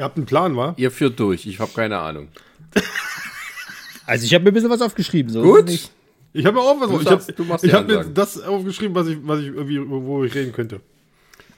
[0.00, 0.72] Ihr habt einen Plan, wa?
[0.78, 2.28] Ihr führt durch, ich habe keine Ahnung.
[4.06, 5.30] Also ich habe mir ein bisschen was aufgeschrieben.
[5.30, 5.68] So Gut.
[6.32, 6.88] Ich habe mir auch was.
[6.88, 9.48] Du ich habe du machst die ich hab mir das aufgeschrieben, was ich, was ich
[9.48, 10.80] irgendwie, wo ich reden könnte.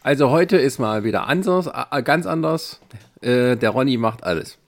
[0.02, 1.70] Also heute ist mal wieder anders,
[2.04, 2.80] ganz anders.
[3.20, 4.58] Äh, der Ronny macht alles.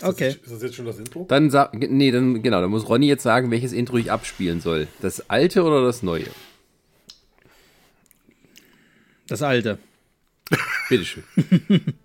[0.00, 0.30] Okay.
[0.42, 1.24] Ist das jetzt schon das Intro?
[1.28, 4.88] Dann sag, nee, dann genau, dann muss Ronny jetzt sagen, welches Intro ich abspielen soll.
[5.00, 6.26] Das alte oder das neue?
[9.28, 9.78] Das alte.
[10.88, 11.22] Bitteschön.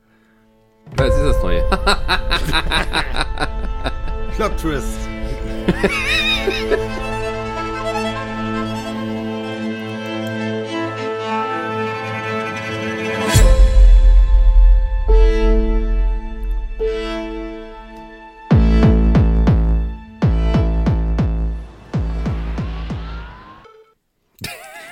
[0.95, 1.63] Was ist das neue?
[4.35, 4.97] Plot Twist.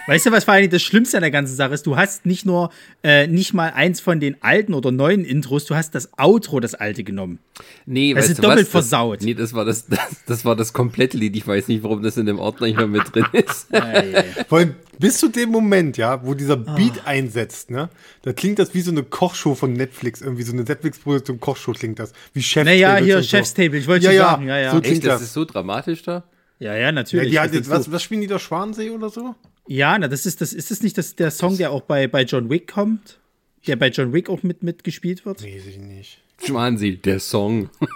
[0.07, 1.87] Weißt du, was vor allem das Schlimmste an der ganzen Sache ist?
[1.87, 2.69] Du hast nicht nur
[3.03, 6.75] äh, nicht mal eins von den alten oder neuen Intros, du hast das Outro, das
[6.75, 7.39] alte genommen.
[7.87, 8.49] Nee, Das weißt ist du was?
[8.49, 9.21] doppelt Das- versaut.
[9.21, 11.35] Nee, das war das, das, das war das komplette Lied.
[11.35, 13.67] Ich weiß nicht, warum das in dem Ordner nicht mehr mit drin ist.
[14.47, 16.75] Vor allem bis zu dem Moment, ja, wo dieser Ah.
[16.75, 17.89] Beat einsetzt, ne,
[18.21, 21.97] da klingt das wie so eine Kochshow von Netflix, irgendwie so eine Netflix-Produktion Kochshow klingt
[21.99, 22.13] das.
[22.33, 22.63] Wie Chef.
[22.63, 24.47] Naja, hier Chef's Table, ich wollte Ja, ja, sagen.
[24.47, 24.71] Ja, ja.
[24.71, 25.21] so Echt, klingt das das.
[25.23, 26.23] ist so dramatisch da?
[26.59, 27.31] ja, ja, Ja, natürlich.
[27.31, 28.37] die hat Das jetzt, ist was, was spielen die da?
[28.39, 29.33] Schwansee oder so?
[29.67, 32.23] Ja, na, das ist das, ist das nicht das, der Song, der auch bei, bei
[32.23, 33.19] John Wick kommt?
[33.67, 35.43] Der bei John Wick auch mit, mitgespielt wird?
[35.43, 36.19] Weiß ich nicht.
[36.43, 37.69] Schwansee, der Song.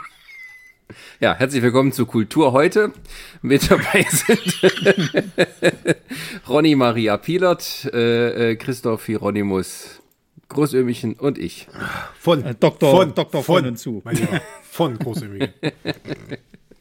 [1.19, 2.91] Ja, herzlich willkommen zu Kultur heute.
[3.43, 4.39] Mit dabei sind
[6.49, 10.01] Ronny Maria Pielert, äh, äh, Christoph Hieronymus
[10.47, 11.67] Großömichen und ich.
[12.19, 12.43] Von.
[12.43, 14.01] Äh, Doktor- Doktor von und zu.
[14.09, 14.41] Lieber.
[14.63, 15.53] Von Großömige.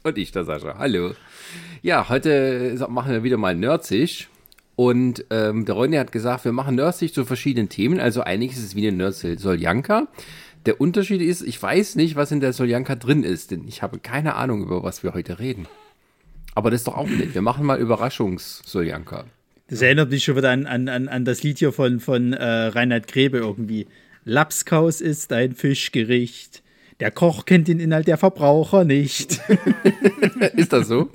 [0.04, 0.78] Und ich, der Sascha.
[0.78, 1.12] Hallo.
[1.82, 4.28] Ja, heute äh, machen wir wieder mal Nerdsig.
[4.78, 7.98] Und ähm, der Ronny hat gesagt, wir machen Nerdsig zu verschiedenen Themen.
[7.98, 10.06] Also eigentlich ist es wie eine Nerd-Soljanka.
[10.66, 13.98] Der Unterschied ist, ich weiß nicht, was in der Soljanka drin ist, denn ich habe
[13.98, 15.66] keine Ahnung, über was wir heute reden.
[16.54, 17.34] Aber das ist doch auch nett.
[17.34, 19.24] Wir machen mal Überraschungs-Soljanka.
[19.66, 22.44] Das erinnert mich schon wieder an, an, an, an das Lied hier von, von äh,
[22.44, 23.88] Reinhard Grebe irgendwie.
[24.24, 26.62] Lapskaus ist ein Fischgericht.
[27.00, 29.40] Der Koch kennt den Inhalt, der Verbraucher nicht.
[30.54, 31.10] Ist das so?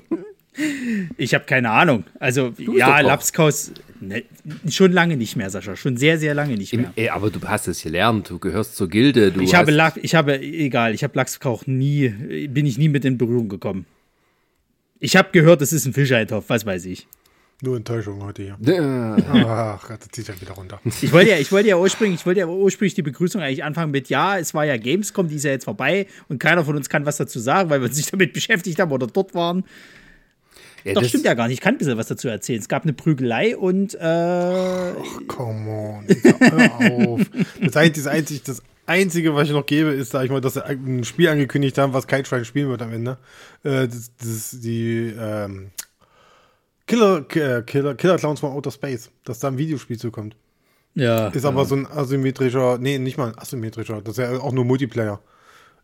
[1.17, 2.05] Ich habe keine Ahnung.
[2.19, 2.99] Also, ja.
[2.99, 4.23] Lapskaus ne,
[4.69, 5.75] schon lange nicht mehr, Sascha.
[5.75, 6.93] Schon sehr, sehr lange nicht Im, mehr.
[6.95, 9.31] ey, aber du hast es gelernt, du gehörst zur Gilde.
[9.31, 12.09] Du Ich habe, Lach, ich habe, egal, ich habe Lachskoch nie,
[12.47, 13.85] bin ich nie mit in Berührung gekommen.
[14.99, 17.07] Ich habe gehört, es ist ein Fischeintopf, was weiß ich.
[17.61, 18.57] Nur Enttäuschung heute hier.
[19.45, 20.81] Ach, das zieht ja wieder runter.
[21.01, 23.91] Ich wollte ja, ich wollte ja ursprünglich, ich wollte ja ursprünglich die Begrüßung eigentlich anfangen
[23.91, 26.89] mit, ja, es war ja Gamescom, die ist ja jetzt vorbei und keiner von uns
[26.89, 29.63] kann was dazu sagen, weil wir uns nicht damit beschäftigt haben oder dort waren.
[30.83, 31.55] Ja, Doch, das- stimmt ja gar nicht.
[31.55, 32.59] Ich kann ein bisschen was dazu erzählen.
[32.59, 34.93] Es gab eine Prügelei und äh,
[35.27, 36.05] Come on.
[36.39, 37.21] Hör auf.
[37.61, 40.55] Das einzige, das einzige, das einzige, was ich noch gebe, ist, sag ich mal, dass
[40.55, 43.17] sie ein Spiel angekündigt haben, was kein Schwein spielen wird am Ende.
[43.63, 45.71] Äh, das, das ist die ähm,
[46.87, 50.35] Killer, K- Killer, Killer Clowns von Outer Space, dass da ein Videospiel zukommt.
[50.95, 51.27] ja.
[51.29, 54.65] Ist aber so ein asymmetrischer, nee, nicht mal ein asymmetrischer, das ist ja auch nur
[54.65, 55.21] Multiplayer.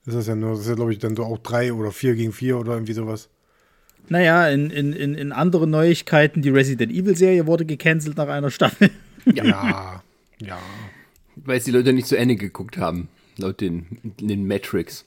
[0.06, 2.16] Ist das ja nur, das ist ja, glaube ich, dann so auch drei oder vier
[2.16, 3.30] gegen vier oder irgendwie sowas.
[4.10, 8.90] Naja, in, in, in, in anderen Neuigkeiten, die Resident Evil-Serie wurde gecancelt nach einer Staffel.
[9.26, 10.02] Ja,
[10.42, 10.58] ja.
[11.36, 13.86] Weil es die Leute nicht zu Ende geguckt haben, laut den,
[14.20, 15.06] den Metrics.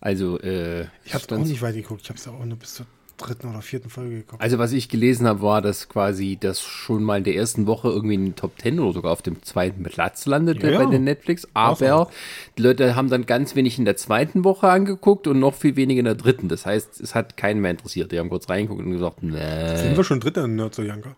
[0.00, 2.86] Also, äh, Ich habe auch nicht weit geguckt, ich ja auch nur bis zur
[3.18, 4.40] dritten oder vierten Folge geguckt.
[4.42, 7.88] Also, was ich gelesen habe, war, dass quasi das schon mal in der ersten Woche
[7.88, 11.04] irgendwie in den Top 10 oder sogar auf dem zweiten Platz landete Ja, bei den
[11.04, 11.46] Netflix.
[11.54, 12.10] Aber
[12.56, 15.98] die Leute haben dann ganz wenig in der zweiten Woche angeguckt und noch viel weniger
[15.98, 16.48] in der dritten.
[16.48, 18.10] Das heißt, es hat keinen mehr interessiert.
[18.12, 19.96] Die haben kurz reingeguckt und gesagt, Sind nee.
[19.96, 21.14] wir schon drin in Nerd Janka?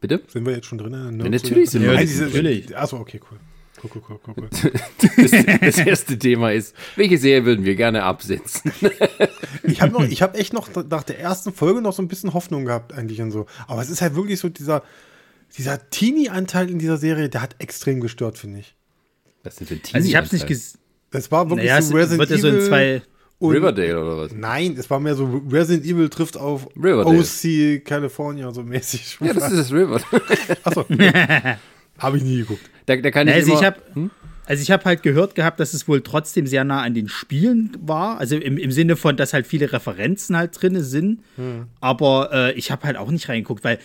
[0.00, 0.20] Bitte?
[0.28, 2.76] Sind wir jetzt schon drin in Ja, natürlich sind wir Nein, diese- Natürlich.
[2.76, 3.38] Achso, okay, cool.
[3.84, 4.48] Cool, cool, cool.
[5.16, 5.30] Das,
[5.60, 8.72] das erste Thema ist, welche Serie würden wir gerne absetzen?
[9.62, 12.32] Ich habe noch, ich habe echt noch nach der ersten Folge noch so ein bisschen
[12.32, 13.46] Hoffnung gehabt eigentlich und so.
[13.66, 14.82] Aber es ist halt wirklich so dieser,
[15.56, 18.74] dieser Teenie-Anteil in dieser Serie, der hat extrem gestört, finde ich.
[19.42, 20.78] Was sind denn Also ich habe es nicht gesehen.
[21.10, 23.02] Es war wirklich Naja, es so Resident wird ja so in Evil zwei.
[23.38, 24.32] und Riverdale oder was?
[24.32, 27.18] Nein, es war mehr so Resident Evil trifft auf Riverdale.
[27.18, 29.18] OC California so mäßig.
[29.20, 30.22] Ja, das ist das Riverdale.
[30.64, 30.84] Achso.
[31.98, 32.70] habe ich nie geguckt.
[32.86, 34.10] Da, da kann ich Also immer, ich habe
[34.46, 37.76] also ich habe halt gehört gehabt, dass es wohl trotzdem sehr nah an den Spielen
[37.80, 38.18] war.
[38.18, 41.20] Also im, im Sinne von, dass halt viele Referenzen halt drin sind.
[41.80, 43.78] Aber äh, ich habe halt auch nicht reingeguckt, weil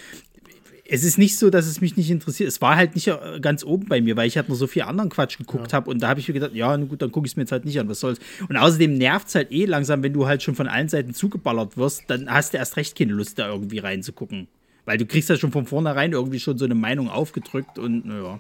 [0.91, 2.49] es ist nicht so, dass es mich nicht interessiert.
[2.49, 4.81] Es war halt nicht äh, ganz oben bei mir, weil ich halt noch so viel
[4.81, 5.89] anderen Quatsch geguckt habe.
[5.89, 7.51] Und da habe ich mir gedacht, ja, na gut, dann gucke ich es mir jetzt
[7.51, 8.19] halt nicht an, was soll's.
[8.49, 11.77] Und außerdem nervt es halt eh langsam, wenn du halt schon von allen Seiten zugeballert
[11.77, 14.47] wirst, dann hast du erst recht keine Lust, da irgendwie reinzugucken.
[14.85, 18.39] Weil du kriegst ja schon von vornherein irgendwie schon so eine Meinung aufgedrückt und naja.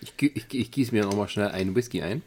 [0.00, 2.22] Ich, ich, ich gieße mir nochmal schnell einen Whisky ein.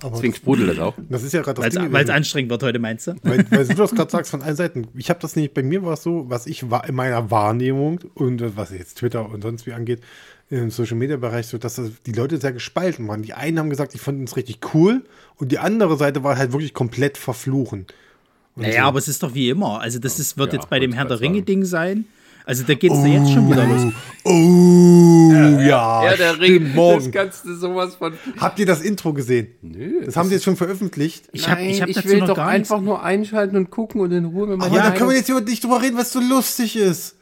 [0.00, 0.94] Aber Deswegen sprudelt das auch.
[1.08, 1.94] das ist ja gerade das Weil Ding.
[1.94, 3.14] es anstrengend wird heute, meinst du?
[3.22, 4.86] Weil, weil du das gerade sagst von allen Seiten.
[4.94, 8.00] Ich habe das nicht, bei mir war es so, was ich war in meiner Wahrnehmung
[8.14, 10.00] und äh, was jetzt Twitter und sonst wie angeht,
[10.50, 13.22] im Social Media Bereich, so dass das die Leute sehr gespalten waren.
[13.22, 15.02] Die einen haben gesagt, ich fand es richtig cool
[15.36, 17.86] und die andere Seite war halt wirklich komplett verfluchen.
[18.54, 19.80] Naja, aber es ist doch wie immer.
[19.80, 21.20] Also, das ist, wird Ja, jetzt bei dem Herr der.
[21.20, 22.04] Ringe-Ding sein.
[22.48, 23.92] Also, da geht es jetzt schon wieder los.
[24.24, 26.04] Oh, ja.
[26.04, 27.10] Ja, der stimmt, Ring, das morgen.
[27.10, 28.12] kannst du sowas von.
[28.38, 29.48] Habt ihr das Intro gesehen?
[29.62, 30.02] Nö.
[30.04, 31.24] Das haben sie jetzt schon veröffentlicht.
[31.32, 33.70] Ich hab- Nein, ich hab ich dazu will noch doch nichts- einfach nur einschalten und
[33.70, 35.96] gucken und in Ruhe mit meiner Ja, da können wir jetzt über- nicht drüber reden,
[35.98, 37.16] was so lustig ist.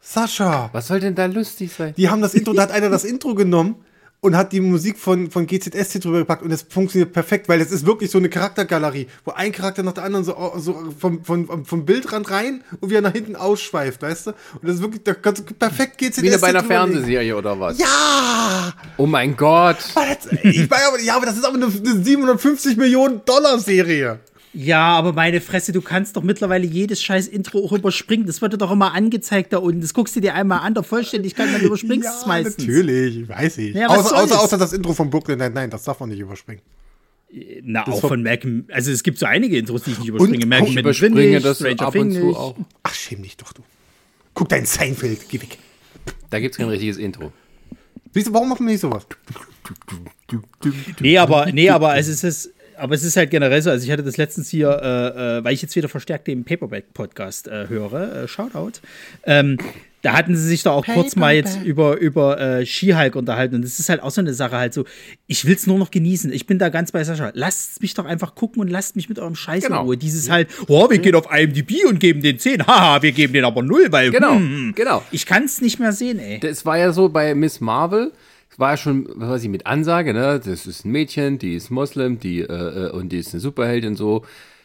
[0.00, 1.94] Sascha, Was soll denn da lustig sein?
[1.96, 3.76] die haben das Intro, da hat einer das Intro genommen
[4.24, 7.72] und hat die Musik von, von GZSC drüber gepackt und es funktioniert perfekt, weil es
[7.72, 11.64] ist wirklich so eine Charaktergalerie, wo ein Charakter nach der anderen so, so vom, vom,
[11.66, 14.30] vom Bildrand rein und wieder nach hinten ausschweift, weißt du?
[14.30, 16.62] Und das ist wirklich, da kannst du perfekt GZSC Wie bei einer.
[16.62, 17.78] Fernsehserie oder was?
[17.78, 18.72] Ja!
[18.96, 19.78] Oh mein Gott.
[19.94, 24.20] Das- Ich meine, aber, ja, aber das ist aber eine, eine 750 Millionen Dollar Serie.
[24.54, 28.26] Ja, aber meine Fresse, du kannst doch mittlerweile jedes scheiß Intro auch überspringen.
[28.26, 29.80] Das wird dir doch immer angezeigt da unten.
[29.80, 32.58] Das guckst du dir einmal an, der Vollständigkeit, dann überspringst du es meistens.
[32.66, 33.74] natürlich, weiß ich.
[33.74, 36.60] Ja, was außer, außer, außer das Intro von Brooklyn Nine-Nine, das darf man nicht überspringen.
[37.62, 38.66] Na, auch war- von Malcolm.
[38.70, 40.44] Also, es gibt so einige Intros, die ich nicht überspringe.
[40.44, 42.54] Malcolm Ich überspringe das Stranger ab und zu auch.
[42.82, 43.62] Ach, schäm dich doch, du.
[44.34, 45.56] Guck dein Seinfeld, geh weg.
[46.28, 47.32] Da gibt es kein richtiges Intro.
[48.12, 49.06] Siehst du, warum machen wir nicht sowas?
[51.00, 52.50] Nee, aber, nee, aber es ist es.
[52.82, 55.54] Aber es ist halt generell so, also ich hatte das letztens hier, äh, äh, weil
[55.54, 58.80] ich jetzt wieder verstärkt den Paperback-Podcast äh, höre, äh, Shoutout,
[59.22, 59.56] ähm,
[60.02, 63.62] da hatten sie sich da auch kurz mal jetzt über, über äh, She-Hulk unterhalten und
[63.62, 64.84] das ist halt auch so eine Sache halt so,
[65.28, 68.04] ich will es nur noch genießen, ich bin da ganz bei Sascha, lasst mich doch
[68.04, 69.82] einfach gucken und lasst mich mit eurem Scheiß Genau.
[69.82, 73.12] in Ruhe, dieses halt, oh, wir gehen auf IMDb und geben den 10, haha, wir
[73.12, 75.04] geben den aber 0, weil, Genau, hm, genau.
[75.12, 76.40] ich kann es nicht mehr sehen, ey.
[76.40, 78.10] Das war ja so bei Miss Marvel.
[78.58, 80.40] War schon, was weiß ich, mit Ansage, ne?
[80.44, 83.96] Das ist ein Mädchen, die ist Moslem, die, äh, äh, und die ist eine Superheldin
[83.96, 84.24] so.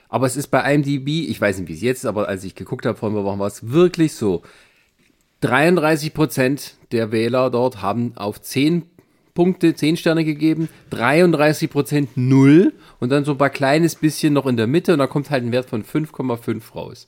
[0.09, 2.55] Aber es ist bei IMDb, ich weiß nicht, wie es jetzt ist, aber als ich
[2.55, 4.41] geguckt habe vor ein paar Wochen, war es wirklich so.
[5.41, 8.83] 33 Prozent der Wähler dort haben auf 10
[9.35, 14.47] Punkte, 10 Sterne gegeben, 33 Prozent 0 und dann so ein paar kleines bisschen noch
[14.47, 17.07] in der Mitte und da kommt halt ein Wert von 5,5 raus.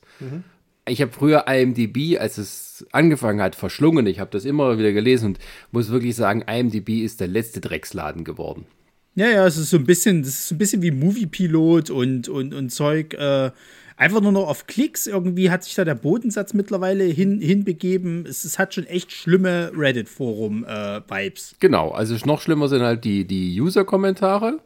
[0.90, 4.06] Ich habe früher IMDb, als es angefangen hat, verschlungen.
[4.06, 5.38] Ich habe das immer wieder gelesen und
[5.70, 8.66] muss wirklich sagen, IMDb ist der letzte Drecksladen geworden.
[9.14, 12.28] Ja, ja, es ist so ein bisschen, das ist so ein bisschen wie Moviepilot und,
[12.28, 13.14] und, und Zeug.
[13.14, 13.50] Äh,
[13.96, 15.06] einfach nur noch auf Klicks.
[15.06, 18.24] Irgendwie hat sich da der Bodensatz mittlerweile hin, hinbegeben.
[18.26, 21.56] Es, es hat schon echt schlimme Reddit-Forum-Vibes.
[21.60, 24.58] Genau, also noch schlimmer sind halt die, die User-Kommentare,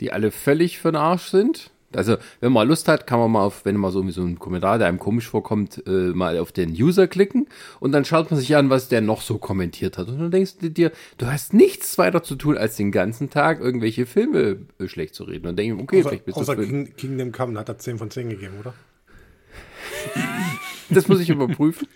[0.00, 1.70] die alle völlig für den Arsch sind.
[1.94, 4.78] Also, wenn man Lust hat, kann man mal auf, wenn mal so so ein Kommentar,
[4.78, 7.48] der einem komisch vorkommt, äh, mal auf den User klicken
[7.80, 10.08] und dann schaut man sich an, was der noch so kommentiert hat.
[10.08, 13.60] Und dann denkst du dir, du hast nichts weiter zu tun, als den ganzen Tag
[13.60, 15.38] irgendwelche Filme äh, schlecht zu reden.
[15.38, 17.78] Und dann denke ich, okay, Außer, vielleicht bist du außer King, Kingdom Come hat er
[17.78, 18.74] 10 von 10 gegeben, oder?
[20.92, 21.86] Das muss ich überprüfen.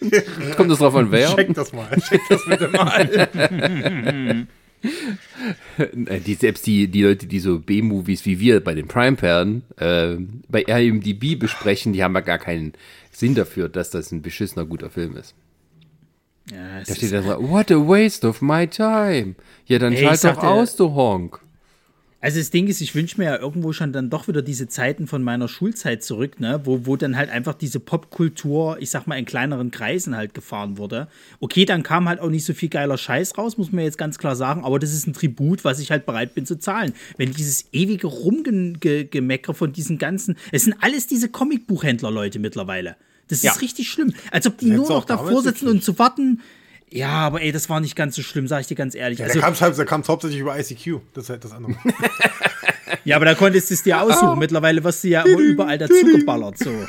[0.56, 1.34] Kommt das drauf an, wer?
[1.34, 1.90] Check das mal.
[1.98, 4.46] Check das bitte mal.
[5.78, 10.16] Äh, Die, selbst die, die Leute, die so B-Movies wie wir bei den Prime-Perlen äh,
[10.48, 12.74] bei IMDb besprechen, die haben ja gar keinen
[13.10, 15.34] Sinn dafür, dass das ein beschissener guter Film ist.
[16.50, 19.34] Ja, Da ist, steht dann so, what a waste of my time.
[19.66, 21.40] Ja, dann Ey, schalt doch aus, du Honk.
[22.24, 25.06] Also das Ding ist, ich wünsche mir ja irgendwo schon dann doch wieder diese Zeiten
[25.06, 26.58] von meiner Schulzeit zurück, ne?
[26.64, 30.78] wo, wo dann halt einfach diese Popkultur, ich sag mal, in kleineren Kreisen halt gefahren
[30.78, 31.08] wurde.
[31.40, 34.16] Okay, dann kam halt auch nicht so viel geiler Scheiß raus, muss man jetzt ganz
[34.16, 36.94] klar sagen, aber das ist ein Tribut, was ich halt bereit bin zu zahlen.
[37.18, 42.96] Wenn dieses ewige Rumgemecker von diesen ganzen, es sind alles diese Comicbuchhändler-Leute mittlerweile.
[43.28, 43.52] Das ist Ja.
[43.52, 44.14] richtig schlimm.
[44.30, 46.40] Als ob die nur noch davor sitzen und zu warten.
[46.90, 49.18] Ja, aber ey, das war nicht ganz so schlimm, sag ich dir ganz ehrlich.
[49.18, 51.00] Da Also, kam es da kam's hauptsächlich über ICQ.
[51.12, 51.74] Das ist halt das andere.
[53.02, 54.38] Ja, aber da konntest du es dir aussuchen.
[54.38, 56.56] Mittlerweile wirst du ja immer überall dazu geballert.
[56.58, 56.70] So.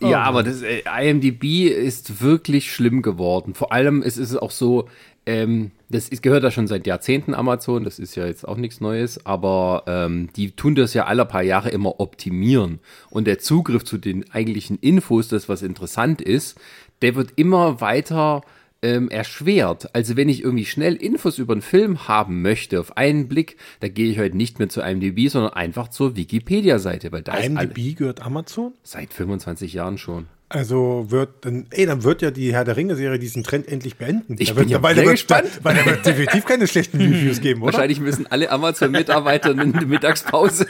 [0.00, 3.54] Ja, aber das äh, IMDb ist wirklich schlimm geworden.
[3.54, 4.88] Vor allem ist es auch so,
[5.24, 8.80] ähm, das ist, gehört ja schon seit Jahrzehnten Amazon, das ist ja jetzt auch nichts
[8.80, 12.80] Neues, aber ähm, die tun das ja alle paar Jahre immer optimieren.
[13.10, 16.58] Und der Zugriff zu den eigentlichen Infos, das was interessant ist,
[17.02, 18.42] der wird immer weiter
[18.82, 19.94] ähm, erschwert.
[19.94, 23.88] Also wenn ich irgendwie schnell Infos über einen Film haben möchte, auf einen Blick, da
[23.88, 27.68] gehe ich heute nicht mehr zu IMDb, sondern einfach zur Wikipedia-Seite, weil da ist alle,
[27.70, 28.72] IMDb gehört Amazon?
[28.82, 30.26] seit 25 Jahren schon.
[30.48, 34.36] Also wird dann, ey, dann wird ja die Herr der Ringe-Serie diesen Trend endlich beenden.
[34.38, 35.48] Ich da bin wird, ja weil, sehr wird, gespannt.
[35.56, 37.72] Da, weil da wird definitiv keine schlechten Reviews geben, oder?
[37.72, 40.66] Wahrscheinlich müssen alle Amazon-Mitarbeiter in der Mittagspause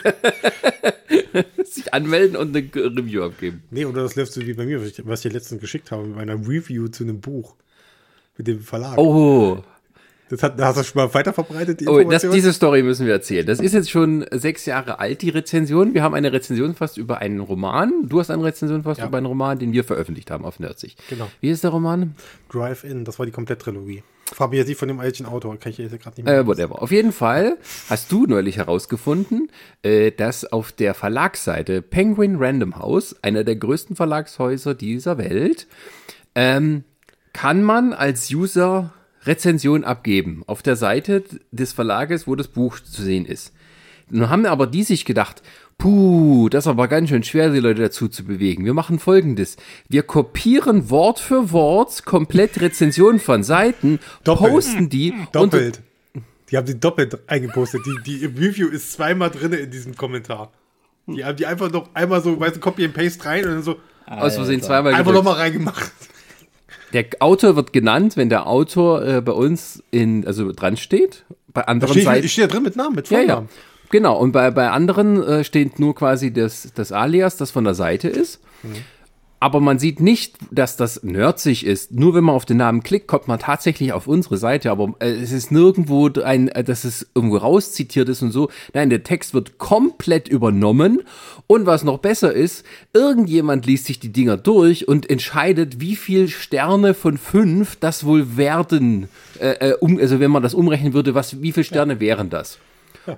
[1.65, 3.65] sich anmelden und eine Review abgeben.
[3.71, 5.91] Nee, oder das läuft so wie bei mir, was ich, was ich dir letztens geschickt
[5.91, 7.55] habe, mit meiner Review zu einem Buch.
[8.39, 8.97] Mit dem Verlag.
[8.97, 9.63] Oh,
[10.29, 13.47] Das hat, hast du schon mal weiterverbreitet, die oh das, diese Story müssen wir erzählen.
[13.47, 15.95] Das ist jetzt schon sechs Jahre alt, die Rezension.
[15.95, 17.93] Wir haben eine Rezension fast über einen Roman.
[18.09, 19.07] Du hast eine Rezension fast Ja.
[19.07, 20.97] über einen Roman, den wir veröffentlicht haben auf Nerdsig.
[21.09, 21.29] Genau.
[21.41, 22.17] Wie ist der Roman?
[22.51, 24.03] Drive-In, das war die Komplett-Trilogie.
[24.33, 26.39] Frag mich jetzt nicht von dem alten Autor, kann ich jetzt gerade nicht mehr.
[26.41, 26.83] Äh, whatever.
[26.83, 27.57] Auf jeden Fall
[27.89, 29.49] hast du neulich herausgefunden,
[29.85, 35.69] äh, dass auf der Verlagsseite Penguin Random House, einer der größten Verlagshäuser dieser Welt,
[36.35, 36.83] ähm,
[37.33, 38.93] kann man als User
[39.27, 43.53] Rezension abgeben auf der Seite des Verlages, wo das Buch zu sehen ist.
[44.09, 45.43] Nun haben aber die sich gedacht,
[45.79, 48.65] puh, das ist aber ganz schön schwer, die Leute dazu zu bewegen.
[48.65, 49.57] Wir machen folgendes.
[49.89, 54.53] Wir kopieren Wort für Wort komplett Rezensionen von Seiten, Doppelt.
[54.53, 55.83] posten die unter, Doppelt.
[56.51, 57.83] Die haben die doppelt eingepostet.
[57.85, 60.53] Die, die Review ist zweimal drin in diesem Kommentar.
[61.09, 63.63] Die haben die einfach noch einmal so, weißt du, Copy and Paste rein und dann
[63.63, 65.93] so aus Versehen zweimal einfach nochmal reingemacht.
[66.97, 71.27] Der Autor wird genannt, wenn der Autor äh, bei uns in, also dran steht.
[71.53, 72.25] Bei anderen steht, Seiten.
[72.25, 73.49] ich stehe drin mit Namen, mit Ja, Vornamen.
[73.53, 73.61] ja.
[73.91, 74.17] Genau.
[74.19, 78.09] Und bei, bei anderen äh, steht nur quasi das, das Alias, das von der Seite
[78.09, 78.41] ist.
[79.39, 81.93] Aber man sieht nicht, dass das nerdsig ist.
[81.93, 84.71] Nur wenn man auf den Namen klickt, kommt man tatsächlich auf unsere Seite.
[84.71, 88.49] Aber äh, es ist nirgendwo ein, äh, dass es irgendwo rauszitiert ist und so.
[88.73, 91.03] Nein, der Text wird komplett übernommen.
[91.47, 92.65] Und was noch besser ist,
[92.95, 98.39] irgendjemand liest sich die Dinger durch und entscheidet, wie viel Sterne von fünf das wohl
[98.39, 99.09] werden.
[99.39, 102.59] Äh, äh, um, also wenn man das umrechnen würde, was, wie viel Sterne wären das?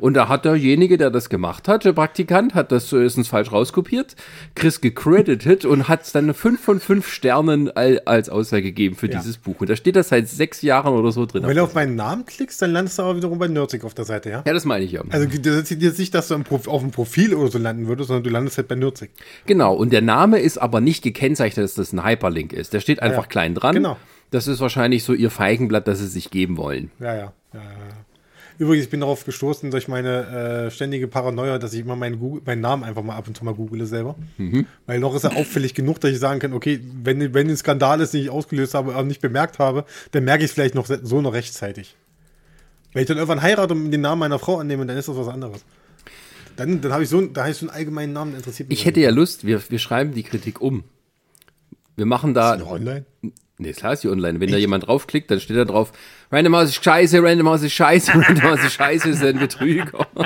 [0.00, 4.16] Und da hat derjenige, der das gemacht hat, der Praktikant, hat das erstens falsch rauskopiert,
[4.54, 9.18] Chris gecredited und hat dann 5 von 5 Sternen als Aussage gegeben für Ja.
[9.18, 9.60] dieses Buch.
[9.60, 11.42] Und da steht das seit sechs Jahren oder so drin.
[11.46, 14.04] Wenn du auf meinen Namen klickst, dann landest du aber wiederum bei Nerdsig auf der
[14.04, 14.42] Seite, ja?
[14.46, 15.02] Ja, das meine ich ja.
[15.10, 18.24] Also das ist jetzt nicht, dass du auf dem Profil oder so landen würdest, sondern
[18.24, 19.10] du landest halt bei Nerdsig.
[19.46, 19.74] Genau.
[19.74, 22.72] Und der Name ist aber nicht gekennzeichnet, dass das ein Hyperlink ist.
[22.72, 23.28] Der steht einfach Ja.
[23.28, 23.74] klein dran.
[23.74, 23.96] Genau.
[24.30, 26.90] Das ist wahrscheinlich so ihr Feigenblatt, das sie sich geben wollen.
[27.00, 27.14] Ja.
[27.14, 27.62] ja, ja, ja.
[28.58, 32.42] Übrigens, ich bin darauf gestoßen durch meine äh, ständige Paranoia, dass ich immer meinen, Google,
[32.44, 34.16] meinen Namen einfach mal ab und zu mal google selber.
[34.86, 38.00] Weil noch ist er auffällig genug, dass ich sagen kann, okay, wenn, wenn ein Skandal
[38.00, 40.86] ist, den ich ausgelöst habe, aber nicht bemerkt habe, dann merke ich es vielleicht noch
[40.86, 41.94] so noch rechtzeitig.
[42.92, 45.28] Wenn ich dann irgendwann heirate und den Namen meiner Frau annehme, dann ist das was
[45.28, 45.64] anderes.
[46.56, 48.80] Dann, dann habe ich so, einen- da ich so einen allgemeinen Namen, interessiert mich.
[48.80, 50.82] Ich hätte ja Lust, wir, wir schreiben die Kritik um.
[51.94, 52.56] Wir machen da.
[52.56, 53.04] noch online.
[53.58, 54.40] Nee, klar ist die online.
[54.40, 55.92] Wenn da jemand draufklickt, dann steht da drauf,
[56.30, 60.06] Random House ist scheiße, Random House ist scheiße, Random House ist scheiße, ist ein Betrüger.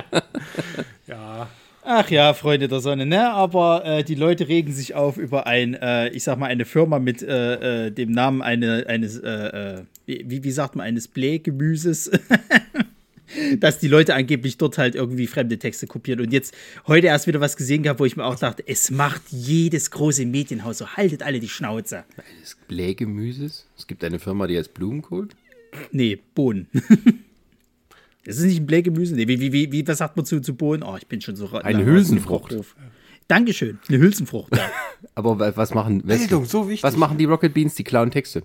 [1.06, 1.48] Ja.
[1.84, 3.32] Ach ja, Freunde der Sonne, ne?
[3.32, 7.00] Aber äh, die Leute regen sich auf über ein, äh, ich sag mal, eine Firma
[7.00, 12.10] mit äh, äh, dem Namen eine, eines, äh, äh, wie, wie sagt man, eines Blähgemüses.
[13.58, 16.20] Dass die Leute angeblich dort halt irgendwie fremde Texte kopieren.
[16.20, 16.54] Und jetzt
[16.86, 20.26] heute erst wieder was gesehen gehabt, wo ich mir auch dachte, es macht jedes große
[20.26, 22.04] Medienhaus so, haltet alle die Schnauze.
[22.42, 23.66] Des Blähgemüses?
[23.78, 25.28] Es gibt eine Firma, die heißt Blumenkohl.
[25.90, 26.66] Nee, Bohnen.
[28.24, 29.16] Das ist nicht ein Blähgemüse.
[29.16, 30.84] Nee, wie, wie, wie, wie, was sagt man zu, zu Bohnen?
[30.84, 31.48] Oh, ich bin schon so.
[31.58, 32.54] Eine Hülsenfrucht.
[33.26, 33.80] Dankeschön.
[33.88, 34.70] Eine Hülsenfrucht, ja.
[35.16, 36.84] Aber wa- was machen, Bildung, so wichtig.
[36.84, 37.74] was machen die Rocket Beans?
[37.74, 38.44] Die klauen Texte.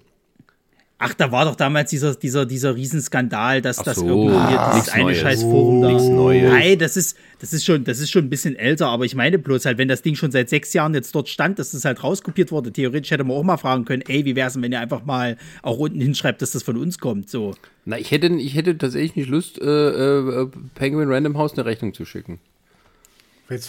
[1.00, 4.60] Ach, da war doch damals dieser, dieser, dieser Riesenskandal, dass Ach das so, irgendwie hier
[4.60, 5.18] ah, dieses eine Neues.
[5.20, 5.92] Scheißforum da.
[5.92, 6.52] Nix Neues.
[6.52, 9.38] Nein, das ist, das ist schon, das ist schon ein bisschen älter, aber ich meine
[9.38, 12.04] bloß halt, wenn das Ding schon seit sechs Jahren jetzt dort stand, dass das halt
[12.04, 14.80] rauskopiert wurde, theoretisch hätte man auch mal fragen können, ey, wie wär's denn, wenn ihr
[14.80, 17.54] einfach mal auch unten hinschreibt, dass das von uns kommt, so.
[17.86, 21.94] Na, ich hätte, ich hätte tatsächlich nicht Lust, äh, äh, Penguin Random House eine Rechnung
[21.94, 22.40] zu schicken.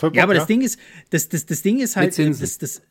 [0.00, 0.78] Bock, Ja, aber das Ding ist,
[1.10, 2.82] das, das, das Ding ist halt, das, das,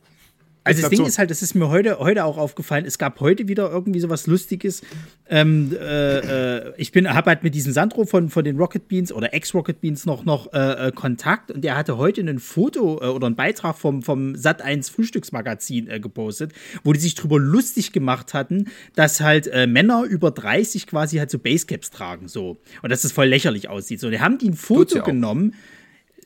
[0.67, 1.07] also das Ding Inflation.
[1.07, 2.85] ist halt, das ist mir heute, heute auch aufgefallen.
[2.85, 4.81] Es gab heute wieder irgendwie sowas Lustiges.
[5.29, 9.11] Ähm, äh, äh, ich bin, habe halt mit diesem Sandro von, von den Rocket Beans
[9.11, 13.07] oder Ex-Rocket Beans noch, noch äh, äh, Kontakt und der hatte heute ein Foto äh,
[13.07, 18.33] oder einen Beitrag vom, vom Sat1 Frühstücksmagazin äh, gepostet, wo die sich drüber lustig gemacht
[18.33, 22.57] hatten, dass halt Männer über 30 quasi halt so Basecaps tragen, so.
[22.81, 23.99] Und dass das voll lächerlich aussieht.
[23.99, 25.07] So, die haben die ein Foto ja auch.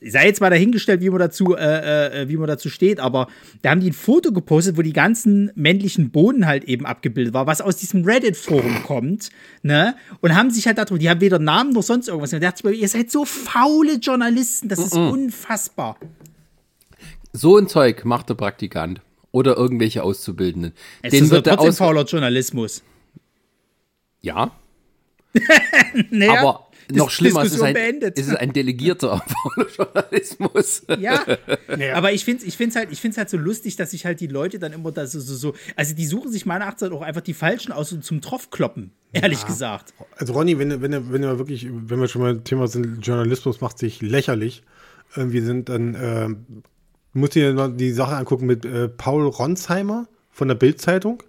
[0.06, 3.28] Sei jetzt mal dahingestellt, wie man dazu, äh, äh, wie man dazu steht, aber
[3.62, 7.46] da haben die ein Foto gepostet, wo die ganzen männlichen Bohnen halt eben abgebildet war,
[7.46, 9.30] was aus diesem Reddit-Forum kommt,
[9.62, 9.94] ne?
[10.20, 12.32] Und haben sich halt darüber, die haben weder Namen noch sonst irgendwas.
[12.32, 15.96] Und da dachte ich mir, ihr seid so faule Journalisten, das ist unfassbar.
[17.32, 19.00] So ein Zeug macht der Praktikant.
[19.30, 20.74] Oder irgendwelche Auszubildenden.
[21.00, 22.82] Es Den ist wird trotzdem fauler Journalismus.
[24.20, 24.52] Ja,
[26.10, 28.18] Naja, aber noch schlimmer, es ist, Diskussion ein, beendet.
[28.18, 29.22] es ist ein delegierter
[29.76, 30.82] Journalismus.
[30.98, 31.24] Ja,
[31.78, 31.94] Ja.
[31.94, 34.20] aber ich finde es ich find's halt, ich find's halt so lustig, dass sich halt
[34.20, 37.02] die Leute dann immer da so, so, so, also die suchen sich meiner Achtung auch
[37.02, 39.94] einfach die Falschen aus und zum Tropf kloppen, ehrlich gesagt.
[40.16, 43.06] Also Ronny, wenn, du- wenn, du- wenn wir wirklich, wenn wir schon mal Thema sind,
[43.06, 44.62] Journalismus macht sich lächerlich.
[45.14, 46.28] Wir sind dann, äh,
[47.12, 51.22] musst dir noch die Sache angucken mit äh, Paul Ronsheimer von der Bild-Zeitung.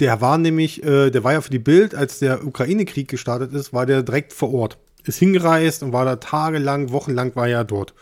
[0.00, 3.72] Der war nämlich, äh, der war ja für die Bild, als der Ukraine-Krieg gestartet ist,
[3.72, 4.78] war der direkt vor Ort.
[5.04, 7.94] Ist hingereist und war da tagelang, wochenlang war er dort.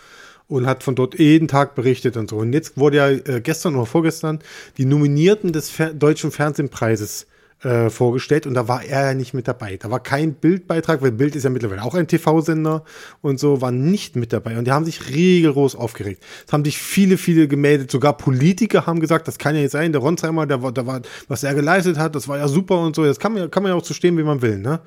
[0.49, 2.37] Und hat von dort jeden Tag berichtet und so.
[2.37, 4.41] Und jetzt wurde ja äh, gestern oder vorgestern
[4.77, 7.27] die Nominierten des Fer Deutschen Fernsehpreises
[7.63, 9.77] äh, vorgestellt und da war er ja nicht mit dabei.
[9.77, 12.85] Da war kein Bildbeitrag, weil Bild ist ja mittlerweile auch ein TV-Sender
[13.23, 14.59] und so, war nicht mit dabei.
[14.59, 16.23] Und die haben sich rigoros aufgeregt.
[16.47, 19.93] Es haben sich viele, viele gemeldet, sogar Politiker haben gesagt, das kann ja nicht sein,
[19.93, 23.05] der Ronsheimer, der, der war, was er geleistet hat, das war ja super und so.
[23.05, 24.81] Das kann man, kann man ja auch so stehen, wie man will, ne?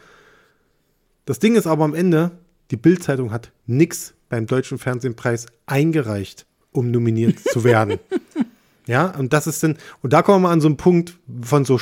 [1.25, 2.31] Das Ding ist aber am Ende,
[2.71, 7.99] die Bild-Zeitung hat nix beim Deutschen Fernsehpreis eingereicht, um nominiert zu werden.
[8.89, 11.77] Ja, und das ist dann, und da kommen wir an so einen Punkt von so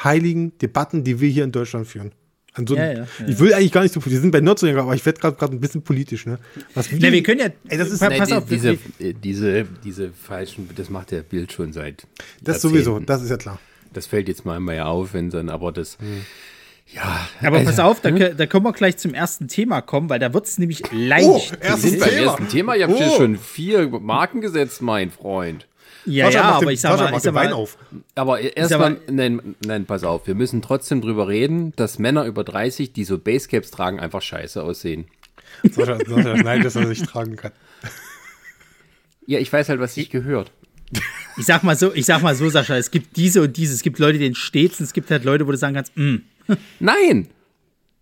[0.00, 2.12] scheinheiligen Debatten, die wir hier in Deutschland führen.
[2.54, 3.06] An so Ja, ja, ja.
[3.28, 5.54] ich will eigentlich gar nicht so, wir sind bei Nordseegang, aber ich werde gerade gerade
[5.54, 6.38] ein bisschen politisch, ne?
[6.74, 7.46] Was Na, wir können ja.
[7.68, 11.12] Ey, das ist- Nein, pass die, auf, diese, wir- äh, diese, diese falschen, das macht
[11.12, 12.06] der Bild schon seit.
[12.42, 12.76] das Jahrzehnten.
[12.84, 13.60] sowieso, das ist ja klar.
[13.92, 15.96] Das fällt jetzt mal einmal ja auf, wenn dann, aber das.
[16.92, 17.28] Ja.
[17.40, 20.34] aber also, pass auf, da, da können wir gleich zum ersten Thema kommen, weil da
[20.34, 21.28] wird es nämlich leicht.
[21.28, 22.22] Oh, Wir erstes sind beim Thema.
[22.32, 22.74] ersten Thema.
[22.74, 23.16] Ihr habt hier Oh.
[23.16, 25.68] schon vier Marken gesetzt, mein Freund.
[26.06, 27.78] Ja, Sascha, ja, aber den- ich sag Sascha, mal, mach ich sag Wein mal auf.
[28.14, 32.92] Aber erstmal, nein, nein, pass auf, wir müssen trotzdem drüber reden, dass Männer über 30,
[32.92, 35.06] die so Basecaps tragen, einfach scheiße aussehen.
[35.70, 37.52] Sascha, Sascha schneidet, dass er sich tragen kann.
[39.26, 40.50] Ja, ich weiß halt, was ich gehört.
[41.36, 43.82] ich sag mal so, ich sag mal so, Sascha, es gibt diese und diese, es
[43.82, 46.16] gibt Leute, denen steht's, und es gibt halt Leute, wo du sagen kannst, mm,
[46.80, 47.28] Nein!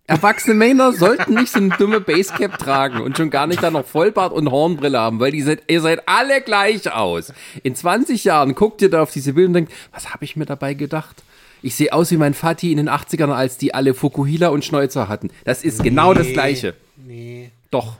[0.09, 3.85] Erwachsene Männer sollten nicht so eine dumme Basecap tragen und schon gar nicht dann noch
[3.85, 7.31] Vollbart und Hornbrille haben, weil die seid, ihr seid alle gleich aus.
[7.61, 10.45] In 20 Jahren guckt ihr da auf diese Bilder und denkt, was habe ich mir
[10.45, 11.23] dabei gedacht?
[11.61, 15.09] Ich sehe aus wie mein Vati in den 80ern, als die alle Fukuhila und Schnäuzer
[15.09, 15.29] hatten.
[15.43, 16.73] Das ist genau das Gleiche.
[16.97, 17.51] Nee.
[17.69, 17.97] Doch.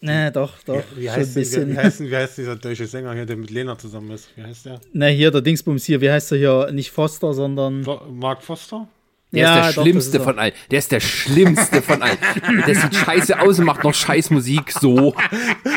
[0.00, 1.70] na doch, doch, Wie schon ein heißt, wie, bisschen.
[1.72, 4.28] wie, heißt, wie heißt dieser deutsche Sänger hier, der mit Lena zusammen ist?
[4.36, 4.80] Wie heißt der?
[4.92, 6.72] Na hier, der Dingsbums hier, wie heißt er hier?
[6.72, 7.86] Nicht Foster, sondern.
[8.10, 8.86] Mark Foster?
[9.32, 10.52] Der Ja, ist der doch, Schlimmste ist von allen.
[10.70, 12.18] Der ist der Schlimmste von allen.
[12.66, 15.14] Der sieht scheiße aus und macht noch scheiß Musik so.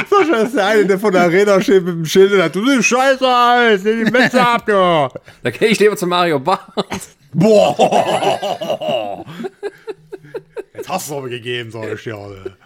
[0.09, 2.67] Sascha ist der eine, der von der Arena steht mit dem Schild und hat, du
[2.69, 5.09] siehst scheiße aus, nimm die Messer ab, ja.
[5.41, 6.63] Da gehe ich lieber zu Mario Barth.
[7.33, 9.25] Boah.
[10.85, 12.15] Jetzt hast du aber gegeben, sag ich dir.
[12.15, 12.57] Alter.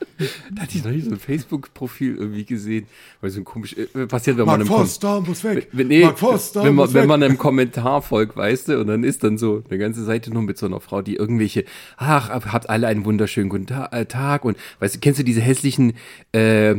[0.54, 2.86] Da hatte ich noch nicht so ein Facebook-Profil irgendwie gesehen.
[3.22, 5.70] Weil so ein komisch, äh, passiert, wenn Mark man im Kom Foster muss weg.
[5.72, 9.38] wenn, nee, wenn, man, wenn man einem Kommentar folgt, weißt du, und dann ist dann
[9.38, 11.64] so eine ganze Seite nur mit so einer Frau, die irgendwelche,
[11.96, 15.40] ach, ab- habt alle einen wunderschönen guten äh, Tag und weißt du, kennst du diese
[15.40, 15.94] hässlichen
[16.36, 16.72] äh,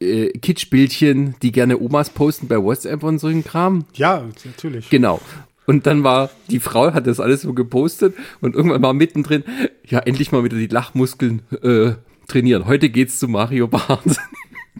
[0.00, 3.84] äh, Kitschbildchen, die gerne Omas posten bei WhatsApp und so ein Kram?
[3.94, 4.90] Ja, natürlich.
[4.90, 5.20] Genau.
[5.66, 9.42] Und dann war, die Frau hat das alles so gepostet und irgendwann war mittendrin,
[9.84, 11.92] ja, endlich mal wieder die Lachmuskeln äh,
[12.28, 12.66] trainieren.
[12.66, 14.16] Heute geht's zu Mario Barth.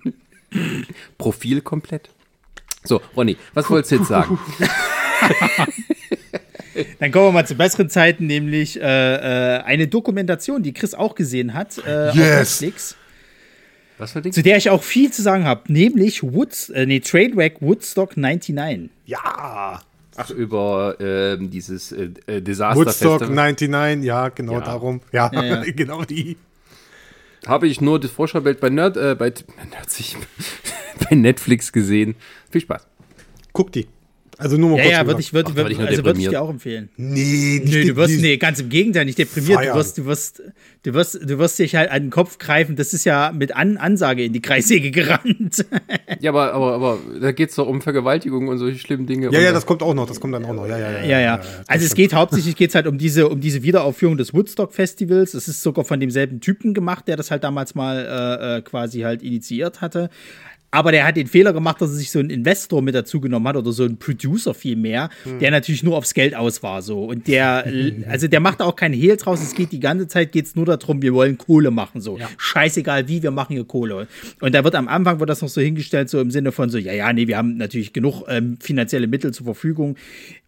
[1.19, 2.09] Profil komplett.
[2.85, 4.39] So, Ronny, was wolltest du jetzt sagen?
[7.01, 8.83] Dann kommen wir mal zu besseren Zeiten, nämlich äh,
[9.57, 12.61] äh, eine Dokumentation, die Chris auch gesehen hat äh, auf Yes.
[12.61, 12.97] Netflix,
[13.99, 14.33] Was für Ding?
[14.33, 18.91] zu der ich auch viel zu sagen habe, nämlich Woods, äh, nee, Trainwreck Woodstock 99.
[19.07, 19.81] Ja.
[20.17, 23.35] Ach, über ähm, dieses äh, äh, Desaster Woodstock Festival.
[23.35, 24.61] 99, ja, genau Ja.
[24.61, 25.01] darum.
[25.13, 25.63] Ja, ja.
[25.67, 26.37] genau die.
[27.47, 29.33] Habe ich nur das Vorschaubild bei Nerd, äh, bei,
[29.71, 30.17] Nerdsich,
[31.09, 32.17] bei Netflix gesehen.
[32.51, 32.87] Viel Spaß.
[33.53, 33.87] Guck die.
[34.39, 36.19] Also nur mal Ja, kurz ja, würde ich, würd, Ach, da würd, ich also würd
[36.19, 36.91] ich dir auch empfehlen.
[36.97, 39.65] Nee, nicht die- du wirst, nee, ganz im Gegenteil, nicht deprimiert.
[39.65, 40.43] Du wirst, du wirst,
[40.83, 42.77] du wirst, du wirst dich halt an den Kopf greifen.
[42.77, 45.65] Das ist ja mit an Ansage in die Kreissäge gerannt.
[46.21, 49.31] Ja, aber, aber, aber da geht's doch um Vergewaltigung und solche schlimmen Dinge.
[49.33, 50.67] Ja, ja, das kommt auch noch, das kommt dann auch noch.
[50.67, 51.05] Ja, ja, ja.
[51.07, 51.41] Ja, ja.
[51.67, 55.33] Also es geht hauptsächlich geht's halt um diese, um diese Wiederaufführung des Woodstock Festivals.
[55.33, 59.01] Es ist sogar von demselben Typen gemacht, der das halt damals mal äh, äh, quasi
[59.01, 60.11] halt initiiert hatte.
[60.77, 63.49] Aber der hat den Fehler gemacht, dass er sich so einen Investor mit dazu genommen
[63.49, 65.09] hat oder so einen Producer vielmehr,
[65.41, 67.05] der natürlich nur aufs Geld aus war so.
[67.05, 67.65] Und der,
[68.11, 69.43] also der macht auch keinen Hehl draus.
[69.43, 72.19] Es geht die ganze Zeit geht's nur darum, wir wollen Kohle machen so.
[72.37, 74.07] Scheißegal wie, wir machen hier Kohle.
[74.41, 76.77] Und da wird am Anfang wird das noch so hingestellt so im Sinne von so,
[76.77, 79.97] ja ja, nee, wir haben natürlich genug ähm, finanzielle Mittel zur Verfügung.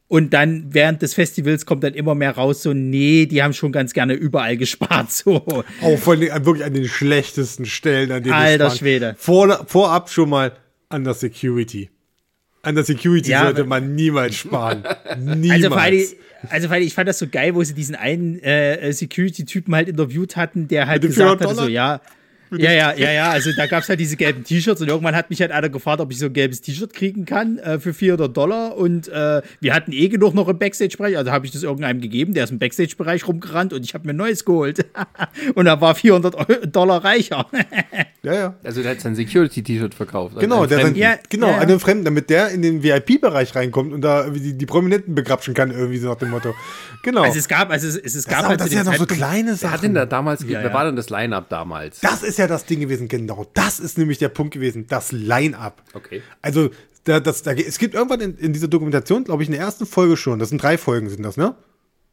[0.09, 3.73] Und dann während des Festivals kommt dann immer mehr raus, so, nee, die haben schon
[3.73, 5.45] ganz gerne überall gespart, so.
[5.83, 8.71] Auch von den, wirklich an den schlechtesten Stellen, an denen Alter.
[8.71, 9.15] Schwede.
[9.19, 10.53] Vor, vorab schon mal
[10.89, 11.91] an der Security.
[12.63, 14.83] An der Security Ja, sollte man niemals sparen.
[15.19, 15.49] Niemals.
[15.53, 16.05] Also vor allem,
[16.51, 19.89] also vor allem, ich fand das so geil, wo sie diesen einen äh, Security-Typen halt
[19.89, 22.01] interviewt hatten, der halt gesagt 400 hatte, so, ja,
[22.57, 23.31] Ja, ja, ja, ja.
[23.31, 26.01] Also da gab es halt diese gelben T-Shirts und irgendwann hat mich halt einer gefragt,
[26.01, 28.77] ob ich so ein gelbes T-Shirt kriegen kann äh, für 400 Dollar.
[28.77, 31.17] Und äh, wir hatten eh genug noch im Backstage-Bereich.
[31.17, 34.13] Also habe ich das irgendeinem gegeben, der ist im Backstage-Bereich rumgerannt und ich habe mir
[34.13, 34.87] ein neues geholt.
[35.55, 37.47] und er war 400 Eu- Dollar reicher.
[38.25, 38.55] Ja, ja.
[38.65, 40.35] Also der hat sein Security-T-Shirt verkauft.
[40.35, 40.95] an Genau, einen der Fremden.
[41.01, 41.59] sein, Ja, genau, ja, ja.
[41.61, 45.55] einem Fremden, damit der in den VIP-Bereich reinkommt und da irgendwie die, die Prominenten begrapschen
[45.55, 46.53] kann, irgendwie so nach dem Motto.
[47.05, 47.23] Genau.
[47.23, 48.97] Also es gab, also es, es, es das, gab aber halt das sind ja noch
[48.97, 49.95] so kleine Wer hat denn Sachen.
[49.95, 52.01] da damals, Ja, wer war denn das Line-Up damals?
[52.01, 53.47] Das ist ja das Ding gewesen, genau.
[53.55, 55.83] Das ist nämlich der Punkt gewesen, das Line-Up.
[55.95, 56.23] Okay.
[56.43, 56.71] Also,
[57.05, 59.87] da, das, da, es gibt irgendwann in, in dieser Dokumentation, glaube ich, in der ersten
[59.87, 61.55] Folge schon, das sind drei Folgen, sind das, ne?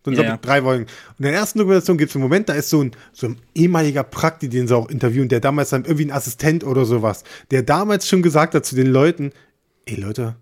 [0.06, 0.38] Sind Ja, ja.
[0.38, 0.84] drei Folgen.
[0.84, 3.38] Und in der ersten Dokumentation gibt es einen Moment, da ist so ein, so ein
[3.56, 7.64] ehemaliger Prakti, den sie auch interviewen, der damals dann irgendwie ein Assistent oder sowas, der
[7.64, 9.32] damals schon gesagt hat zu den Leuten,
[9.86, 10.36] ey Leute,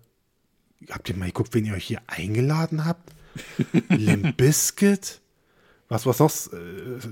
[0.90, 3.10] habt ihr mal geguckt, wen ihr euch hier eingeladen habt?
[3.88, 5.20] Limp Bizkit?
[5.88, 6.32] Was, was noch?
[6.52, 6.56] Äh,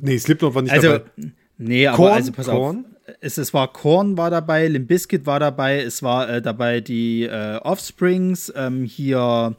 [0.01, 1.11] nee, Slipknot war nicht Also, dabei.
[1.59, 2.13] Nee, aber Korn?
[2.13, 2.79] also pass Korn?
[2.79, 3.15] auf.
[3.21, 7.25] Es, es war Korn war dabei, Limp Bizkit war dabei, es war äh, dabei die
[7.25, 9.57] äh, Offsprings, ähm, hier,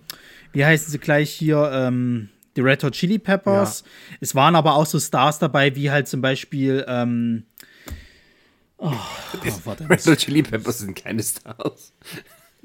[0.54, 3.84] wie heißen sie gleich hier, ähm, die Red Hot Chili Peppers.
[4.22, 7.44] Es waren aber auch so Stars dabei, wie halt zum Beispiel, ähm,
[8.78, 11.94] oh, oh, warte, Red Hot Chili Peppers sind keine Stars.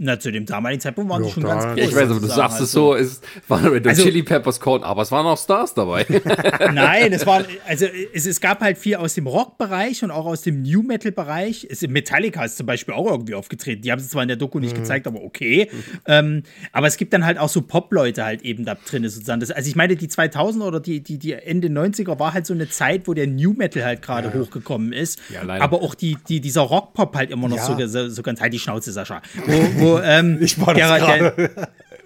[0.00, 1.84] Na, zu dem damaligen Zeitpunkt waren Ja, die schon ganz Ja, groß.
[1.84, 5.02] Ich weiß, aber du sagst es so, es waren Red Also- Chili Peppers Korn, aber
[5.02, 6.06] es waren auch Stars dabei.
[6.72, 10.42] Nein, es war, also es, es gab halt viel aus dem Rock-Bereich und auch aus
[10.42, 11.68] dem New Metal-Bereich.
[11.88, 13.82] Metallica ist zum Beispiel auch irgendwie aufgetreten.
[13.82, 15.68] Die haben es zwar in der Doku nicht gezeigt, aber okay.
[16.06, 19.40] Ähm, aber es gibt dann halt auch so Pop-Leute halt eben da drin sozusagen.
[19.40, 22.54] Das, also ich meine, die 2000er oder die, die, die Ende 90er war halt so
[22.54, 25.18] eine Zeit, wo der New Metal halt gerade hochgekommen ist.
[25.32, 27.64] Ja, aber auch die, die, dieser Rock-Pop halt immer noch Ja.
[27.64, 29.22] so, so, so ganz halt die Schnauze, Sascha.
[29.46, 31.50] Wo, wo, ähm, Ich war das gerade.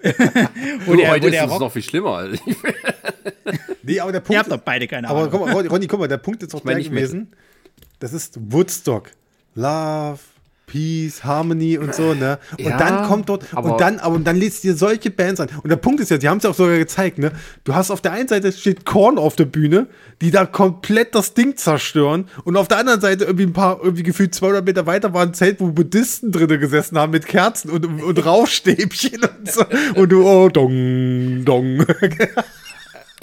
[0.85, 2.27] wo Und der, heute wo ist der es Rock, noch viel schlimmer.
[3.85, 5.31] Nee, aber der ihr Punkt habt doch beide keine Aber Ahnung.
[5.31, 7.33] guck mal, Ronny, guck mal, der Punkt ist auch meine der gewesen.
[7.99, 9.11] Das ist Woodstock.
[9.55, 10.19] Love,
[10.73, 12.39] Peace, Harmony und so, ne?
[12.57, 15.11] Und Ja, dann kommt dort, aber- und dann, aber und dann lädst du dir solche
[15.11, 15.47] Bands an.
[15.61, 17.31] Und der Punkt ist ja, die haben es ja auch sogar gezeigt, ne?
[17.63, 19.85] Du hast auf der einen Seite steht Korn auf der Bühne,
[20.21, 22.25] die da komplett das Ding zerstören.
[22.43, 25.35] Und auf der anderen Seite irgendwie ein paar, irgendwie gefühlt 200 Meter weiter war ein
[25.35, 29.63] Zelt, wo Buddhisten drinnen gesessen haben mit Kerzen und, und Rauchstäbchen und so.
[29.93, 31.85] Und du, oh, dong, dong.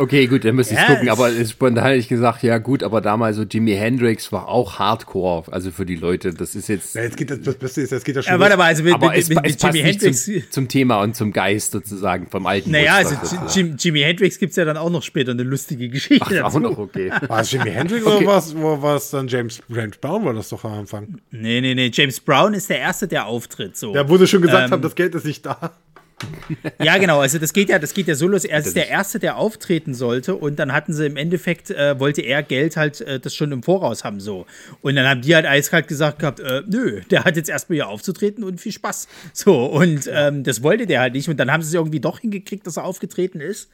[0.00, 2.82] Okay, gut, dann müsste ich Ja, gucken, aber es- spontan hätte ich gesagt, ja gut,
[2.82, 6.94] aber damals so Jimi Hendrix war auch Hardcore, also für die Leute, das ist jetzt,
[6.94, 8.82] Ja, jetzt geht das, das Beste ist, jetzt geht das schon Ja, warte mal, also
[8.82, 10.24] mit, aber mit, es, mit, es mit Jimi Hendrix.
[10.24, 13.14] zum, zum Thema und zum Geist sozusagen vom alten Naja, also
[13.54, 16.24] Jim, Jimi Hendrix gibt es ja dann auch noch später eine lustige Geschichte.
[16.46, 16.60] Auch dazu.
[16.60, 17.12] noch okay.
[17.28, 20.48] War es Jimi Hendrix oder was, wo war es dann James, James Brown war das
[20.48, 21.18] doch am Anfang?
[21.30, 21.90] Nee, nee, nee.
[21.92, 23.76] James Brown ist der Erste, der auftritt.
[23.76, 23.94] So.
[23.94, 25.72] Ja, wo sie schon gesagt Ähm, haben, das Geld ist nicht da.
[26.82, 27.20] Ja, genau.
[27.20, 28.44] Also das geht ja, das geht ja so los.
[28.44, 30.34] Er ist der Erste, der auftreten sollte.
[30.34, 33.62] Und dann hatten sie im Endeffekt, äh, wollte er Geld halt äh, das schon im
[33.62, 34.20] Voraus haben.
[34.20, 34.46] so.
[34.80, 37.88] Und dann haben die halt eiskalt gesagt gehabt, äh, nö, der hat jetzt erstmal hier
[37.88, 39.08] aufzutreten und viel Spaß.
[39.32, 41.28] So, und ähm, das wollte der halt nicht.
[41.28, 43.70] Und dann haben sie es irgendwie doch hingekriegt, dass er aufgetreten ist.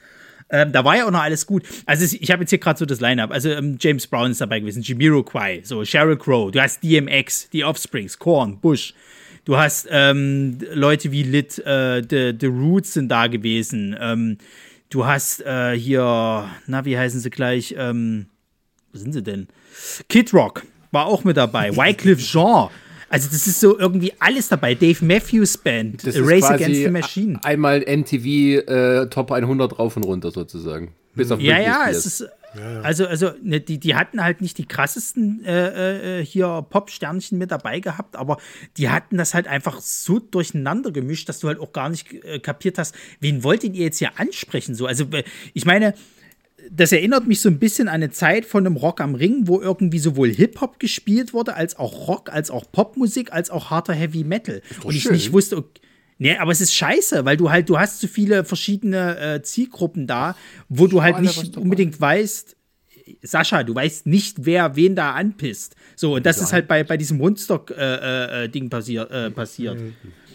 [0.49, 1.65] Ähm, da war ja auch noch alles gut.
[1.87, 3.33] Also ich habe jetzt hier gerade so das Line-Up.
[3.33, 7.65] Also ähm, James Brown ist dabei gewesen, Jamiroquai, so Sheryl Crow, du hast DMX, die
[7.65, 8.95] Offsprings, Korn, Bush.
[9.47, 13.97] Du hast ähm, Leute wie Lit, äh, The, The Roots sind da gewesen.
[13.99, 14.39] Ähm,
[14.91, 17.73] du hast äh, hier, na, wie heißen sie gleich?
[17.79, 18.27] Ähm,
[18.93, 19.47] wo sind sie denn?
[20.09, 21.71] Kid Rock war auch mit dabei.
[21.77, 22.71] Wycliffe Jean.
[23.09, 24.75] Also das ist so irgendwie alles dabei.
[24.75, 27.39] Dave Matthews Band, Das ist Race quasi Against the Machine.
[27.45, 28.27] Einmal MTV
[28.69, 30.93] äh, Top 100 rauf und runter sozusagen.
[31.15, 32.29] Bis auf Ja, ja, es ist.
[32.83, 37.51] Also, also ne, die, die hatten halt nicht die krassesten äh, äh, hier Pop-Sternchen mit
[37.51, 38.39] dabei gehabt, aber
[38.77, 42.39] die hatten das halt einfach so durcheinander gemischt, dass du halt auch gar nicht äh,
[42.39, 44.75] kapiert hast, wen wolltet ihr jetzt hier ansprechen?
[44.75, 45.95] So, also äh, ich meine,
[46.71, 49.61] das erinnert mich so ein bisschen an eine Zeit von einem Rock am Ring, wo
[49.61, 54.25] irgendwie sowohl Hip-Hop gespielt wurde, als auch Rock, als auch Popmusik, als auch harter Heavy
[54.25, 54.63] Metal.
[54.83, 55.13] Und ich schön.
[55.13, 55.81] nicht wusste, okay,
[56.19, 60.07] Nee, aber es ist scheiße, weil du halt, du hast zu viele verschiedene äh, Zielgruppen
[60.07, 60.35] da,
[60.69, 62.57] wo du halt nicht unbedingt weißt,
[63.23, 65.77] Sascha, du weißt nicht, wer wen da anpisst.
[65.95, 69.79] So, und das ist halt bei, bei diesem Woodstock-Ding äh, äh, Ding passier, äh, passiert.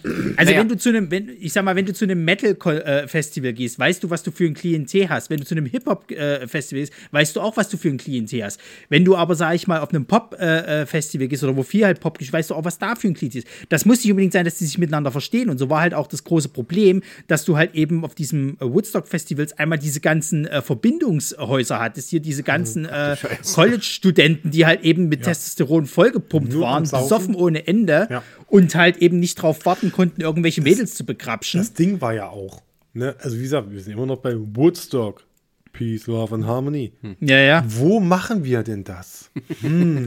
[0.03, 0.59] Also, Naja.
[0.59, 4.03] wenn du zu einem, wenn, ich sag mal, wenn du zu einem Metal-Festival gehst, weißt
[4.03, 5.29] du, was du für ein Klientel hast.
[5.29, 8.59] Wenn du zu einem Hip-Hop-Festival gehst, weißt du auch, was du für ein Klientel hast.
[8.89, 12.19] Wenn du aber, sag ich mal, auf einem Pop-Festival gehst oder wo viel halt Pop
[12.21, 13.47] ist, weißt du auch, was da für ein Klientel ist.
[13.69, 15.49] Das muss nicht unbedingt sein, dass die sich miteinander verstehen.
[15.49, 18.65] Und so war halt auch das große Problem, dass du halt eben auf diesem äh,
[18.65, 23.15] Woodstock-Festivals einmal diese ganzen äh, Verbindungshäuser hattest, hier diese ganzen äh,
[23.53, 27.03] College-Studenten, die halt eben mit Testosteron vollgepumpt am waren, Saufen.
[27.05, 28.23] besoffen ohne Ende Ja.
[28.47, 31.59] und halt eben nicht drauf warten konnten, irgendwelche Mädels zu begrapschen.
[31.59, 32.61] Das Ding war ja auch,
[32.93, 33.15] ne?
[33.19, 35.25] Also wie gesagt, wir sind immer noch bei Woodstock.
[35.73, 36.91] Peace, Love and Harmony.
[37.21, 37.63] Ja, ja.
[37.65, 39.31] Wo machen wir denn das?
[39.61, 40.05] Hm.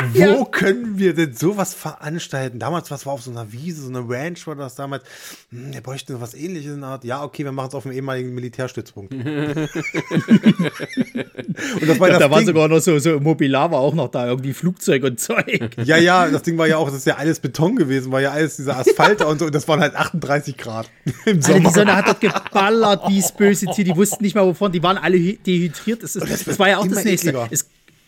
[0.14, 2.58] Wo können wir denn sowas veranstalten?
[2.58, 5.04] Damals, was war auf so einer Wiese, so eine Ranch war das damals.
[5.50, 7.04] Hm, wir bräuchten was ähnliches in der Art.
[7.04, 9.12] Ja, okay, wir machen es auf dem ehemaligen Militärstützpunkt.
[11.80, 12.46] Und das war Ja, das da waren Ding.
[12.46, 15.70] sogar noch so, so Mobilar war auch noch da, irgendwie Flugzeug und Zeug.
[15.84, 18.30] Ja, ja, das Ding war ja auch, das ist ja alles Beton gewesen, war ja
[18.32, 19.46] alles dieser Asphalt und so.
[19.46, 20.90] Und das waren halt 38 Grad
[21.26, 21.68] im Sommer.
[21.68, 23.84] die Sonne hat dort geballert, wie es böse Tier.
[23.84, 26.02] Die wussten nicht mal wovon, die waren alle hy- dehydriert.
[26.02, 27.32] Das, ist, das das, war ja auch das nächste.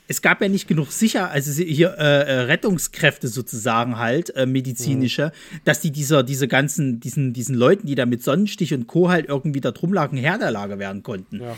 [0.07, 5.33] Es, gab ja nicht genug sicher, also hier äh, äh, Rettungskräfte sozusagen halt, äh, medizinische,
[5.65, 9.09] dass die dieser, diese ganzen, diesen, diesen Leuten, die da mit Sonnenstich und Co.
[9.09, 11.41] halt irgendwie da drum lagen, Herr der Lage werden konnten.
[11.41, 11.57] Ja.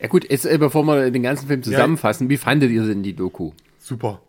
[0.00, 3.14] Ja gut, jetzt äh, bevor wir den ganzen Film zusammenfassen, wie fandet ihr denn die
[3.14, 3.52] Doku?
[3.78, 4.20] Super.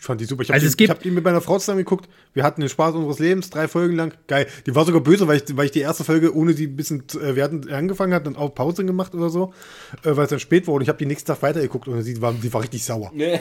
[0.00, 0.42] Ich fand die super.
[0.42, 2.08] Ich habe Also die, hab die mit meiner Frau zusammen geguckt.
[2.32, 4.14] Wir hatten den Spaß unseres Lebens, drei Folgen lang.
[4.28, 4.46] Geil.
[4.64, 7.02] Die war sogar böse, weil ich, weil ich die erste Folge, ohne sie ein bisschen,
[7.20, 9.52] äh, wir hatten angefangen hat, dann auch Pause gemacht oder so,
[10.04, 10.76] äh, weil es dann spät wurde.
[10.76, 13.10] Und ich habe die nächsten Tag weitergeguckt und sie war, sie war richtig sauer.
[13.14, 13.40] Nee,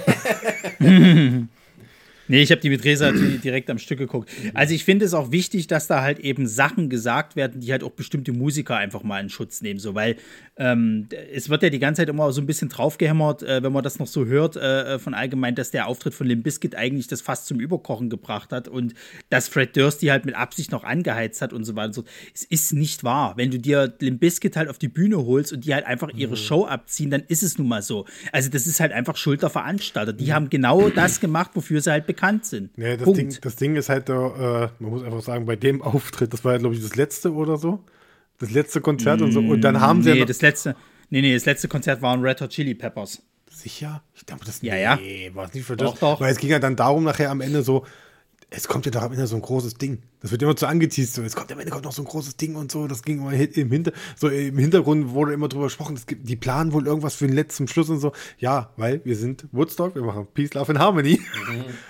[2.42, 4.30] ich habe die mit Resa di- direkt am Stück geguckt.
[4.54, 7.84] Also ich finde es auch wichtig, dass da halt eben Sachen gesagt werden, die halt
[7.84, 9.80] auch bestimmte Musiker einfach mal in Schutz nehmen.
[9.80, 10.18] So, weil
[10.58, 13.84] ähm, es wird ja die ganze Zeit immer so ein bisschen draufgehämmert, äh, wenn man
[13.84, 17.22] das noch so hört, äh, von allgemein, dass der Auftritt von Limp Bizkit eigentlich das
[17.22, 18.94] fast zum Überkochen gebracht hat und
[19.30, 22.04] dass Fred Durst die halt mit Absicht noch angeheizt hat und so weiter und so.
[22.34, 23.34] Es ist nicht wahr.
[23.38, 26.36] Wenn du dir Limp Bizkit halt auf die Bühne holst und die halt einfach ihre
[26.36, 28.06] Show abziehen, dann ist es nun mal so.
[28.32, 30.14] Also das ist halt einfach Schuld der Veranstalter.
[30.14, 32.76] Die haben genau das gemacht, wofür sie halt bekannt sind.
[32.78, 33.20] Nee, das, Punkt.
[33.20, 36.54] Ding, das Ding ist halt, äh, man muss einfach sagen, bei dem Auftritt, das war
[36.54, 37.84] ja, glaube ich, das letzte oder so.
[38.40, 39.40] Das letzte Konzert und so.
[39.40, 40.76] Und dann haben sie nee, ja das letzte,
[41.10, 43.22] nee, nee, das letzte Konzert waren Red Hot Chili Peppers.
[43.50, 44.04] Sicher?
[44.14, 44.96] Ich glaube, das Ja, ja.
[44.98, 46.20] nee, war es nicht für Doch, doch.
[46.20, 47.86] Weil es ging ja dann darum, nachher am Ende so,
[48.50, 50.04] es kommt ja doch am Ende so ein großes Ding.
[50.22, 51.16] Das wird immer so angeteased.
[51.16, 51.22] So.
[51.22, 52.88] Es kommt am Ende kommt noch so ein großes Ding und so.
[52.88, 55.96] Das ging immer im, Hinter, so im Hintergrund wurde immer drüber gesprochen.
[55.96, 58.14] Es gibt, die planen wohl irgendwas für den letzten Schluss und so.
[58.38, 61.20] Ja, weil wir sind Woodstock, wir machen Peace, Love and Harmony.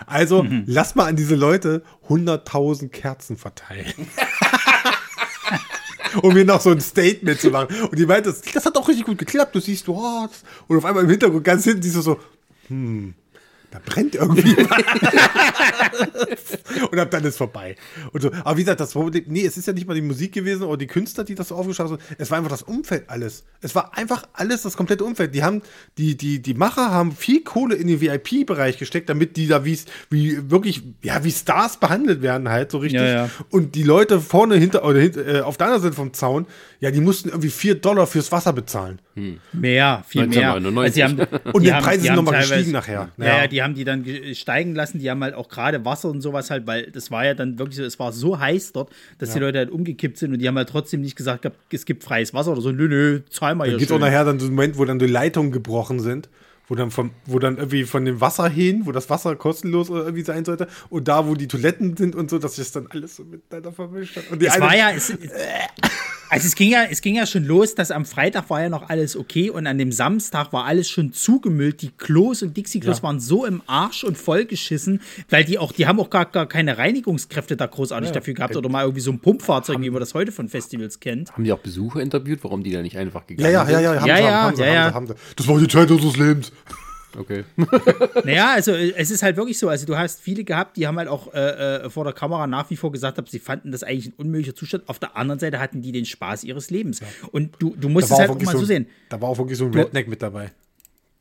[0.06, 3.94] Also lass mal an diese Leute 100.000 Kerzen verteilen.
[6.22, 7.76] um mir noch so ein Statement zu machen.
[7.84, 9.56] Und die meinte, das, hat doch richtig gut geklappt.
[9.56, 12.20] Du siehst, oh, das- und auf einmal im Hintergrund ganz hinten siehst du so,
[12.68, 13.14] hm,
[13.72, 14.56] da brennt irgendwie
[16.90, 17.76] und ab dann ist vorbei.
[18.14, 18.32] Und so.
[18.44, 20.78] Aber wie gesagt, das Problem, nee, es ist ja nicht mal die Musik gewesen oder
[20.78, 22.02] die Künstler, die das so aufgeschaut haben.
[22.18, 23.44] Es war einfach das Umfeld alles.
[23.60, 25.36] Es war einfach alles das komplette Umfeld.
[25.36, 25.62] Die haben,
[25.98, 29.78] die, die, die Macher haben viel Kohle in den VIP-Bereich gesteckt, damit die da wie,
[30.10, 33.02] wie wirklich, ja, wie Stars behandelt werden halt, so richtig.
[33.02, 33.30] Ja, ja.
[33.50, 36.48] Und die Leute vorne hinter, oder hinter, äh, auf der anderen Seite vom Zaun,
[36.80, 39.02] ja, die mussten irgendwie 4 Dollar fürs Wasser bezahlen.
[39.54, 40.54] Mehr, viel mehr.
[40.54, 41.04] 1999.
[41.04, 43.10] Also die haben, Und die die Preise sind nochmal gestiegen nachher.
[43.18, 43.26] Ja.
[43.26, 45.00] ja, die haben die dann ge- steigen lassen.
[45.00, 47.78] Die haben halt auch gerade Wasser und sowas halt, weil das war ja dann wirklich
[47.78, 50.58] so, es war so heiß dort, dass die Leute halt umgekippt sind und die haben
[50.58, 52.72] halt trotzdem nicht gesagt, gehabt, es gibt freies Wasser oder so.
[52.72, 54.86] Nö, nö, zahl mal Dann hier gibt es auch nachher dann so einen Moment, wo
[54.86, 56.30] dann die Leitungen gebrochen sind,
[56.70, 60.02] wo dann, vom, wo dann irgendwie von dem Wasser hin, wo das Wasser kostenlos oder
[60.02, 62.88] irgendwie sein sollte, und da, wo die Toiletten sind und so, dass sich das dann
[62.92, 64.30] alles so miteinander vermischt hat.
[64.32, 65.14] Und die Es eine- war ja, es,
[66.30, 68.90] also es ging ja, es ging ja schon los, dass am Freitag war ja noch
[68.90, 71.82] alles okay und an dem Samstag war alles schon zugemüllt.
[71.82, 73.04] Die Klos und Dixie-Klos Ja.
[73.04, 76.78] waren so im Arsch und vollgeschissen, weil die auch, die haben auch gar, gar keine
[76.78, 80.32] Reinigungskräfte da großartig dafür gehabt oder mal irgendwie so ein Pumpfahrzeug, wie man das heute
[80.32, 81.32] von Festivals kennt.
[81.32, 83.92] Haben die auch Besucher interviewt, warum die da nicht einfach ja, gegangen ja, ja, ja,
[83.94, 84.02] sind?
[84.02, 84.90] haben Ja, sie, ja, haben sie, ja, haben ja.
[84.90, 85.14] sie, haben sie.
[85.36, 86.52] Das war die Zeit unseres Lebens.
[87.18, 87.44] Okay.
[88.24, 89.70] Naja, also äh, es ist halt wirklich so.
[89.70, 92.70] Also du hast viele gehabt, die haben halt auch äh, äh, vor der Kamera nach
[92.70, 94.88] wie vor gesagt, sie fanden das eigentlich ein unmöglicher Zustand.
[94.88, 97.02] Auf der anderen Seite hatten die den Spaß ihres Lebens.
[97.32, 98.88] Und du, du musst es halt auch mal so, so sehen.
[99.10, 100.52] da war auch wirklich so ein Redneck mit dabei.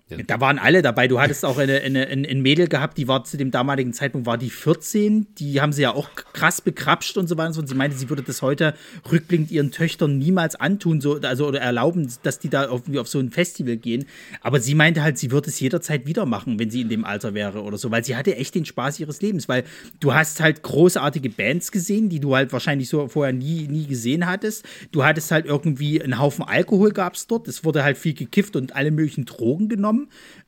[0.09, 1.09] Da waren alle dabei.
[1.09, 4.25] Du hattest auch eine, eine, ein, ein Mädel gehabt, die war zu dem damaligen Zeitpunkt
[4.25, 5.35] war die 14.
[5.35, 7.59] Die haben sie ja auch krass bekrapscht und so weiter.
[7.59, 8.75] Und sie meinte, sie würde das heute
[9.11, 13.19] rückblickend ihren Töchtern niemals antun, so, also oder erlauben, dass die da auf, auf so
[13.19, 14.05] ein Festival gehen.
[14.43, 17.35] Aber sie meinte halt, sie würde es jederzeit wieder machen, wenn sie in dem Alter
[17.35, 19.49] wäre oder so, weil sie hatte echt den Spaß ihres Lebens.
[19.49, 19.65] Weil
[19.99, 24.27] du hast halt großartige Bands gesehen, die du halt wahrscheinlich so vorher nie, nie gesehen
[24.27, 24.65] hattest.
[24.93, 27.49] Du hattest halt irgendwie einen Haufen Alkohol gab's dort.
[27.49, 29.96] Es wurde halt viel gekifft und alle möglichen Drogen genommen.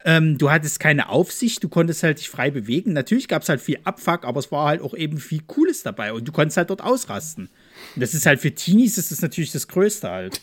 [0.05, 2.93] Ähm, du hattest keine Aufsicht, du konntest halt dich frei bewegen.
[2.93, 6.13] Natürlich gab es halt viel Abfuck, aber es war halt auch eben viel Cooles dabei
[6.13, 7.49] und du konntest halt dort ausrasten.
[7.95, 10.41] Und das ist halt für Teenies ist das natürlich das Größte halt.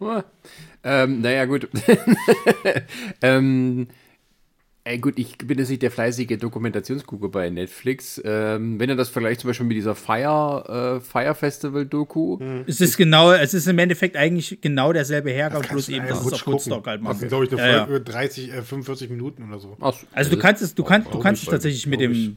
[0.84, 1.68] ähm, naja, gut.
[3.22, 3.88] ähm,
[4.86, 8.20] ey, gut, ich bin jetzt nicht der fleißige Dokumentationsgucker bei Netflix.
[8.24, 12.96] Ähm, wenn ihr das vergleicht zum Beispiel mit dieser Fire, äh, Fire Festival-Doku, Es ist
[12.96, 16.46] genau, es ist im Endeffekt eigentlich genau derselbe Hergang, bloß eben, dass es auf.
[16.46, 17.22] Woodstock halt Das macht.
[17.22, 17.86] ist, glaube ich, eine Ja, ja.
[17.86, 19.76] Folge 30, äh, 45 Minuten oder so.
[19.80, 22.36] Ach, Also du kannst es, du kannst, du kannst es tatsächlich mit dem.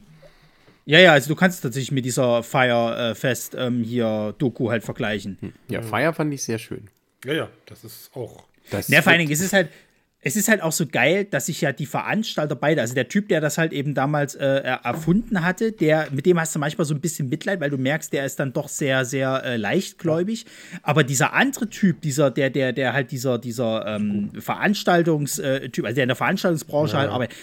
[0.86, 4.70] Ja, ja, also du kannst es tatsächlich mit dieser Fire äh, Fest ähm, hier Doku
[4.70, 5.52] halt vergleichen.
[5.68, 6.88] Ja, Fire fand ich sehr schön.
[7.24, 8.44] Ja, ja, das ist auch.
[8.70, 9.68] Das Ja, vor allen Dingen ist es halt,
[10.22, 13.28] es ist halt auch so geil, dass sich ja die Veranstalter beide, also der Typ,
[13.28, 16.94] der das halt eben damals äh, erfunden hatte, der, mit dem hast du manchmal so
[16.94, 20.44] ein bisschen Mitleid, weil du merkst, der ist dann doch sehr, sehr äh, leichtgläubig.
[20.82, 26.04] Aber dieser andere Typ, dieser, der, der, der halt dieser, dieser ähm, Veranstaltungstyp, also der
[26.04, 27.36] in der Veranstaltungsbranche Ja, halt arbeitet,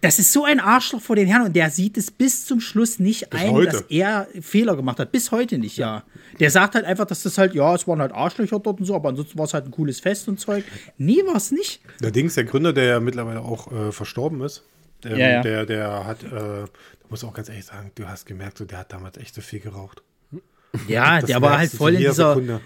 [0.00, 2.98] das ist so ein Arschloch vor den Herren und der sieht es bis zum Schluss
[2.98, 3.70] nicht Bis ein, heute.
[3.72, 5.12] dass er Fehler gemacht hat.
[5.12, 6.02] Bis heute nicht, ja.
[6.40, 8.94] Der sagt halt einfach, dass das halt, ja, es waren halt Arschlöcher dort und so,
[8.94, 10.64] aber ansonsten war es halt ein cooles Fest und Zeug.
[10.98, 11.80] Nee, war es nicht.
[12.00, 14.64] Der Dings, der Gründer, der ja mittlerweile auch äh, verstorben ist,
[15.02, 15.42] der, Ja, ja.
[15.42, 16.66] der, der hat, äh, da
[17.08, 19.60] muss auch ganz ehrlich sagen, du hast gemerkt, so, der hat damals echt so viel
[19.60, 20.02] geraucht.
[20.88, 22.60] Ja, Das der war halt voll in dieser, Sekunde.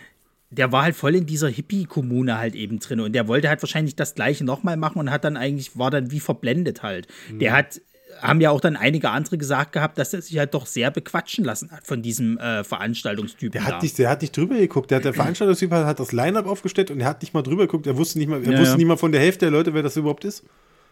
[0.51, 3.95] Der war halt voll in dieser Hippie-Kommune halt eben drin und der wollte halt wahrscheinlich
[3.97, 7.07] das gleiche nochmal machen und hat dann eigentlich, war dann wie verblendet halt.
[7.31, 7.39] Mhm.
[7.39, 7.81] Der hat,
[8.21, 11.45] haben ja auch dann einige andere gesagt gehabt, dass er sich halt doch sehr bequatschen
[11.45, 13.53] lassen hat von diesem äh, Veranstaltungstypen.
[13.53, 13.77] Der da.
[13.77, 14.91] hat, nicht, der hat nicht drüber geguckt.
[14.91, 17.87] Der, hat, der Veranstaltungstyp hat das Line-Up aufgestellt und er hat nicht mal drüber geguckt.
[17.87, 18.77] Er wusste nicht mal, er Ja, wusste ja.
[18.77, 20.43] nicht mal von der Hälfte der Leute, wer das überhaupt ist.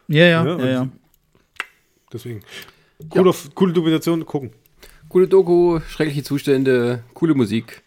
[0.07, 0.81] ja, ja, Ja, ja, ja.
[0.83, 0.93] und-
[2.13, 2.41] Deswegen.
[3.11, 4.51] Coole, coole Dokumentation, gucken.
[5.09, 7.83] Coole Doku, schreckliche Zustände, coole Musik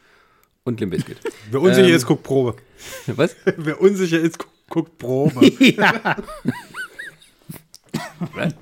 [0.63, 1.17] und Limp Bizkit.
[1.52, 1.95] Wer unsicher Ähm.
[1.95, 2.56] ist, guckt Probe.
[3.08, 3.36] Was?
[3.58, 5.52] Wer unsicher ist, gu- guckt Probe.
[5.60, 6.15] ja.
[8.34, 8.54] Was?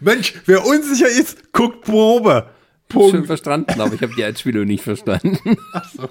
[0.00, 2.50] Mensch, wer unsicher ist, guckt Probe.
[2.92, 3.26] Schon Punkt.
[3.26, 5.38] verstanden, aber ich habe die Einspielung nicht verstanden.
[5.72, 6.08] Ach so.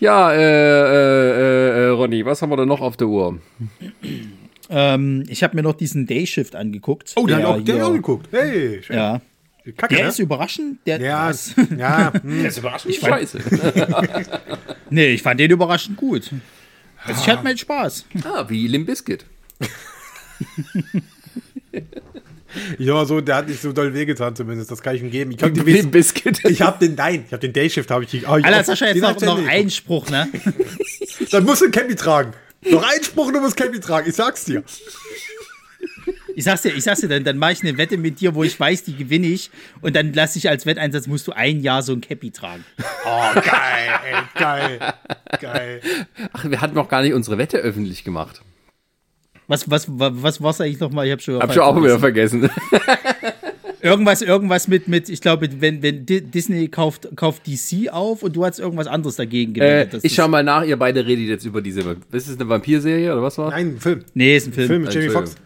[0.00, 3.38] ja, äh, äh, äh, Ronny, was haben wir da noch auf der Uhr?
[4.70, 7.12] Ähm, ich habe mir noch diesen Dayshift angeguckt.
[7.16, 8.28] Oh, der, hat auch, der hat auch geguckt.
[8.30, 8.96] Hey, schön.
[8.96, 9.20] Ja.
[9.76, 10.10] Kacke, Der ne?
[10.10, 10.78] ist überraschend.
[10.86, 11.54] Der, ja, was?
[11.76, 12.42] ja, hm.
[12.44, 13.38] Das ist überraschend Ich scheiße.
[14.90, 16.30] Nee, ich fand den überraschend gut.
[17.04, 18.06] Also ich hatte meinen Spaß.
[18.24, 19.24] ah, wie Limp Bizkit.
[22.78, 24.70] ja, so, der hat nicht so doll wehgetan zumindest.
[24.70, 25.30] Das kann ich ihm geben.
[25.32, 26.42] Ich habe den, Limp Bizkit.
[26.44, 28.26] ich hab den, nein, ich habe den Dayshift, habe ich.
[28.28, 30.28] Oh, ich Alter, Sascha, jetzt den noch, hab noch Ende ein Spruch, ne?
[31.30, 32.32] Dann musst du ein Cappy tragen.
[32.70, 34.08] Noch ein Spruch, du musst Cappy tragen.
[34.08, 34.62] Ich sag's dir.
[36.38, 38.44] Ich sag's dir, ich sag's dir, dann, dann mache ich eine Wette mit dir, wo
[38.44, 39.50] ich weiß, die gewinne ich.
[39.80, 42.64] Und dann lasse ich als Wetteinsatz, musst du ein Jahr so ein Cappy tragen.
[43.04, 44.78] Oh, geil, ey, geil,
[45.40, 45.80] geil.
[46.32, 48.40] Ach, wir hatten noch gar nicht unsere Wette öffentlich gemacht.
[49.48, 51.06] Was, was, was, was war's eigentlich nochmal?
[51.06, 52.48] Ich hab schon, Hab schon auch wieder vergessen.
[53.80, 58.34] Irgendwas, irgendwas mit, mit, ich glaube, wenn, wenn Di- Disney kauft, kauft DC auf und
[58.34, 59.94] du hast irgendwas anderes dagegen äh, gewettet.
[59.94, 61.96] Das ich schau mal nach, ihr beide redet jetzt über diese.
[62.12, 63.50] Ist es eine Vampirserie oder was war?
[63.50, 64.04] Nein, Film.
[64.14, 64.66] Nee, ist ein Film.
[64.66, 65.08] Film mit Jamie.
[65.10, 65.36] Foxx.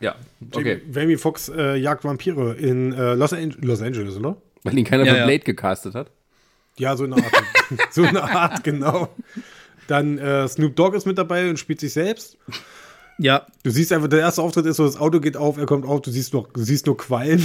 [0.00, 0.16] Ja,
[0.54, 0.80] okay.
[0.92, 4.36] Jamie Foxx äh, jagt Vampire in äh, Los, An Los Angeles, oder?
[4.62, 5.26] Weil ihn keiner Ja, von ja.
[5.26, 6.10] Blade gecastet hat.
[6.78, 7.44] Ja, so eine Art.
[7.90, 9.08] so eine Art, genau.
[9.86, 12.38] Dann äh, Snoop Dogg ist mit dabei und spielt sich selbst.
[13.18, 15.84] Ja, Du siehst einfach, der erste Auftritt ist so, das Auto geht auf, er kommt
[15.84, 17.42] auf, du siehst nur, du siehst nur Qualm.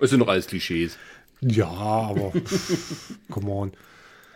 [0.00, 0.96] Das sind doch alles Klischees.
[1.40, 2.32] Ja, aber
[3.30, 3.72] come on.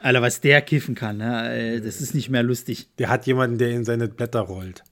[0.00, 1.76] Alter, was der kiffen kann, ne?
[1.76, 2.88] Äh, das ist nicht mehr lustig.
[2.98, 4.84] Der hat jemanden, der in seine Blätter rollt.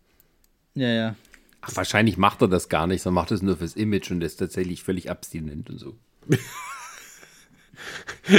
[0.74, 1.16] Ja, ja.
[1.60, 4.36] Ach, wahrscheinlich macht er das gar nicht, sondern macht es nur fürs Image und ist
[4.36, 5.96] tatsächlich völlig abstinent und so.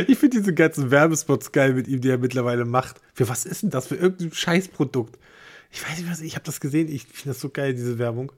[0.08, 3.02] Ich finde diese ganzen Werbespots geil mit ihm, die er mittlerweile macht.
[3.14, 3.88] Für was ist denn das?
[3.88, 5.20] Für irgendein Scheißprodukt.
[5.72, 6.88] Ich weiß nicht, was, ich habe das gesehen.
[6.88, 8.32] Ich finde das so geil, diese Werbung.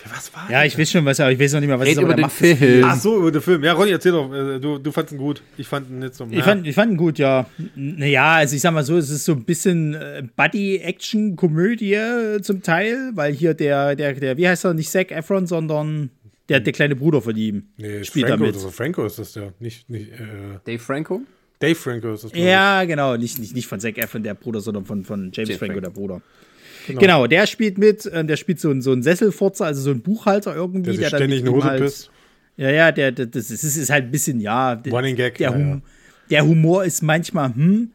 [0.00, 1.88] Für was war Ja, ich weiß schon, was, aber ich weiß noch nicht mehr, was
[1.88, 2.84] Red über der den macht- Film.
[2.86, 3.64] Ach so, über den Film.
[3.64, 4.32] Ja, Ronny, erzähl doch.
[4.32, 5.42] äh, Du, du fandest ihn gut.
[5.56, 6.28] Ich fand ihn nicht so.
[6.30, 7.46] Ich fand, ich fand ihn gut, ja.
[7.74, 11.98] Naja, also ich sag mal so, es ist so ein bisschen äh, Buddy-Action-Komödie
[12.42, 16.10] zum Teil, weil hier der, der, der, wie heißt er, nicht Zac Efron, sondern
[16.48, 18.56] der, der kleine Bruder von ihm nee, spielt Franco, damit.
[18.56, 19.48] ist Franco ist das ja.
[19.58, 20.16] Nicht, nicht äh,
[20.64, 21.22] Dave Franco?
[21.60, 22.32] Dave Franco ist das.
[22.34, 25.58] Ja, genau, nicht, nicht, nicht von Zac Efron, der Bruder, sondern von, von James, James
[25.58, 25.80] Franco, Franco.
[25.80, 26.22] der Bruder.
[26.96, 27.26] Genau.
[27.26, 30.54] der spielt mit, äh, der spielt so, einen- so einen Sesselfurzer, also so einen Buchhalter
[30.54, 32.10] irgendwie, Der der ständig ihm Hose halt, pisst.
[32.56, 34.74] Ja, ja, der, der, das ist, ist halt ein bisschen, ja.
[34.76, 35.80] Der, Running Gag, Der, ja, hum, ja.
[36.30, 37.90] der Humor ist manchmal, hm.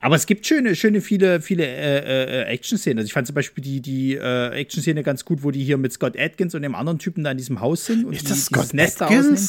[0.00, 2.98] Aber es gibt schöne, schöne, viele, viele äh, äh, Action-Szenen.
[2.98, 5.92] Also ich fand zum Beispiel die, die äh, Action-Szene ganz gut, wo die hier mit
[5.92, 8.04] Scott Atkins und dem anderen Typen da in diesem Haus sind.
[8.04, 8.98] Und Ist die, das Scott da Atkins?
[9.28, 9.48] ausnehmen.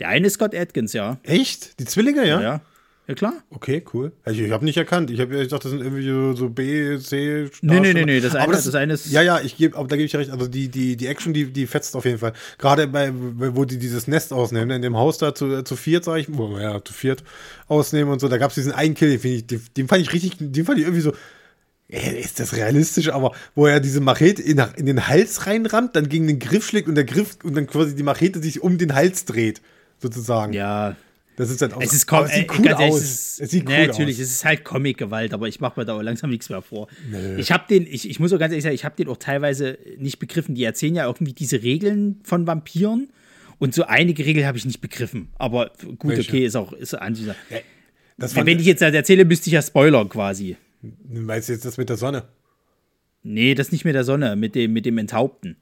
[0.00, 1.18] Der eine ist Scott Atkins, ja.
[1.22, 1.80] Echt?
[1.80, 2.38] Die Zwillinge, ja?
[2.38, 2.60] Ja, ja.
[3.08, 3.34] Ja, klar.
[3.50, 4.10] Okay, cool.
[4.24, 5.12] Also ich habe nicht erkannt.
[5.12, 7.48] Ich habe gedacht, das sind irgendwie so, so B, C.
[7.62, 9.86] Nee, nee, nee, nee, das Aber eine- das eine ist- Ja, ja, ich gebe, aber
[9.86, 10.30] da gebe ich recht.
[10.32, 12.32] Also die, die, die Action, die, die fetzt auf jeden Fall.
[12.58, 16.02] Gerade bei, wo die dieses Nest ausnehmen, ne, in dem Haus da zu, zu viert,
[16.02, 17.22] sag ich, oh, ja, zu viert
[17.68, 18.26] ausnehmen und so.
[18.26, 20.78] Da gab es diesen einen Kill, den, ich, den, den fand ich richtig, den fand
[20.78, 21.12] ich irgendwie so.
[21.88, 23.10] Ey, ist das realistisch?
[23.10, 26.88] Aber wo er diese Machete in, in den Hals reinrammt, dann gegen den Griff schlägt
[26.88, 29.60] und der Griff und dann quasi die Machete sich um den Hals dreht,
[30.02, 30.52] sozusagen.
[30.52, 30.96] Ja.
[31.36, 33.00] Das ist dann auch Es ist, äh, cool ehrlich, aus.
[33.00, 34.22] Es, ist, es sieht cool nee, natürlich, aus.
[34.22, 36.88] es ist halt Comic-Gewalt, aber ich mache mir da auch langsam nichts mehr vor.
[37.36, 39.78] Ich habe den, ich, ich muss auch ganz ehrlich sagen, ich habe den auch teilweise
[39.98, 40.54] nicht begriffen.
[40.54, 43.10] Die erzählen ja irgendwie diese Regeln von Vampiren
[43.58, 45.28] und so einige Regeln habe ich nicht begriffen.
[45.38, 46.30] Aber gut, Welche?
[46.30, 47.36] okay, ist auch ist an dieser.
[48.16, 50.56] Das Wenn fand, ich jetzt das erzähle, müsste ich ja spoilern quasi.
[51.08, 52.24] Meinst du jetzt das mit der Sonne?
[53.22, 55.56] Nee, das nicht mit der Sonne, mit dem, mit dem Enthaupten.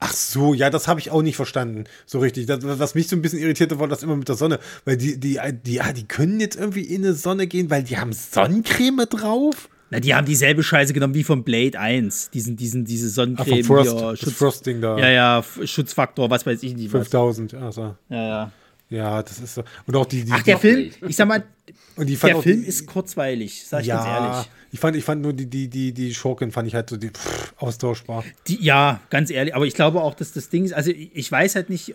[0.00, 2.46] Ach so, ja, das habe ich auch nicht verstanden, so richtig.
[2.46, 5.18] Das, was mich so ein bisschen irritierte, war das immer mit der Sonne, weil die,
[5.18, 9.06] die, die, ja, die können jetzt irgendwie in eine Sonne gehen, weil die haben Sonnencreme
[9.08, 9.68] drauf.
[9.90, 12.30] Na, die haben dieselbe Scheiße genommen wie vom Blade 1.
[12.30, 13.60] Diesen, diesen, diese Sonnencreme.
[13.62, 14.98] Ach, Frost, hier, Schutz, Frosting da.
[14.98, 16.92] ja, ja, Schutzfaktor, was weiß ich nicht.
[16.92, 17.02] Was.
[17.08, 17.94] 5000, also.
[18.08, 18.52] Ja, ja.
[18.94, 19.64] Ja, das ist so.
[19.86, 21.42] Und auch die, die Ach, der Noch Film, ich sag mal,
[21.98, 24.50] die der Film die, ist kurzweilig, sag ich ja, ganz ehrlich.
[24.70, 27.08] Ich fand, ich fand nur die, die, die, die Schurken fand ich halt so die,
[27.10, 28.24] pff, austauschbar.
[28.48, 31.54] Die, ja, ganz ehrlich, aber ich glaube auch, dass das Ding ist, also ich weiß
[31.54, 31.94] halt nicht,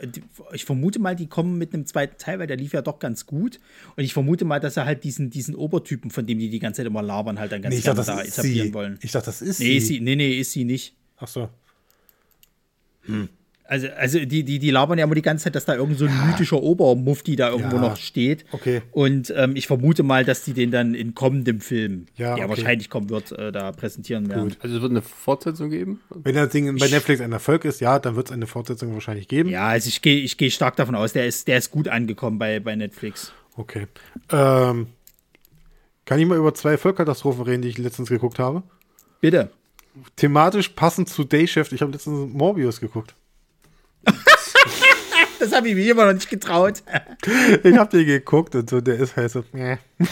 [0.53, 3.25] ich vermute mal, die kommen mit einem zweiten Teil, weil der lief ja doch ganz
[3.25, 3.59] gut.
[3.97, 6.77] Und ich vermute mal, dass er halt diesen, diesen Obertypen, von dem die die ganze
[6.79, 8.73] Zeit immer labern, halt dann ganz Nee, gerne dachte, da etablieren sie.
[8.73, 8.99] wollen.
[9.01, 9.99] Ich dachte, das ist Nee, sie.
[9.99, 10.95] nee, nee, ist sie nicht.
[11.17, 11.49] Ach so.
[13.69, 16.05] Also, also die, die, die labern ja immer die ganze Zeit, dass da irgend so
[16.05, 17.81] ein mythischer Obermufti da irgendwo Ja.
[17.83, 18.43] noch steht.
[18.51, 18.81] Okay.
[18.91, 22.57] Und ähm, ich vermute mal, dass die den dann in kommendem Film, Ja, der okay.
[22.57, 24.55] wahrscheinlich kommen wird, äh, da präsentieren werden.
[24.59, 25.99] Also es wird eine Fortsetzung geben?
[26.09, 29.27] Wenn das Ding bei Netflix ein Erfolg ist, ja, dann wird es eine Fortsetzung wahrscheinlich
[29.27, 29.49] geben.
[29.51, 32.39] Ja, also ich gehe ich geh stark davon aus, der ist, der ist gut angekommen
[32.39, 33.31] bei, bei Netflix.
[33.55, 33.85] Okay.
[34.31, 34.87] Ähm,
[36.05, 38.63] kann ich mal über zwei Vollkatastrophen reden, die ich letztens geguckt habe?
[39.21, 39.51] Bitte.
[40.15, 41.71] Thematisch passend zu Day Shift.
[41.71, 43.13] Ich habe letztens Morbius geguckt.
[45.39, 46.83] Das habe ich mir immer noch nicht getraut.
[47.63, 49.43] Ich habe den geguckt und so, der ist halt so.
[49.53, 49.77] Äh.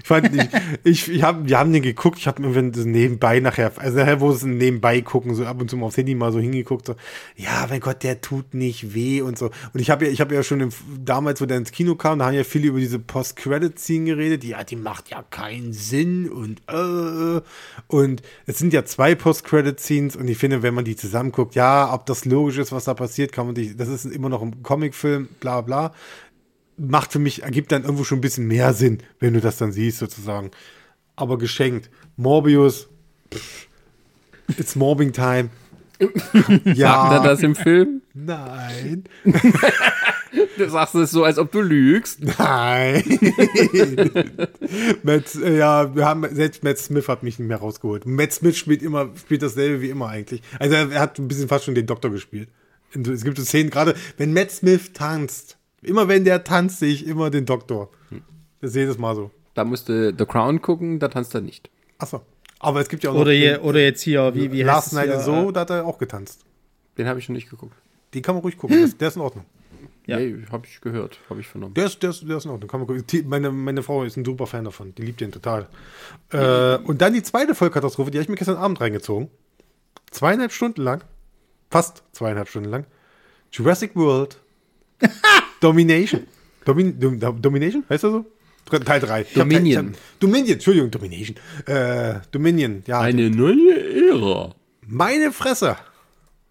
[0.00, 0.50] Ich fand nicht,
[0.82, 4.20] ich, ich hab, wir haben den geguckt, ich habe mir so nebenbei nachher, also nachher,
[4.20, 6.94] wo es nebenbei gucken, so ab und zu mal aufs Handy mal so hingeguckt, so,
[7.36, 9.46] ja, mein Gott, der tut nicht weh und so.
[9.72, 10.70] Und ich habe ja, ich habe ja schon im,
[11.04, 14.48] damals, wo der ins Kino kam, da haben ja viele über diese Post-Credit-Scene geredet, die,
[14.48, 17.40] ja, die macht ja keinen Sinn und äh,
[17.86, 21.92] und es sind ja zwei Post-Credit-Scenes und ich finde, wenn man die zusammen guckt, ja,
[21.92, 24.62] ob das logisch ist, was da passiert, kann man die, das ist immer noch ein
[24.62, 25.92] Comicfilm, bla bla
[26.76, 29.72] macht für mich, ergibt dann irgendwo schon ein bisschen mehr Sinn, wenn du das dann
[29.72, 30.50] siehst, sozusagen.
[31.16, 31.90] Aber geschenkt.
[32.16, 32.88] Morbius,
[33.32, 33.68] pff,
[34.58, 35.50] it's Morbing Time.
[36.00, 38.02] Sagt er ja, das im Film?
[38.14, 39.04] nein,
[40.56, 42.20] Du sagst es so, als ob du lügst.
[42.38, 43.02] nein.
[45.02, 48.06] Matt, äh, ja, wir haben, selbst Matt Smith hat mich nicht mehr rausgeholt.
[48.06, 50.42] Matt Smith spielt immer, spielt dasselbe wie immer eigentlich.
[50.58, 52.48] Also er, hat ein bisschen fast schon den Doktor gespielt.
[52.94, 57.06] Es gibt so Szenen, gerade wenn Matt Smith tanzt, immer wenn der tanzt, sehe ich
[57.06, 57.90] immer den Doktor.
[58.60, 59.30] Das ist jedes Mal so.
[59.54, 61.70] Da musste The Crown gucken, da tanzt er nicht.
[61.98, 62.22] Achso.
[62.58, 64.86] Aber es gibt ja auch noch Oder, je, den, oder jetzt hier, wie, wie Last
[64.86, 66.40] heißt Night es is so, da hat er auch getanzt.
[66.96, 67.74] Den habe ich schon nicht geguckt.
[68.14, 68.80] Den kann man ruhig gucken.
[68.80, 69.44] Das, der ist in Ordnung.
[70.06, 70.18] Ja.
[70.18, 71.74] Nee, habe ich gehört, habe ich vernommen.
[71.74, 72.68] Der ist, der, ist, der ist in Ordnung.
[72.68, 73.04] Kann man gucken.
[73.10, 74.94] Die- Meine, meine Frau ist ein super Fan davon.
[74.94, 75.66] Die liebt den total.
[76.30, 79.28] Äh, und dann die zweite Vollkatastrophe, die habe ich mir gestern Abend reingezogen.
[80.10, 81.02] Zweieinhalb Stunden lang.
[81.70, 82.86] Fast zweieinhalb Stunden lang.
[83.52, 84.38] Jurassic World.
[85.64, 86.20] Domination.
[86.64, 87.84] Domin, Dom, Dom- Domination?
[87.88, 88.24] Heißt das so?
[88.84, 89.26] Teil 3.
[89.34, 89.94] Dominion.
[90.20, 91.36] Dominion, Entschuldigung, Domination.
[91.66, 93.00] Äh, Dominion, ja.
[93.00, 94.54] Eine neue Ära.
[94.86, 95.76] Meine Fresse.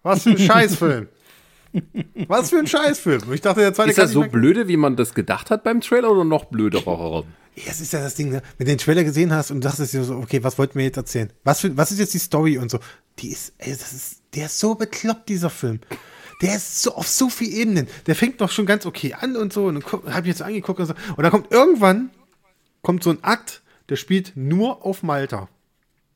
[0.02, 1.08] Was für ein Scheißfilm.
[2.28, 3.32] Was für ein Scheißfilm.
[3.32, 6.10] Ich dachte, der zweite Ist das so blöde, wie man das gedacht hat beim Trailer
[6.12, 7.24] oder noch blöderer?
[7.56, 8.42] Ja, Es ist ja das Ding, ne?
[8.58, 10.96] wenn du den Trailer gesehen hast und dachtest dir so, okay, was wollten wir jetzt
[10.96, 11.30] erzählen?
[11.42, 12.78] Was, für, was ist jetzt die Story und so?
[13.18, 15.80] Die ist, ey, das ist, der ist so bekloppt, dieser Film.
[16.42, 17.88] Der ist so auf so vielen Ebenen.
[18.06, 19.66] Der fängt noch schon ganz okay an und so.
[19.66, 20.94] Und dann guck- hab ich jetzt angeguckt und so.
[21.16, 22.10] Und dann kommt irgendwann,
[22.82, 25.48] kommt so ein Akt, der spielt nur auf Malta.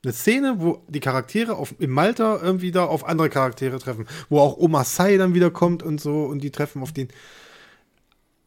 [0.03, 4.07] Eine Szene, wo die Charaktere auf, in Malta irgendwie da auf andere Charaktere treffen.
[4.29, 7.09] Wo auch Oma Sai dann wieder kommt und so und die treffen auf den.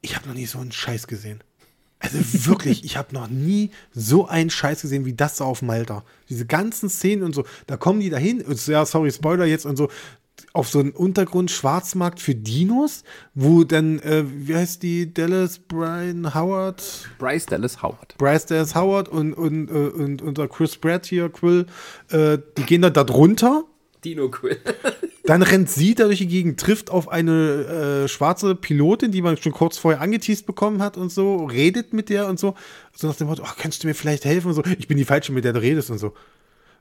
[0.01, 1.43] Ich habe noch nie so einen Scheiß gesehen.
[1.99, 6.05] Also wirklich, ich habe noch nie so einen Scheiß gesehen wie das da auf Malta.
[6.29, 9.77] Diese ganzen Szenen und so, da kommen die dahin, und ja, sorry, Spoiler jetzt und
[9.77, 9.89] so,
[10.53, 13.05] auf so einen Untergrund Schwarzmarkt für Dinos,
[13.35, 16.83] wo dann, äh, wie heißt die, Dallas Brian Howard,
[17.19, 18.17] Bryce Dallas Howard.
[18.19, 21.67] Bryce Dallas Howard und, und, äh, und unser Chris Pratt hier, Quill,
[22.11, 23.65] äh, die gehen da, da drunter.
[24.05, 24.59] Dino Quill.
[25.25, 29.37] Dann rennt sie da durch die Gegend, trifft auf eine äh, schwarze Pilotin, die man
[29.37, 32.55] schon kurz vorher angeteased bekommen hat und so, redet mit der und so.
[32.93, 34.65] So nach dem Motto, ach, kannst du mir vielleicht helfen und so.
[34.79, 36.13] Ich bin die Falsche, mit der du redest und so.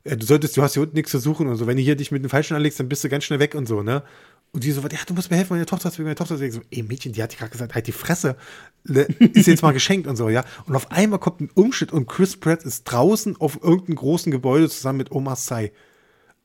[0.06, 1.68] Ja, du solltest, du hast hier unten nichts zu suchen und so.
[1.68, 3.68] Wenn du hier dich mit dem Falschen anlegst, dann bist du ganz schnell weg und
[3.68, 4.04] so, ne?
[4.54, 6.52] Und die so, ja, du musst mir helfen, meine Tochter ist weg, meine Tochter weg.
[6.52, 8.36] So, ey, Mädchen, die hat dir gerade gesagt, halt die Fresse,
[8.84, 10.44] Le- ist jetzt mal geschenkt und so, ja.
[10.66, 14.70] Und auf einmal kommt ein Umschnitt und Chris Pratt ist draußen auf irgendeinem großen Gebäude
[14.70, 15.72] zusammen mit Oma Sai.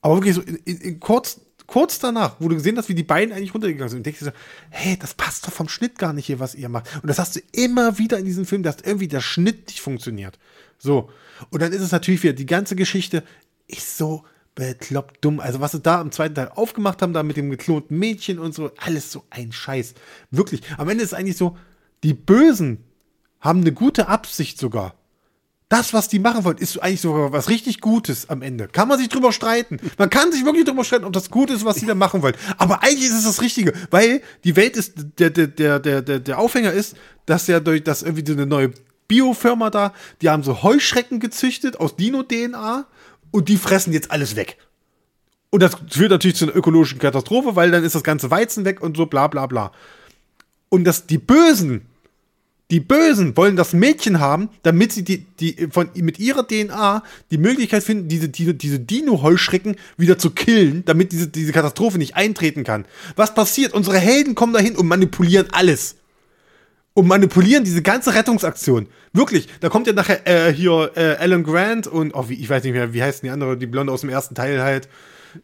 [0.02, 3.02] Aber wirklich so in, in, in kurz, kurz danach, wo du gesehen hast, wie die
[3.02, 4.32] beiden eigentlich runtergegangen sind, und denkst du so,
[4.70, 6.94] hey, das passt doch vom Schnitt gar nicht hier, was ihr macht.
[7.02, 10.38] Und das hast du immer wieder in diesem Film, dass irgendwie der Schnitt nicht funktioniert.
[10.78, 11.10] So.
[11.50, 13.24] Und dann ist es natürlich wieder, die ganze Geschichte
[13.68, 15.40] ist so bekloppt dumm.
[15.40, 18.54] Also, was sie da im zweiten Teil aufgemacht haben, da mit dem geklonten Mädchen und
[18.54, 19.94] so, alles so ein Scheiß.
[20.30, 20.62] Wirklich.
[20.78, 21.56] Am Ende ist es eigentlich so,
[22.02, 22.84] die Bösen
[23.40, 24.94] haben eine gute Absicht sogar
[25.68, 28.68] Das, was die machen wollen, ist eigentlich sogar was richtig Gutes am Ende.
[28.68, 29.78] Kann man sich drüber streiten.
[29.98, 32.36] Man kann sich wirklich drüber streiten, ob das gut ist, was sie da machen wollen.
[32.56, 36.20] Aber eigentlich ist es das Richtige, weil die Welt ist, der, der, der, der, der,
[36.20, 36.96] der Aufhänger ist,
[37.26, 38.72] dass ja durch, dass irgendwie so eine neue
[39.08, 39.92] Biofirma da,
[40.22, 42.86] die haben so Heuschrecken gezüchtet aus Dino-DNA
[43.30, 44.58] und die fressen jetzt alles weg.
[45.50, 48.82] Und das führt natürlich zu einer ökologischen Katastrophe, weil dann ist das ganze Weizen weg
[48.82, 49.72] und so bla bla bla.
[50.68, 51.82] Und dass die Bösen,
[52.70, 57.38] die Bösen wollen das Mädchen haben, damit sie die, die von, mit ihrer DNA die
[57.38, 62.64] Möglichkeit finden, diese, diese, diese Dino-Heuschrecken wieder zu killen, damit diese, diese Katastrophe nicht eintreten
[62.64, 62.84] kann.
[63.14, 63.72] Was passiert?
[63.72, 65.96] Unsere Helden kommen dahin und manipulieren alles.
[66.96, 68.86] Und manipulieren diese ganze Rettungsaktion.
[69.12, 72.64] Wirklich, da kommt ja nachher äh, hier äh, Alan Grant und, oh, wie, ich weiß
[72.64, 74.88] nicht mehr, wie heißt die andere, die Blonde aus dem ersten Teil halt.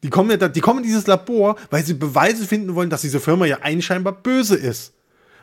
[0.03, 3.03] Die kommen ja da, die kommen in dieses Labor, weil sie Beweise finden wollen, dass
[3.03, 4.95] diese Firma ja einscheinbar böse ist.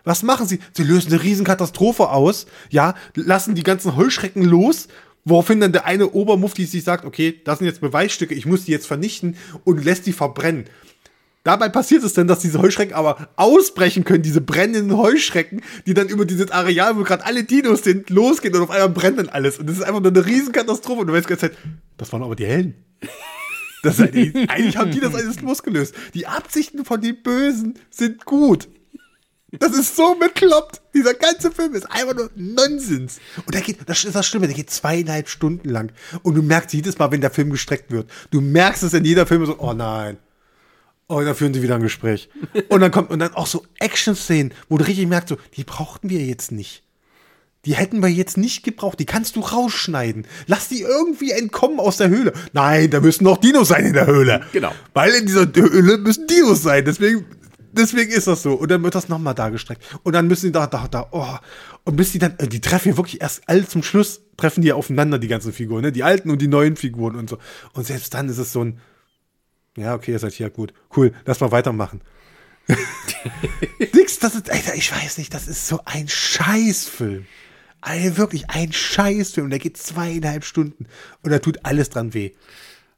[0.03, 0.57] Was machen sie?
[0.73, 4.87] Sie lösen eine Riesenkatastrophe aus, ja, lassen die ganzen Heuschrecken los,
[5.25, 8.71] woraufhin dann der eine Obermufti sich sagt, okay, das sind jetzt Beweisstücke, ich muss die
[8.71, 10.65] jetzt vernichten und lässt die verbrennen.
[11.43, 16.09] Dabei passiert es dann, dass diese Heuschrecken aber ausbrechen können, diese brennenden Heuschrecken, die dann
[16.09, 19.57] über dieses Areal, wo gerade alle Dinos sind, losgehen und auf einmal brennt dann alles.
[19.57, 21.01] Und das ist einfach nur eine Riesenkatastrophe.
[21.01, 21.57] Und du weißt die ganze Zeit,
[21.97, 22.75] das waren aber die Hellen.
[23.83, 25.95] Das, eigentlich haben die das alles losgelöst.
[26.13, 28.67] Die Absichten von den Bösen sind gut.
[29.51, 30.81] Das ist so bekloppt.
[30.93, 33.19] Dieser ganze Film ist einfach nur Nonsens.
[33.45, 35.91] Und der geht, das ist das Schlimme, der geht zweieinhalb Stunden lang.
[36.21, 38.09] Und du merkst jedes Mal, wenn der Film gestreckt wird.
[38.29, 40.17] Du merkst es in jeder Film so, oh nein.
[41.11, 42.29] Oh, da führen sie wieder ein Gespräch.
[42.69, 46.09] Und dann kommt, und dann auch so Action-Szenen, wo du richtig merkst, so, die brauchten
[46.09, 46.83] wir jetzt nicht.
[47.65, 48.99] Die hätten wir jetzt nicht gebraucht.
[48.99, 50.27] Die kannst du rausschneiden.
[50.45, 52.31] Lass die irgendwie entkommen aus der Höhle.
[52.53, 54.45] Nein, da müssen noch Dinos sein in der Höhle.
[54.53, 54.71] Genau.
[54.93, 56.85] Weil in dieser Höhle müssen Dinos sein.
[56.85, 57.25] Deswegen,
[57.71, 58.53] deswegen ist das so.
[58.53, 59.83] Und dann wird das nochmal dargestreckt.
[60.03, 61.37] Und dann müssen die da, da, da, oh.
[61.85, 64.67] Und bis die dann, äh, die treffen ja wirklich erst alle zum Schluss, treffen die
[64.67, 65.91] ja aufeinander, die ganzen Figuren, ne?
[65.91, 67.39] Die alten und die neuen Figuren und so.
[67.73, 68.79] Und selbst dann ist es so ein,
[69.77, 70.73] ja, okay, ihr seid hier gut.
[70.95, 72.01] Cool, lass mal weitermachen.
[73.93, 77.25] Nix, das ist, Alter, ich weiß nicht, das ist so ein Scheißfilm.
[77.81, 79.49] Alter, wirklich ein Scheißfilm.
[79.49, 80.85] Der geht zweieinhalb Stunden
[81.23, 82.31] und da tut alles dran weh.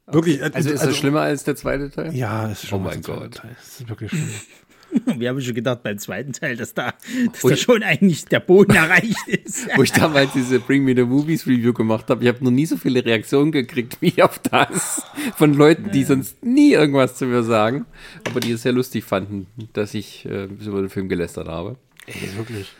[0.06, 0.42] Wirklich.
[0.42, 2.14] Also ist das schlimmer als der zweite Teil?
[2.14, 3.36] Ja, es ist schon Oh mein Gott.
[3.36, 3.56] Teil.
[3.56, 4.28] Das ist wirklich schlimm.
[5.18, 6.94] Wir haben schon gedacht beim zweiten Teil, dass da,
[7.32, 9.68] dass da schon eigentlich der Boden erreicht ist.
[9.76, 12.66] Wo ich damals diese Bring Me the Movies Review gemacht habe, ich habe noch nie
[12.66, 15.02] so viele Reaktionen gekriegt wie auf das.
[15.36, 17.86] Von Leuten, die sonst nie irgendwas zu mir sagen,
[18.28, 21.76] aber die es sehr lustig fanden, dass ich äh, über den Film gelästert habe.
[22.06, 22.72] Ey, wirklich.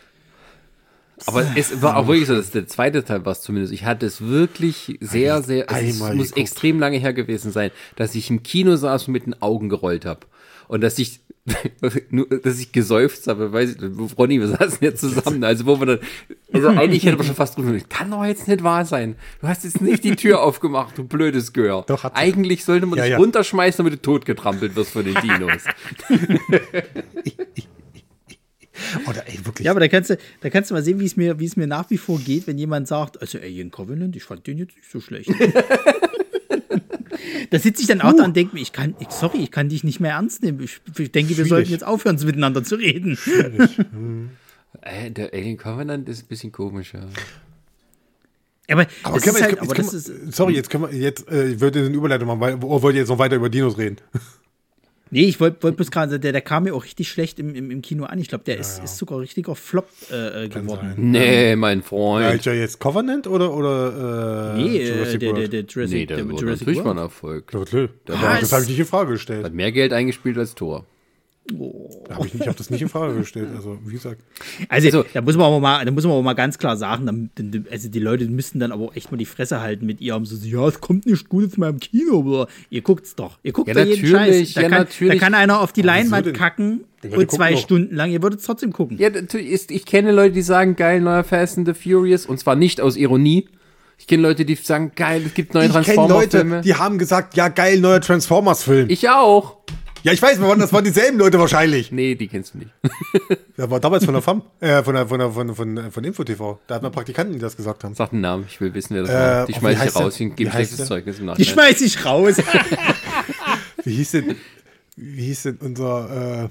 [1.26, 3.72] Aber es war auch wirklich so, dass der zweite Teil war es zumindest.
[3.72, 6.40] Ich hatte es wirklich sehr, sehr, also es einmal muss geguckt.
[6.40, 10.04] extrem lange her gewesen sein, dass ich im Kino saß und mit den Augen gerollt
[10.04, 10.26] habe.
[10.68, 11.20] Und dass ich,
[12.10, 15.86] nur, dass ich geseufzt habe, weiß ich, Ronny, wir saßen jetzt zusammen, also wo wir
[15.86, 15.98] dann,
[16.52, 19.16] also eigentlich hätte man schon fast gerufen, kann doch jetzt nicht wahr sein.
[19.40, 21.82] Du hast jetzt nicht die Tür aufgemacht, du blödes Gehör.
[21.88, 22.12] Doch, hat.
[22.14, 23.18] Eigentlich sollte man Ja, dich ja.
[23.18, 25.64] runterschmeißen, damit du totgetrampelt wirst von den Dinos.
[29.06, 29.64] Oder ey, wirklich.
[29.64, 31.56] Ja, aber da kannst du, da kannst du mal sehen, wie es mir, wie es
[31.56, 34.76] mir nach wie vor geht, wenn jemand sagt, also Alien Covenant, ich fand den jetzt
[34.76, 35.30] nicht so schlecht.
[37.50, 39.68] Da sitze ich dann auch da und denke mir, ich kann, ich, sorry, ich kann
[39.68, 40.60] dich nicht mehr ernst nehmen.
[40.60, 41.48] Ich, ich denke, wir Schwierig.
[41.48, 43.18] sollten jetzt aufhören, miteinander zu reden.
[44.82, 47.06] äh, der Alien Covenant ist ein bisschen komisch, ja.
[48.70, 51.28] Aber, aber das ist wir, halt, jetzt, aber das ist, sorry, jetzt können wir, jetzt,
[51.30, 53.96] äh, ich würde den Überleitung machen, weil, wollt ihr jetzt noch weiter über Dinos reden?
[55.12, 57.70] Nee, ich wollte wollt bloß gerade, der, der kam mir auch richtig schlecht im, im,
[57.70, 58.18] im Kino an.
[58.18, 60.94] Ich glaube, der ist, ist sogar richtiger Flop äh, äh, geworden.
[60.96, 62.26] Nee, mein Freund.
[62.26, 65.52] Welcher jetzt Covenant oder, oder, äh, Nee, äh, Jurassic der, der, World?
[65.52, 66.98] der Jurassic, Nee, der, der war Jurassic natürlich mal World.
[66.98, 67.52] ein Erfolg.
[67.52, 67.88] Ja, klar.
[68.40, 69.44] Das habe ich nicht in Frage gestellt.
[69.44, 70.86] Hat mehr Geld eingespielt als Tor.
[71.48, 73.48] Da hab ich, nicht, ich habe das nicht in Frage gestellt.
[73.54, 74.20] Also, wie gesagt.
[74.68, 77.04] Also, Also- da muss man aber mal, da muss man aber mal ganz klar sagen,
[77.06, 80.24] dann, also die Leute müssten dann aber auch echt mal die Fresse halten mit ihrem
[80.24, 83.38] so, ja, es kommt nicht gut jetzt mal im Kino, aber ihr guckt's doch.
[83.42, 84.54] Ihr guckt Ja, doch jeden Scheiß.
[84.54, 85.18] Da, ja, kann, natürlich.
[85.18, 86.32] da kann einer auf die Leinwand denn?
[86.32, 87.56] kacken und zwei.
[87.56, 88.96] Stunden lang, ihr würdet es trotzdem gucken.
[88.98, 92.38] Ja, natürlich ist, ich kenne Leute, die sagen, geil, neuer Fast and the Furious, und
[92.38, 93.48] zwar nicht aus Ironie.
[93.98, 97.36] Ich kenne Leute, die sagen, geil, es gibt neue Ich kenne Leute, die haben gesagt,
[97.36, 98.88] ja geil, neuer Transformers-Film.
[98.90, 99.58] Ich auch.
[100.04, 101.92] Ja, ich weiß, wir waren- das waren dieselben Leute wahrscheinlich.
[101.92, 102.70] Nee, die kennst du nicht.
[103.56, 106.58] Das war damals von der FAM, äh, von der, von der, von, von, von InfoTV.
[106.66, 107.94] Da hatten wir Praktikanten, die das gesagt haben.
[107.94, 109.46] Sag den Namen, ich will wissen, wer das Äh, war.
[109.46, 110.88] Die oh, schmeiß ich raus, ich Wie gebe heißt schlechtes?
[110.88, 111.52] Zeugnis im Die Nachhinein.
[111.52, 112.36] schmeiß ich raus.
[113.84, 114.36] Wie hieß denn,
[114.96, 116.50] wie hieß denn unser,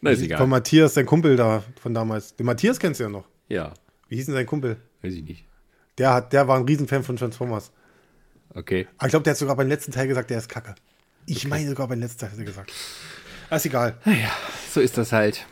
[0.00, 0.46] Na, ist äh, von egal.
[0.46, 2.34] Matthias, dein Kumpel da von damals?
[2.36, 3.24] Den Matthias kennst du ja noch.
[3.48, 3.72] Ja,
[4.08, 4.76] Wie hieß denn sein Kumpel?
[5.02, 5.44] weiß ich nicht.
[5.98, 7.70] Der hat, der war ein Riesenfan von Transformers.
[8.54, 8.86] Okay.
[8.98, 10.74] Aber ich glaube, der hat sogar beim letzten Teil gesagt, der ist kacke.
[11.26, 12.72] Ich meine sogar beim letzten Teil hat er gesagt.
[13.50, 13.96] Ah, Ist egal.
[14.72, 15.44] So ist das halt.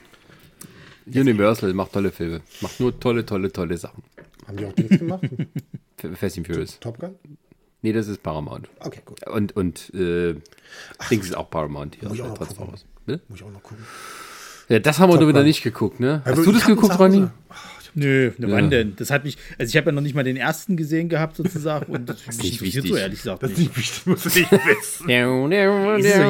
[1.06, 2.40] Universal macht tolle Filme.
[2.60, 4.02] Macht nur tolle, tolle, tolle Sachen.
[4.46, 5.22] Haben die auch Dings gemacht?
[6.14, 6.78] Fast and Furious.
[6.80, 7.14] Top Gun?
[7.82, 8.68] Nee, das ist Paramount.
[8.80, 9.26] Okay, gut.
[9.28, 10.34] Und, und äh,
[11.10, 12.08] Dings ist auch Paramount hier.
[12.08, 12.74] Muss ich auch noch gucken.
[13.04, 13.22] Bitte?
[13.28, 13.84] Muss ich auch noch gucken.
[14.68, 15.46] Ja, das haben wir nur wieder Gun.
[15.48, 16.22] nicht geguckt, ne?
[16.24, 17.30] Hast du das geguckt, zu Hause.
[17.94, 18.52] Nö, ne, Ja.
[18.54, 18.94] wann denn?
[18.96, 21.92] Das hat mich, also ich habe ja noch nicht mal den ersten gesehen gehabt sozusagen
[21.92, 23.02] und das, ist mich nicht interessiert so wichtig.
[23.02, 23.68] ehrlich gesagt Das ist nicht.
[23.68, 25.08] nicht wichtig, musst du nicht wissen.
[25.08, 25.26] Ist ja,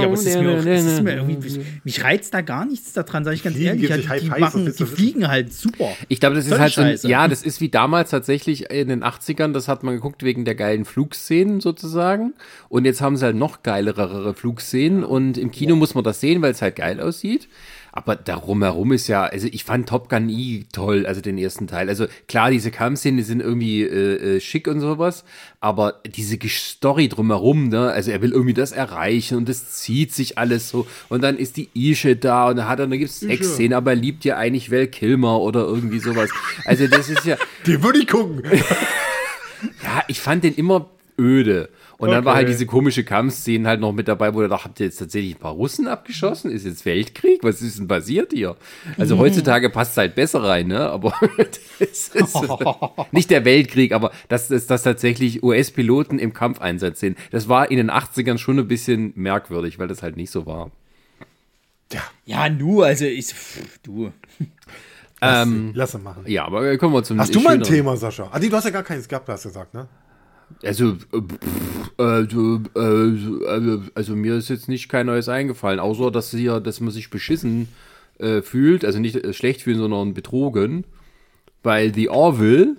[0.02, 3.24] aber es ist mir, auch, es ist mir irgendwie, mich reizt da gar nichts daran,
[3.24, 3.90] sage ich ganz ehrlich.
[3.92, 5.88] Also die machen, das die fliegen halt super.
[6.08, 9.02] Ich glaube, das ist halt so ein, ja, das ist wie damals tatsächlich in den
[9.02, 12.34] 80ern, das hat man geguckt wegen der geilen Flugszenen sozusagen.
[12.68, 16.42] Und jetzt haben sie halt noch geilere Flugszenen und im Kino muss man das sehen,
[16.42, 17.48] weil es halt geil aussieht.
[17.97, 21.68] Aber darum herum ist ja, also ich fand Top Gun nie toll, also den ersten
[21.68, 21.88] Teil.
[21.88, 25.22] Also klar, diese Kampfszenen, sind irgendwie äh, äh, schick und sowas,
[25.61, 30.38] aber diese Story drumherum, ne, also er will irgendwie das erreichen und es zieht sich
[30.38, 33.74] alles so und dann ist die Ische da und dann hat er, dann gibt's Sexszenen,
[33.74, 36.30] aber er liebt ja eigentlich Val Kilmer oder irgendwie sowas.
[36.64, 37.36] Also das ist ja,
[37.68, 38.42] Den würde ich gucken.
[39.84, 41.68] ja, ich fand den immer öde.
[41.99, 42.53] Und dann war halt Okay.
[42.53, 45.38] diese komische Kampfszene halt noch mit daby, wo ihr dachte, habt ihr jetzt tatsächlich ein
[45.38, 46.51] paar Russen abgeschossen?
[46.51, 47.45] Ist jetzt Weltkrieg?
[47.45, 48.57] Was ist denn passiert hier?
[48.99, 50.80] Also heutzutage passt es halt besser rein, ne?
[50.90, 51.14] Aber
[51.78, 52.14] das ist
[53.12, 57.16] nicht der Weltkrieg, aber dass, dass, dass tatsächlich US-Piloten im Kampfeinsatz sind.
[57.30, 60.70] Das war in den 80ern schon ein bisschen merkwürdig, weil das halt nicht so war.
[61.92, 64.11] Ja, Ja, nu, also ich, pff, du.
[65.20, 66.24] Ähm, lass ihn machen.
[66.26, 67.62] ja, aber kommen wir zum Hast du mal ein.
[67.62, 68.28] Thema, Sascha?
[68.32, 69.86] Ah, nee, du hast ja gar keins gehabt, hast du gesagt, ne?
[70.62, 76.30] Also, äh, also, äh, also, also mir ist jetzt nicht kein neues eingefallen, außer dass
[76.30, 77.68] hier, dass man sich beschissen
[78.18, 80.84] äh, fühlt, also nicht äh, schlecht fühlen, sondern betrogen.
[81.62, 82.76] Weil The Orville,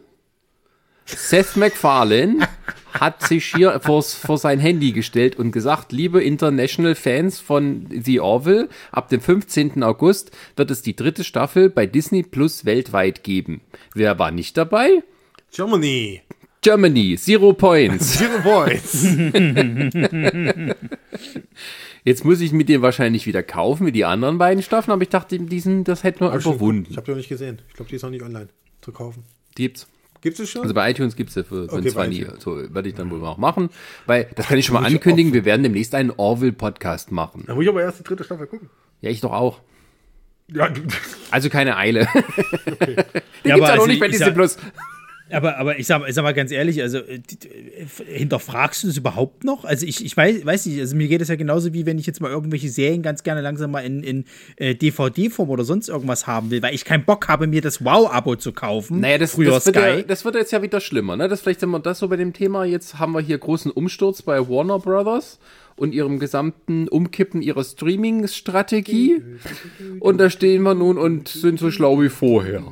[1.06, 2.48] Seth MacFarlane
[2.94, 8.20] hat sich hier vor, vor sein Handy gestellt und gesagt, liebe International Fans von The
[8.20, 9.84] Orville, ab dem 15.
[9.84, 13.62] August wird es die dritte Staffel bei Disney Plus weltweit geben.
[13.94, 15.04] Wer war nicht dabei?
[15.52, 16.22] Germany.
[16.66, 18.14] Germany, Zero Points.
[18.18, 19.06] Zero Boys.
[22.04, 25.10] Jetzt muss ich mit dir wahrscheinlich wieder kaufen, wie die anderen beiden Staffeln, aber ich
[25.10, 26.88] dachte, diesen, das hätten wir überwunden.
[26.90, 27.62] Ich habe die noch nicht gesehen.
[27.68, 28.48] Ich glaube, die ist noch nicht online
[28.82, 29.26] zu kaufen.
[29.60, 29.88] Die gibt's.
[30.22, 30.64] Gibt es schon?
[30.64, 32.26] Also bei iTunes gibt's ja für, für Okay, zwar bei nie.
[32.40, 33.70] So werde ich dann wohl auch machen.
[34.08, 37.44] Weil, das kann ich schon mal ankündigen, wir werden demnächst einen Orville-Podcast machen.
[37.46, 38.72] da muss ich aber erst die dritte Staffel gucken.
[39.02, 39.62] Ja, ich doch auch.
[40.52, 40.70] Ja,
[41.30, 42.08] Also keine Eile.
[42.66, 42.96] Den
[43.44, 44.58] Ja, gibt's ja noch nicht also bei ich Disney Plus.
[45.32, 47.38] Aber, aber ich, sag, ich sag mal ganz ehrlich, also äh, die-
[48.06, 49.66] hinterfragst du das überhaupt noch?
[49.66, 52.06] Also ich, ich weiß, weiß nicht, also mir geht es ja genauso wie wenn ich
[52.06, 54.26] jetzt mal irgendwelche Serien ganz gerne langsam mal in, in
[54.58, 58.36] äh, DVD-Form oder sonst irgendwas haben will, weil ich keinen Bock habe, mir das Wow-Abo
[58.36, 59.00] zu kaufen.
[59.00, 59.86] Naja, das, früher das, wird Sky.
[59.98, 61.18] ja, das wird jetzt ja wieder schlimmer.
[61.18, 61.28] Ne?
[61.28, 62.64] Das vielleicht sind wir das so bei dem Thema.
[62.64, 65.40] Jetzt haben wir hier großen Umsturz bei Warner Brothers
[65.76, 69.22] und ihrem gesamten Umkippen ihrer Streaming-Strategie.
[70.00, 72.64] Und da stehen wir nun und sind so schlau wie vorher.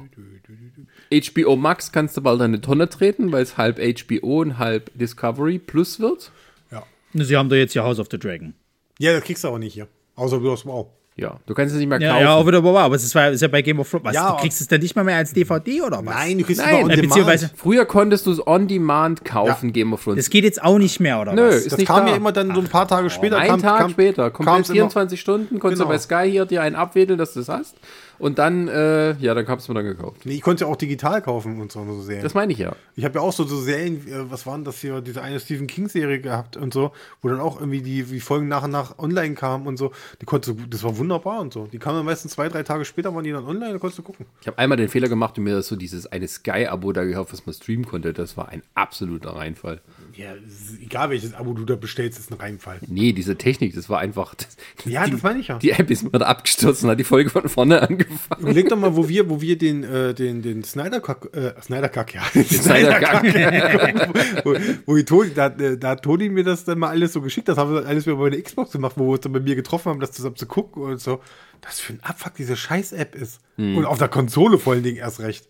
[1.22, 5.60] HBO Max kannst du bald eine Tonne treten, weil es halb HBO und halb Discovery
[5.60, 6.32] Plus wird.
[6.72, 6.84] ja.
[7.14, 8.54] Sie haben da jetzt ja House of the Dragon.
[9.00, 9.88] ja, das kriegst du aber nicht hier.
[10.16, 10.88] Außer du hast Wow.
[11.16, 12.24] Ja, du kannst es nicht mehr Ja, kaufen.
[12.24, 14.04] ja, auch wieder, wow, aber es ist, ist ja bei Game of Thrones.
[14.06, 16.06] Was, Ja, du kriegst es dann nicht mal mehr als DVD oder was?
[16.16, 17.02] Nein, du kriegst Nein, es on demand.
[17.10, 19.72] beziehungsweise- Früher konntest du es on demand kaufen, Ja.
[19.74, 20.18] Game of Thrones.
[20.18, 21.56] Das geht jetzt auch nicht mehr, oder Nö, was?
[21.58, 22.12] ist Das nicht kam da.
[22.14, 23.38] ja immer dann so ein paar Tage später.
[23.38, 25.92] Ein kam, Tag kam, später, komplett kam's immer- 24 Stunden, konntest Genau.
[25.92, 27.76] du bei Sky hier dir einen abwedeln, dass du es hast.
[28.20, 30.26] Und dann, äh, ja, dann hab's mir dann gekauft.
[30.26, 32.24] Nee, ich konnte ja auch digital kaufen und so, so Serien.
[32.24, 32.76] Das meine ich ja.
[32.96, 35.68] Ich habe ja auch so, so Serien, äh, was waren das hier, diese eine Stephen
[35.68, 36.92] King-Serie gehabt und so,
[37.22, 39.92] wo dann auch irgendwie die, die Folgen nach und nach online kamen und so.
[40.22, 41.68] Die konntest du, das war wunderbar und so.
[41.68, 44.04] Die kamen dann meistens zwei, drei Tage später, waren die dann online, da konntest du
[44.04, 44.26] gucken.
[44.42, 47.46] Ich habe einmal den Fehler gemacht und mir so dieses eine Sky-Abo da gekauft, was
[47.46, 48.14] man streamen konnte.
[48.14, 49.82] Das war ein absoluter Reinfall.
[50.16, 50.34] Ja,
[50.82, 52.80] egal welches Abo du da bestellst, ist ein Reinfall.
[52.88, 54.36] Nee, diese Technik, das war einfach.
[54.44, 55.58] Das, Ja, die, das meine ich ja.
[55.58, 58.42] Die App ist mir da abgestürzt und hat die Folge von vorne angefangen.
[58.42, 62.22] Überleg doch mal, wo wir, wo wir den, äh, den, den Snyder-Kack, äh, Snyder-Kack, ja.
[62.34, 64.44] Den Snyder-Kack.
[64.46, 64.56] wo,
[64.86, 67.58] wo die Toni, da, da hat Toni mir das dann mal alles so geschickt, das
[67.58, 70.00] haben wir alles über meine Xbox gemacht, wo wir uns dann bei mir getroffen haben,
[70.00, 71.22] das zusammen zu gucken und so.
[71.62, 73.40] Das für ein Abfuck diese Scheiß-App ist.
[73.56, 73.78] Hm.
[73.78, 75.48] Und auf der Konsole vor allen Dingen erst recht.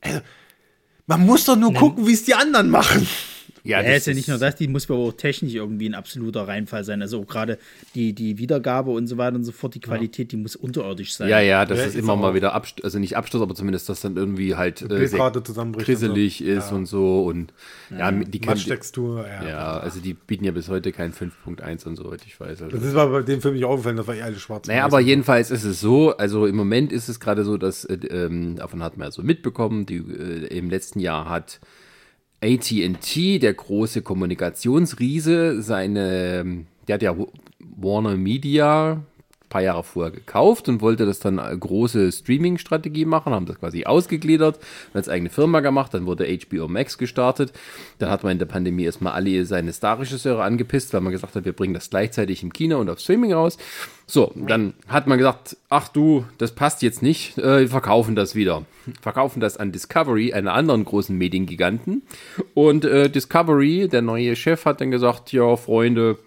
[0.00, 0.20] Also,
[1.06, 3.06] man muss doch nur gucken, wie es die anderen machen.
[3.64, 5.94] Ja, Ja, das ist ja nicht nur das, die muss aber auch technisch irgendwie ein
[5.94, 7.00] absoluter Reinfall sein.
[7.00, 7.58] Also auch gerade
[7.94, 11.30] die, die Wiedergabe und so weiter und so fort, die Qualität, die muss unterirdisch sein.
[11.30, 13.88] Ja, ja, das Ja, ist ist immer mal wieder Absturz, also nicht Absturz, aber zumindest,
[13.88, 14.84] dass dann irgendwie halt äh,
[16.44, 16.52] und so.
[16.52, 17.52] ist und so und
[17.90, 19.48] ja, die Matschtextur, ja.
[19.48, 22.62] ja, also die bieten ja bis heute kein 5.1 und so, soweit ich weiß.
[22.62, 22.76] Also.
[22.76, 24.66] Das ist aber bei dem Film nicht aufgefallen, das war eher alles schwarz.
[24.68, 27.94] Naja, aber jedenfalls ist es so, also im Moment ist es gerade so, dass, äh,
[27.94, 31.60] ähm, davon hat man ja so mitbekommen, die, äh, im letzten Jahr hat
[32.44, 37.16] AT&T, der große Kommunikationsriese, seine, ähm, der hat ja
[37.76, 39.02] Warner Media
[39.54, 43.84] paar Jahre vorher gekauft und wollte das dann eine große Streaming-Strategie machen, haben das quasi
[43.84, 44.58] ausgegliedert,
[44.92, 47.52] als eigene Firma gemacht, dann wurde HBO Max gestartet.
[48.00, 51.44] Dann hat man in der Pandemie erstmal alle seine Star-Regisseure angepisst, weil man gesagt hat,
[51.44, 53.56] wir bringen das gleichzeitig im Kino und auf Streaming raus.
[54.08, 58.34] So, dann hat man gesagt, ach du, das passt jetzt nicht, äh, wir verkaufen das
[58.34, 58.64] wieder.
[59.02, 62.02] Verkaufen das an Discovery, einer anderen großen Mediengiganten.
[62.54, 66.18] Und äh, Discovery, der neue Chef, hat dann gesagt, ja, Freunde,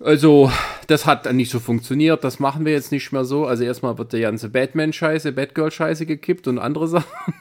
[0.00, 0.50] also,
[0.86, 3.46] das hat dann nicht so funktioniert, das machen wir jetzt nicht mehr so.
[3.46, 7.34] Also erstmal wird der ganze Batman-Scheiße, Batgirl-Scheiße gekippt und andere Sachen.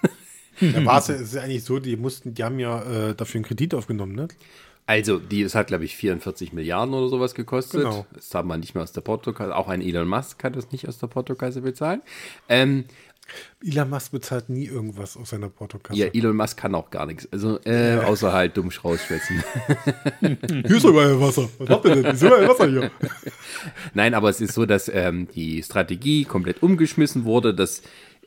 [0.60, 3.40] Da war es ja, ist ja eigentlich so, die mussten, die haben ja äh, dafür
[3.40, 4.28] einen Kredit aufgenommen, ne?
[4.86, 7.84] Also, die, es hat, glaube ich, 44 Milliarden oder sowas gekostet.
[7.84, 8.06] Genau.
[8.14, 9.56] Das haben wir nicht mehr aus der Portokasse.
[9.56, 12.02] Auch ein Elon Musk kann das nicht aus der Portokasse bezahlen.
[12.50, 12.84] Ähm,
[13.66, 15.98] Elon Musk bezahlt nie irgendwas aus seiner Portokasse.
[15.98, 17.28] ja, Elon Musk kann auch gar nichts.
[17.32, 19.44] Also, äh, außer halt dumm rausschwätzen.
[20.20, 21.50] Hier ist überall Wasser.
[21.60, 22.06] Was habt ihr denn?
[22.06, 22.92] Ist überall Wasser hier.
[23.94, 27.54] Nein, aber es ist so, dass ähm, die Strategie komplett umgeschmissen wurde.
[27.54, 27.82] Das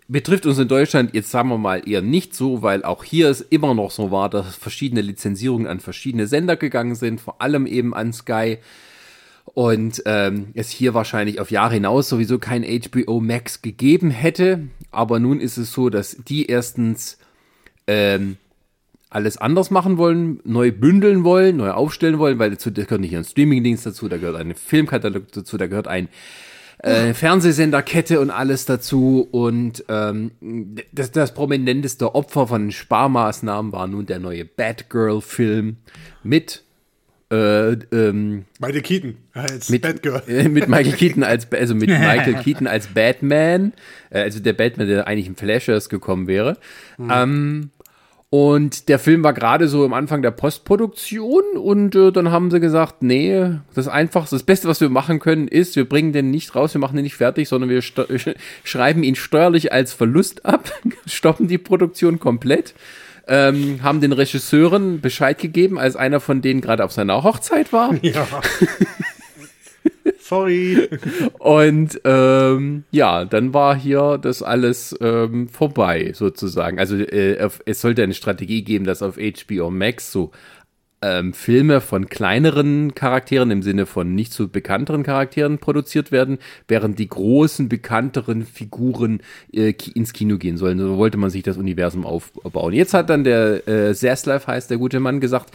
[0.08, 3.40] betrifft uns in Deutschland jetzt, sagen wir mal, eher nicht so, weil auch hier es
[3.40, 7.94] immer noch so war, dass verschiedene Lizenzierungen an verschiedene Sender gegangen sind, vor allem eben
[7.94, 8.58] an Sky.
[9.56, 14.68] Und ähm, es hier wahrscheinlich auf Jahre hinaus sowieso kein HBO Max gegeben hätte.
[14.90, 17.16] Aber nun ist es so, dass die erstens
[17.86, 18.36] ähm,
[19.08, 23.16] alles anders machen wollen, neu bündeln wollen, neu aufstellen wollen, weil dazu da gehört nicht
[23.16, 26.10] ein Streamingdienst dazu, da gehört ein Filmkatalog dazu, da gehört ein
[26.80, 29.26] äh, Fernsehsenderkette und alles dazu.
[29.30, 30.32] Und ähm,
[30.92, 35.78] das, das prominenteste Opfer von Sparmaßnahmen war nun der neue Batgirl-Film
[36.22, 36.65] mit
[37.30, 40.22] äh, ähm, Michael Keaton als mit, Batgirl.
[40.28, 43.72] äh, mit Michael Keaton als also mit Michael Keaton als Batman,
[44.10, 46.56] äh, also der Batman, der eigentlich im Flash erst gekommen wäre.
[46.98, 47.70] Ähm,
[48.28, 52.58] und der Film war gerade so am Anfang der Postproduktion und äh, dann haben sie
[52.58, 56.54] gesagt, nee, das einfachste, das Beste, was wir machen können, ist, wir bringen den nicht
[56.56, 58.06] raus, wir machen den nicht fertig, sondern wir sto-
[58.64, 60.70] schreiben ihn steuerlich als Verlust ab,
[61.06, 62.74] stoppen die Produktion komplett,
[63.26, 67.94] ähm, haben den Regisseuren Bescheid gegeben, als einer von denen gerade auf seiner Hochzeit war.
[68.02, 68.26] Ja.
[70.18, 70.88] Sorry.
[71.38, 76.80] Und ähm, ja, dann war hier das alles ähm, vorbei, sozusagen.
[76.80, 80.32] Also äh, es sollte eine Strategie geben, dass auf HBO Max so
[81.02, 86.38] ähm, Filme von kleineren Charakteren im Sinne von nicht so bekannteren Charakteren produziert werden,
[86.68, 89.20] während die großen, bekannteren Figuren
[89.52, 90.78] äh, ins Kino gehen sollen.
[90.78, 92.72] So wollte man sich das Universum aufbauen.
[92.72, 95.52] Jetzt hat dann der äh, Zaslav, heißt der gute Mann, gesagt,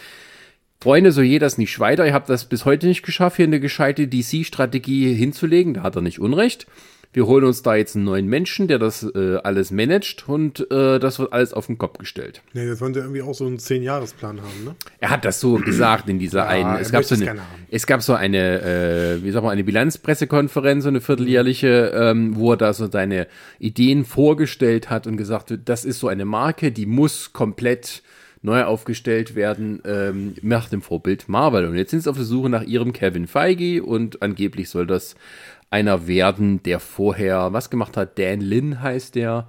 [0.82, 2.08] Freunde, so geht das nicht weiter.
[2.08, 5.76] Ihr habt das bis heute nicht geschafft, hier eine gescheite DC-Strategie hinzulegen.
[5.76, 6.66] Da hat er nicht Unrecht.
[7.14, 10.98] Wir holen uns da jetzt einen neuen Menschen, der das äh, alles managt und äh,
[10.98, 12.42] das wird alles auf den Kopf gestellt.
[12.54, 14.76] Nee, das wollen sie irgendwie auch so einen Zehn-Jahres-Plan haben, ne?
[15.00, 16.78] Er hat das so gesagt in dieser einen.
[16.78, 17.66] Es gab, so eine, gerne haben.
[17.70, 22.54] es gab so eine, äh, wie sag mal, eine Bilanzpressekonferenz, so eine vierteljährliche, ähm, wo
[22.54, 23.28] er da so seine
[23.60, 28.04] Ideen vorgestellt hat und gesagt hat, das ist so eine Marke, die muss komplett
[28.42, 31.68] neu aufgestellt werden ähm, nach dem Vorbild Marvel.
[31.68, 35.16] Und jetzt sind sie auf der Suche nach ihrem Kevin Feige und angeblich soll das
[35.72, 38.20] einer werden, der vorher was gemacht hat.
[38.20, 39.48] Dan Lin heißt der.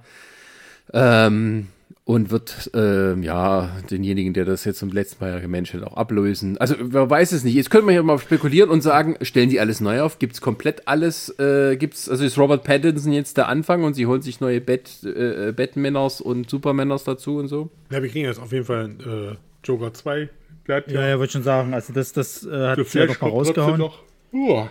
[0.93, 1.67] Ähm,
[2.05, 6.57] und wird, ähm, ja, denjenigen, der das jetzt zum letzten Mal gemanagt hat, auch ablösen.
[6.57, 7.53] Also, wer weiß es nicht.
[7.53, 10.19] Jetzt könnte man hier mal spekulieren und sagen, stellen die alles neu auf?
[10.19, 11.29] Gibt's komplett alles?
[11.39, 15.03] Äh, gibt's, also ist Robert Pattinson jetzt der Anfang und sie holen sich neue Bat,
[15.05, 17.69] äh, Batmänners und Supermänners dazu und so?
[17.89, 20.27] Ja, wir kriegen jetzt auf jeden Fall äh, Joker 2.
[20.65, 21.73] Bleibt Ja, ja, wollte schon sagen.
[21.73, 23.79] Also das, das äh, hat sie ja doch mal rausgehauen.
[23.79, 23.99] noch.
[24.33, 24.69] Uah,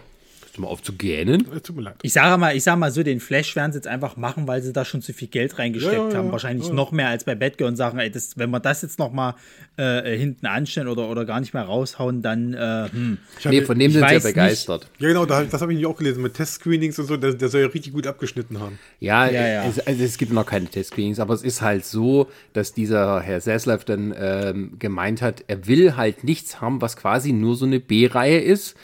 [0.52, 1.46] Hörst du mal auf zu gähnen?
[1.62, 1.94] tut mir leid.
[2.02, 4.60] Ich sage mal, ich sag mal so, den Flash werden sie jetzt einfach machen, weil
[4.60, 6.18] sie da schon zu viel Geld reingesteckt Ja, ja, ja.
[6.18, 6.30] haben.
[6.30, 9.12] Wahrscheinlich noch mehr als bei Batgirl und sagen, ey, das, wenn wir das jetzt noch
[9.14, 9.34] mal
[9.78, 13.16] äh, hinten anstellen oder, oder gar nicht mehr raushauen, dann äh, hm.
[13.38, 14.34] Ich hab Nee, ja- von dem ich sind sie ja weiß nicht.
[14.34, 14.88] begeistert.
[14.98, 17.16] Ja, genau, da, das habe ich nicht auch gelesen mit Testscreenings und so.
[17.16, 18.78] Der, der soll ja richtig gut abgeschnitten haben.
[19.00, 19.64] Ja, Ja, ja.
[19.64, 23.40] Es, also es gibt noch keine Testscreenings, aber es ist halt so, dass dieser Herr
[23.40, 27.80] Zaslav dann ähm, gemeint hat, er will halt nichts haben, was quasi nur so eine
[27.80, 28.76] B-Reihe ist.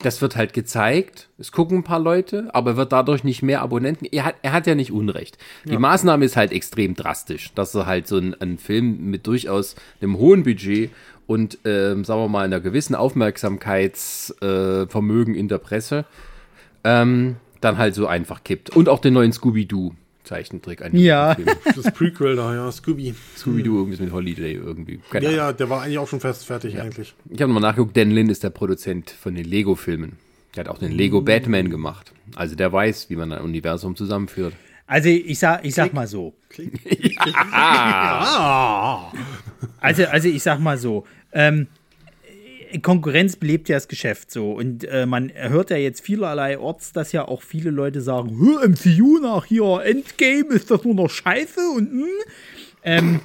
[0.00, 3.62] Das wird halt gezeigt, es gucken ein paar Leute, aber er wird dadurch nicht mehr
[3.62, 4.06] Abonnenten.
[4.12, 5.38] Er hat, er hat ja nicht Unrecht.
[5.64, 9.74] Die Maßnahme ist halt extrem drastisch, dass er halt so ein, ein Film mit durchaus
[10.02, 10.90] einem hohen Budget
[11.26, 16.04] und, ähm, sagen wir mal, einer gewissen Aufmerksamkeitsvermögen äh, in der Presse
[16.84, 18.70] ähm, dann halt so einfach kippt.
[18.70, 19.94] Und auch den neuen Scooby-Doo.
[20.26, 20.82] Zeichentrick.
[20.82, 21.34] Ein Ja.
[21.34, 21.48] Film.
[21.74, 23.14] Das Prequel da, ja, Scooby.
[23.36, 25.00] Scooby-Doo irgendwas mit Holiday irgendwie.
[25.10, 25.38] Keine Ja, Ahnung.
[25.38, 27.14] ja, der war eigentlich auch schon fast fertig eigentlich.
[27.30, 30.12] Ich habe nochmal nachgeguckt, Dan Lin ist der Produzent von den Lego-Filmen.
[30.54, 32.12] Der hat auch den Lego Batman gemacht.
[32.34, 34.54] Also der weiß, wie man ein Universum zusammenführt.
[34.86, 36.34] Also ich sag, ich sag mal so.
[39.80, 41.04] Also, also ich sag mal so.
[41.32, 41.66] Ähm,
[42.82, 44.52] Konkurrenz belebt ja das Geschäft so.
[44.52, 49.18] Und äh, man hört ja jetzt vielerlei Orts, dass ja auch viele Leute sagen, MCU
[49.20, 52.06] nach hier, Endgame, ist das nur noch Scheiße und mh.
[52.84, 53.20] ähm,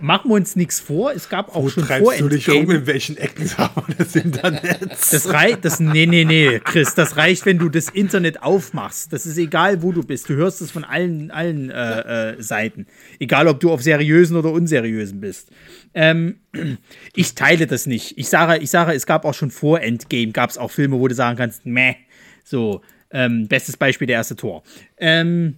[0.00, 1.12] machen wir uns nichts vor.
[1.12, 2.66] Es gab auch Wo schon treibst vor du dich Endgame.
[2.66, 4.90] um, in welchen Ecken haben wir das Internet?
[4.90, 9.12] Das reicht, das, nee, nee, nee, Chris, das reicht, wenn du das Internet aufmachst.
[9.12, 10.28] Das ist egal, wo du bist.
[10.28, 12.86] Du hörst es von allen, allen äh, äh, Seiten.
[13.18, 15.50] Egal, ob du auf seriösen oder unseriösen bist.
[15.94, 16.40] Ähm,
[17.14, 18.18] ich teile das nicht.
[18.18, 21.08] Ich sage, ich sage, es gab auch schon vor Endgame, gab es auch Filme, wo
[21.08, 21.96] du sagen kannst, meh,
[22.44, 24.62] so, ähm, bestes Beispiel der erste Tor.
[24.98, 25.56] Ähm,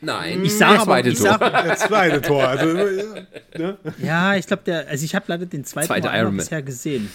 [0.00, 1.38] Nein, ich sage das aber, zweite ich Tor.
[1.40, 2.46] sag, Das zweite Tor.
[2.48, 2.66] Also,
[3.56, 3.78] ne?
[4.02, 6.36] Ja, ich glaube, der, also ich habe leider den zweiten Zweite Iron Man.
[6.36, 7.10] bisher gesehen.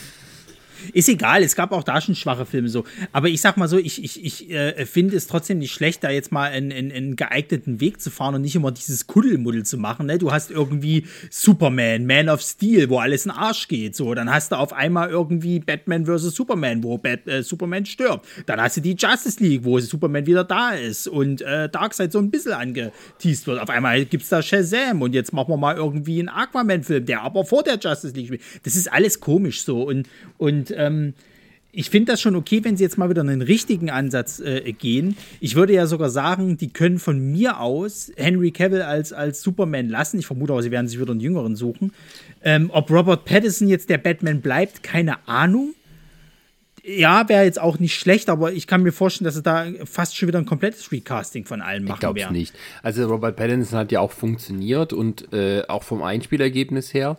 [0.91, 2.83] Ist egal, es gab auch da schon schwache Filme so.
[3.11, 6.09] Aber ich sag mal so, ich, ich, ich äh, finde es trotzdem nicht schlecht, da
[6.09, 9.77] jetzt mal einen, einen, einen geeigneten Weg zu fahren und nicht immer dieses Kuddelmuddel zu
[9.77, 10.07] machen.
[10.07, 10.17] Ne?
[10.17, 13.95] Du hast irgendwie Superman, Man of Steel, wo alles in den Arsch geht.
[13.95, 16.35] So, dann hast du auf einmal irgendwie Batman vs.
[16.35, 18.25] Superman, wo Bat, äh, Superman stirbt.
[18.45, 22.19] Dann hast du die Justice League, wo Superman wieder da ist und äh, Darkseid so
[22.19, 23.59] ein bisschen angeteased wird.
[23.59, 27.45] Auf einmal gibt's da Shazam und jetzt machen wir mal irgendwie einen Aquaman-Film, der aber
[27.45, 28.41] vor der Justice League spielt.
[28.63, 30.07] Das ist alles komisch so und,
[30.37, 31.13] und ähm,
[31.75, 35.17] ich finde das schon okay, wenn sie jetzt mal wieder einen richtigen Ansatz äh, gehen.
[35.39, 39.89] Ich würde ja sogar sagen, die können von mir aus Henry Cavill als, als Superman
[39.89, 40.19] lassen.
[40.19, 41.91] Ich vermute aber, sie werden sich wieder einen Jüngeren suchen.
[42.43, 45.73] Ähm, ob Robert Pattinson jetzt der Batman bleibt, keine Ahnung.
[46.85, 50.15] Ja, wäre jetzt auch nicht schlecht, aber ich kann mir vorstellen, dass sie da fast
[50.15, 52.33] schon wieder ein komplettes Recasting von allen Ich machen glaube es werden.
[52.35, 52.53] nicht.
[52.83, 57.17] Also Robert Pattinson hat ja auch funktioniert und äh, auch vom Einspielergebnis her.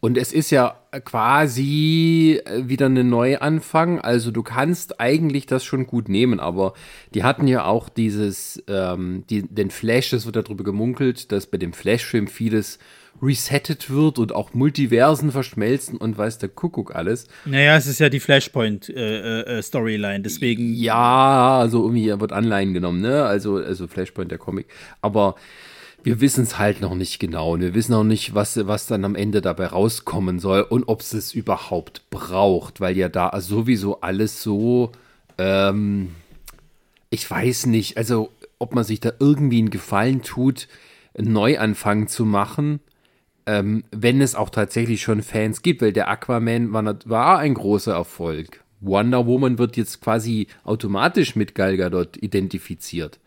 [0.00, 4.00] Und es ist ja quasi äh, wieder ein Neuanfang.
[4.00, 6.72] Also du kannst eigentlich das schon gut nehmen, aber
[7.14, 11.58] die hatten ja auch dieses, ähm, die, den Flash, das wird darüber gemunkelt, dass bei
[11.58, 12.78] dem Flash-Film vieles
[13.22, 17.26] resettet wird und auch Multiversen verschmelzen und weiß der Kuckuck alles.
[17.44, 20.72] Naja, es ist ja die Flashpoint-Storyline, deswegen.
[20.74, 23.24] Ja, also irgendwie wird Anleihen genommen, ne?
[23.24, 24.68] Also, also Flashpoint der Comic.
[25.02, 25.34] Aber
[26.02, 27.52] wir wissen es halt noch nicht genau.
[27.52, 31.00] Und wir wissen auch nicht, was, was dann am Ende dabei rauskommen soll und ob
[31.00, 34.92] es es überhaupt braucht, weil ja da sowieso alles so,
[35.38, 36.14] ähm,
[37.10, 40.68] ich weiß nicht, also ob man sich da irgendwie einen Gefallen tut,
[41.16, 42.80] einen Neuanfang zu machen,
[43.46, 47.92] ähm, wenn es auch tatsächlich schon Fans gibt, weil der Aquaman war, war ein großer
[47.92, 48.62] Erfolg.
[48.80, 53.18] Wonder Woman wird jetzt quasi automatisch mit Gal Gadot identifiziert.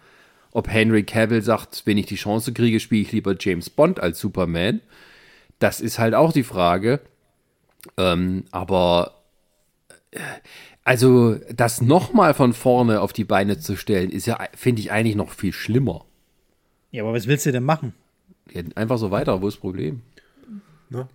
[0.53, 4.19] Ob Henry Cavill sagt, wenn ich die Chance kriege, spiele ich lieber James Bond als
[4.19, 4.81] Superman,
[5.59, 6.99] das ist halt auch die Frage.
[7.97, 9.23] Ähm, aber
[10.11, 10.19] äh,
[10.83, 15.15] also das nochmal von vorne auf die Beine zu stellen, ist ja, finde ich, eigentlich
[15.15, 16.05] noch viel schlimmer.
[16.91, 17.93] Ja, aber was willst du denn machen?
[18.51, 20.01] Ja, Einfach so weiter, wo ist das Problem?
[20.89, 21.07] Ne?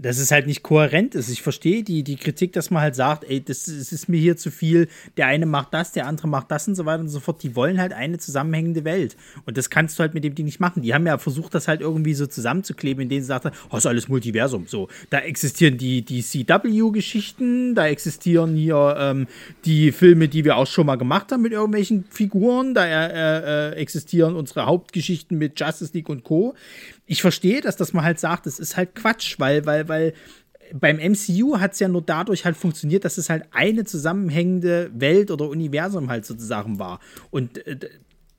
[0.00, 1.28] Dass es halt nicht kohärent ist.
[1.28, 4.36] Ich verstehe die, die Kritik, dass man halt sagt, ey, das, das ist mir hier
[4.36, 7.18] zu viel, der eine macht das, der andere macht das und so weiter und so
[7.18, 7.42] fort.
[7.42, 9.16] Die wollen halt eine zusammenhängende Welt.
[9.44, 10.82] Und das kannst du halt mit dem Ding nicht machen.
[10.82, 14.08] Die haben ja versucht, das halt irgendwie so zusammenzukleben, indem sie sagten, oh, ist alles
[14.08, 14.66] Multiversum.
[14.68, 19.26] So, da existieren die, die CW-Geschichten, da existieren hier ähm,
[19.64, 23.74] die Filme, die wir auch schon mal gemacht haben mit irgendwelchen Figuren, da äh, äh,
[23.74, 26.54] existieren unsere Hauptgeschichten mit Justice League und Co.
[27.08, 30.14] Ich verstehe, dass das man halt sagt, das ist halt Quatsch, weil, weil, weil
[30.72, 35.30] beim MCU hat es ja nur dadurch halt funktioniert, dass es halt eine zusammenhängende Welt
[35.30, 37.00] oder Universum halt sozusagen war.
[37.30, 37.78] Und äh,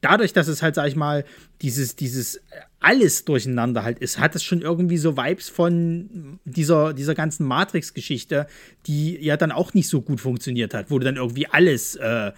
[0.01, 1.25] dadurch, dass es halt, sag ich mal,
[1.61, 2.41] dieses, dieses
[2.79, 8.47] alles durcheinander halt ist, hat es schon irgendwie so Vibes von dieser, dieser ganzen Matrix-Geschichte,
[8.85, 12.31] die ja dann auch nicht so gut funktioniert hat, wo du dann irgendwie alles äh,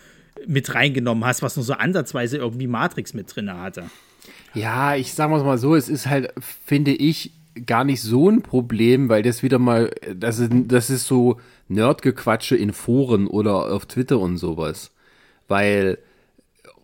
[0.48, 3.84] mit reingenommen hast, was nur so ansatzweise irgendwie Matrix mit drin hatte.
[4.54, 6.34] Ja, ich sag mal so, es ist halt,
[6.66, 7.32] finde ich,
[7.66, 12.56] gar nicht so ein Problem, weil das wieder mal, das ist, das ist so Nerdgequatsche
[12.56, 14.92] in Foren oder auf Twitter und sowas.
[15.48, 15.98] Weil,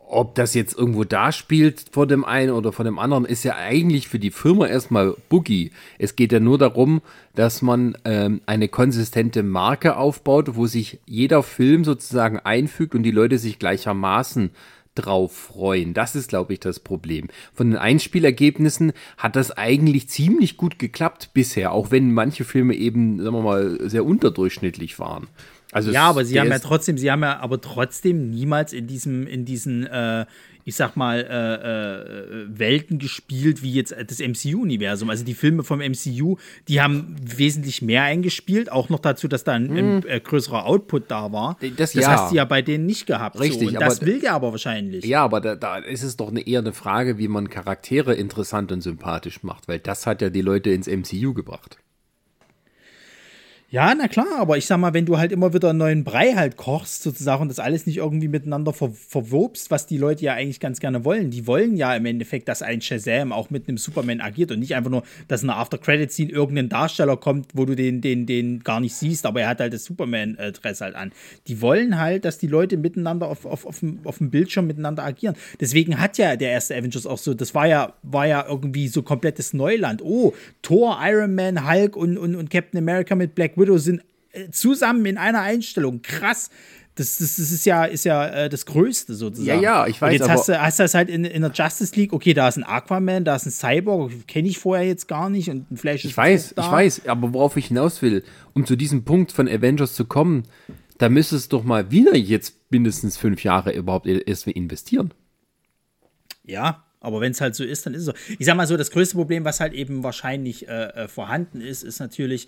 [0.10, 3.56] ob das jetzt irgendwo da spielt vor dem einen oder vor dem anderen, ist ja
[3.56, 5.72] eigentlich für die Firma erstmal Boogie.
[6.00, 7.02] Es geht ja nur darum,
[7.36, 13.12] dass man ähm, eine konsistente Marke aufbaut, wo sich jeder Film sozusagen einfügt und die
[13.12, 14.52] Leute sich gleichermaßen
[14.98, 15.94] drauf freuen.
[15.94, 17.28] Das ist, glaube ich, das Problem.
[17.54, 23.22] Von den Einspielergebnissen hat das eigentlich ziemlich gut geklappt bisher, auch wenn manche Filme eben,
[23.22, 25.28] sagen wir mal, sehr unterdurchschnittlich waren.
[25.72, 29.28] Also Ja, aber sie haben ja trotzdem, sie haben ja aber trotzdem niemals in diesem,
[29.28, 30.26] in diesen, äh,
[30.68, 35.10] ich sag mal, äh, äh, Welten gespielt wie jetzt das MCU-Universum.
[35.10, 36.36] Also die Filme vom MCU,
[36.68, 41.10] die haben wesentlich mehr eingespielt, auch noch dazu, dass da ein, ein äh, größerer Output
[41.10, 41.56] da war.
[41.62, 41.78] Hm.
[41.78, 42.12] Das- das ja.
[42.12, 43.40] hast du ja bei denen nicht gehabt.
[43.40, 43.68] Richtig, so.
[43.70, 45.06] Und aber- das will der aber wahrscheinlich.
[45.06, 48.74] Ja, aber da, da ist es doch eine, eher eine Frage, wie man Charaktere interessant
[48.74, 51.78] und sympathisch macht, weil das hat ja die Leute ins MCU gebracht.
[53.70, 56.36] Ja, na klar, aber ich sag mal, wenn du halt immer wieder einen neuen Brei
[56.36, 60.36] halt kochst, sozusagen, und das alles nicht irgendwie miteinander ver verwobst, was die Leute ja
[60.36, 61.32] eigentlich ganz gerne wollen.
[61.32, 64.74] Die wollen ja im Endeffekt, dass ein Shazam auch mit einem Superman agiert und nicht
[64.74, 68.80] einfach nur, dass in einer After-Credit-Scene irgendein Darsteller kommt, wo du den, den, den gar
[68.80, 71.12] nicht siehst, aber er hat halt das Superman-Dress halt an.
[71.48, 75.04] Die wollen halt, dass die Leute miteinander auf, auf, auf, dem, auf dem Bildschirm miteinander
[75.04, 75.36] agieren.
[75.60, 79.02] Deswegen hat ja der erste Avengers auch so, das war ja, war ja irgendwie so
[79.02, 80.02] komplettes Neuland.
[80.02, 84.02] Oh, Thor, Iron Man, Hulk und, und, und Captain America mit Black Widow sind
[84.32, 86.02] äh, zusammen in einer Einstellung.
[86.02, 86.50] Krass.
[86.96, 89.62] Das, das, das ist ja, ist ja äh, das Größte sozusagen.
[89.62, 91.44] Ja, ja, ich weiß, Und jetzt aber- hast du, hast du das halt in, in
[91.44, 94.88] der Justice League, okay, da ist ein Aquaman, da ist ein Cyborg, kenne ich vorher
[94.88, 98.02] jetzt gar nicht und ein Flash ist Ich weiß, ich weiß, aber worauf ich hinaus
[98.02, 100.44] will, um zu diesem Punkt von Avengers zu kommen,
[100.98, 105.14] da müsste es doch mal wieder jetzt mindestens fünf Jahre überhaupt erst investieren.
[106.44, 108.14] Ja, aber wenn es halt so ist, dann ist es so.
[108.40, 111.84] Ich sag mal so, das größte Problem, was halt eben wahrscheinlich äh, äh, vorhanden ist,
[111.84, 112.48] ist natürlich,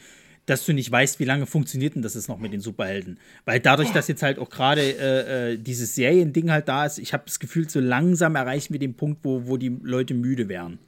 [0.50, 3.20] dass du nicht weißt, wie lange funktioniert denn das jetzt noch mit den Superhelden.
[3.46, 7.14] Weil dadurch, dass jetzt halt auch gerade äh, äh, dieses Seriending halt da ist, ich
[7.14, 10.80] habe das Gefühl, so langsam erreichen wir den Punkt, wo, wo die Leute müde werden.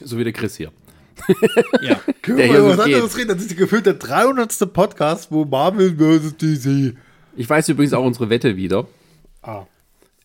[0.00, 0.72] So wie der Chris hier.
[1.82, 2.00] Ja.
[2.22, 3.28] Können Der wir hier über was anderes reden?
[3.28, 4.72] Das ist gefühlt der 300.
[4.72, 6.36] Podcast, wo Marvel vs.
[6.36, 6.96] DC.
[7.36, 8.86] Ich weiß übrigens auch unsere Wette wieder.
[9.42, 9.66] Ah.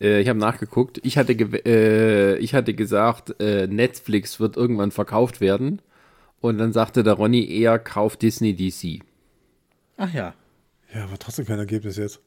[0.00, 1.00] Äh, ich habe nachgeguckt.
[1.02, 5.80] Ich hatte, äh, ich hatte gesagt, äh, Netflix wird irgendwann verkauft werden.
[6.40, 9.02] Und dann sagte der Ronny eher, kauft Disney DC.
[9.96, 10.34] Ach ja.
[10.94, 12.20] Ja, aber trotzdem kein Ergebnis jetzt.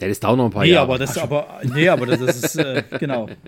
[0.00, 0.84] Ja, das dauert noch ein paar Nee, Jahre.
[0.84, 3.28] aber das, aber, nee, aber das, das ist, äh, genau.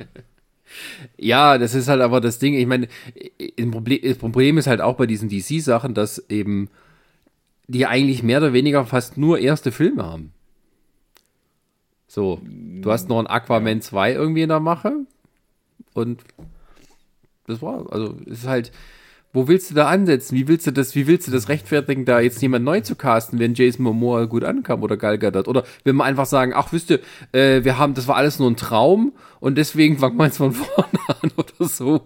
[1.17, 2.55] Ja, das ist halt aber das Ding.
[2.55, 2.87] Ich meine,
[4.05, 6.71] das Problem ist halt auch bei diesen DC-Sachen, dass eben
[7.67, 10.33] die eigentlich mehr oder weniger fast nur erste Filme haben.
[12.07, 14.93] So, du hast noch ein Aquaman 2 irgendwie in der Mache
[15.95, 16.23] und
[17.49, 18.71] das war, also es ist halt,
[19.33, 20.37] wo willst du da ansetzen?
[20.37, 23.39] Wie willst du das, wie willst du das rechtfertigen, da jetzt jemand neu zu casten,
[23.39, 25.47] wenn Jason Momoa gut ankam oder Gal Gadot?
[25.47, 27.01] Oder wenn man einfach sagen, ach, wisst ihr,
[27.33, 30.53] äh, wir haben, das war alles nur ein Traum und deswegen fangen wir jetzt von
[30.53, 32.05] vorne an oder so.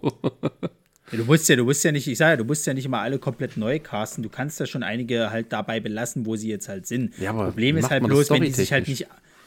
[1.10, 2.86] Ja, du musst ja, du musst ja nicht, ich sage ja, du musst ja nicht
[2.86, 4.22] immer alle komplett neu casten.
[4.22, 7.16] Du kannst ja schon einige halt dabei belassen, wo sie jetzt halt sind.
[7.18, 9.06] Ja, aber Problem ist halt bloß, wenn die sich halt nicht,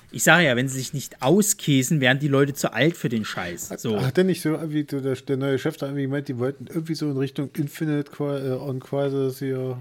[0.10, 3.26] ich sage ja, wenn sie sich nicht auskäsen, werden die Leute zu alt für den
[3.26, 3.70] Scheiß.
[3.78, 4.02] So.
[4.02, 6.96] Hat der nicht so, wie der, der neue Chef da irgendwie gemeint, die wollten irgendwie
[6.96, 9.78] so in Richtung Infinite äh, on Crisis hier,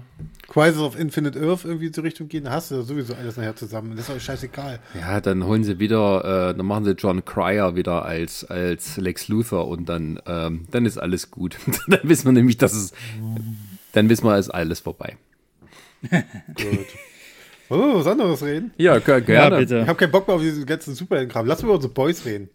[0.49, 3.55] Crisis of Infinite Earth irgendwie so Richtung gehen, da hast du ja sowieso alles nachher
[3.55, 3.95] zusammen.
[3.95, 4.79] Das ist euch scheißegal.
[4.99, 9.29] Ja, dann holen sie wieder, äh, dann machen sie John Cryer wieder als, als Lex
[9.29, 11.57] Luthor und dann, ähm, dann ist alles gut.
[11.87, 12.91] dann wissen wir nämlich, dass es,
[13.93, 15.15] dann wissen wir, es ist alles vorbei.
[16.01, 16.87] Gut.
[17.69, 18.71] Wollen wir über was anderes reden?
[18.77, 19.55] Ja, ger- Ja, gerne.
[19.61, 19.87] Ich bitte.
[19.87, 21.45] habe keinen Bock mehr auf diesen ganzen Superhelden-Kram.
[21.45, 22.49] Lass mal über unsere Boys reden.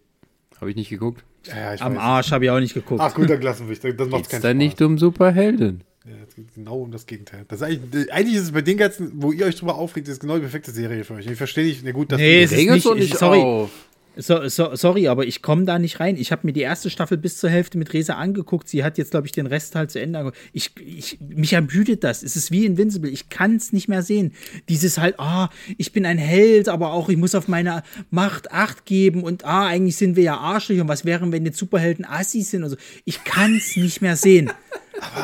[0.61, 1.25] Habe ich nicht geguckt.
[1.47, 2.01] Ja, ja, ich Am weiß.
[2.03, 3.01] Arsch habe ich auch nicht geguckt.
[3.03, 3.81] Ach gut, dann lassen wir es.
[3.81, 4.55] Das macht keinen da Spaß.
[4.57, 5.83] nicht um Superhelden?
[6.05, 7.45] Ja, es geht genau um das Gegenteil.
[7.49, 10.15] Das ist eigentlich, eigentlich ist es bei den ganzen, wo ihr euch drüber aufregt, das
[10.15, 11.27] ist genau die perfekte Serie für euch.
[11.27, 13.41] Ich verstehe nicht, na gut, dass Nee, es ist nicht sorry.
[13.41, 13.71] auf.
[14.17, 16.17] So, so, sorry, aber ich komme da nicht rein.
[16.17, 18.69] Ich habe mir die erste Staffel bis zur Hälfte mit Resa angeguckt.
[18.69, 20.43] Sie hat jetzt, glaube ich, den Rest halt zu Ende angeguckt.
[20.53, 22.23] Ich, ich, mich ermüdet das.
[22.23, 23.11] Es ist wie Invincible.
[23.11, 24.35] Ich kann es nicht mehr sehen.
[24.69, 25.49] Dieses halt, ah,
[25.79, 29.67] ich bin ein Held, aber auch ich muss auf meine Macht Acht geben und ah,
[29.67, 30.83] eigentlich sind wir ja Arschlöcher.
[30.83, 32.77] Und was wären, wenn jetzt Superhelden Assis sind und so.
[33.05, 34.53] Ich kann es nicht mehr sehen.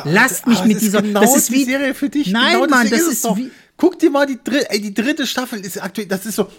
[0.03, 0.99] Lasst mich Aber mit dieser.
[0.99, 2.31] ist genau das ist die wie, Serie für dich.
[2.31, 3.37] Nein, genau Mann, das ist doch.
[3.37, 3.51] wie.
[3.77, 6.49] Guck dir mal die dritte, ey, die dritte Staffel ist aktuell, das ist so,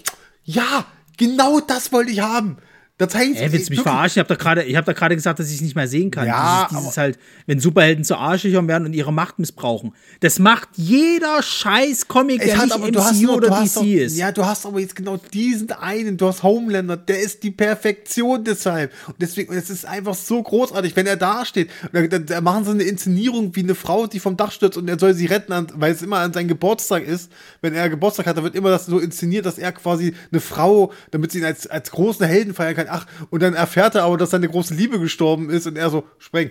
[0.45, 0.87] ja,
[1.21, 2.57] genau das wollte ich haben.
[3.01, 4.21] Da zeigen sie Ey, willst du mich wirklich- verarschen?
[4.21, 6.27] Ich habe doch gerade hab gesagt, dass ich es nicht mehr sehen kann.
[6.27, 9.95] Ja, dieses, dieses halt, wenn Superhelden zu Arschlöchern werden und ihre Macht missbrauchen.
[10.21, 13.77] Das macht jeder scheiß Comic, der nicht aber, hast MCU noch, oder du DC hast
[13.79, 14.19] doch, ist.
[14.19, 18.45] Ja, du hast aber jetzt genau diesen einen, du hast Homelander, der ist die Perfektion
[18.45, 18.93] deshalb.
[19.07, 21.71] Und deswegen, es ist einfach so großartig, wenn er da steht.
[21.95, 24.91] Da, da, da machen sie eine Inszenierung wie eine Frau, die vom Dach stürzt und
[24.91, 27.33] er soll sie retten, weil es immer an seinem Geburtstag ist.
[27.63, 30.93] Wenn er Geburtstag hat, da wird immer das so inszeniert, dass er quasi eine Frau,
[31.13, 32.90] damit sie ihn als, als großen Helden feiern kann.
[32.91, 36.05] Ach, und dann erfährt er aber, dass seine große Liebe gestorben ist und er so,
[36.19, 36.51] spring.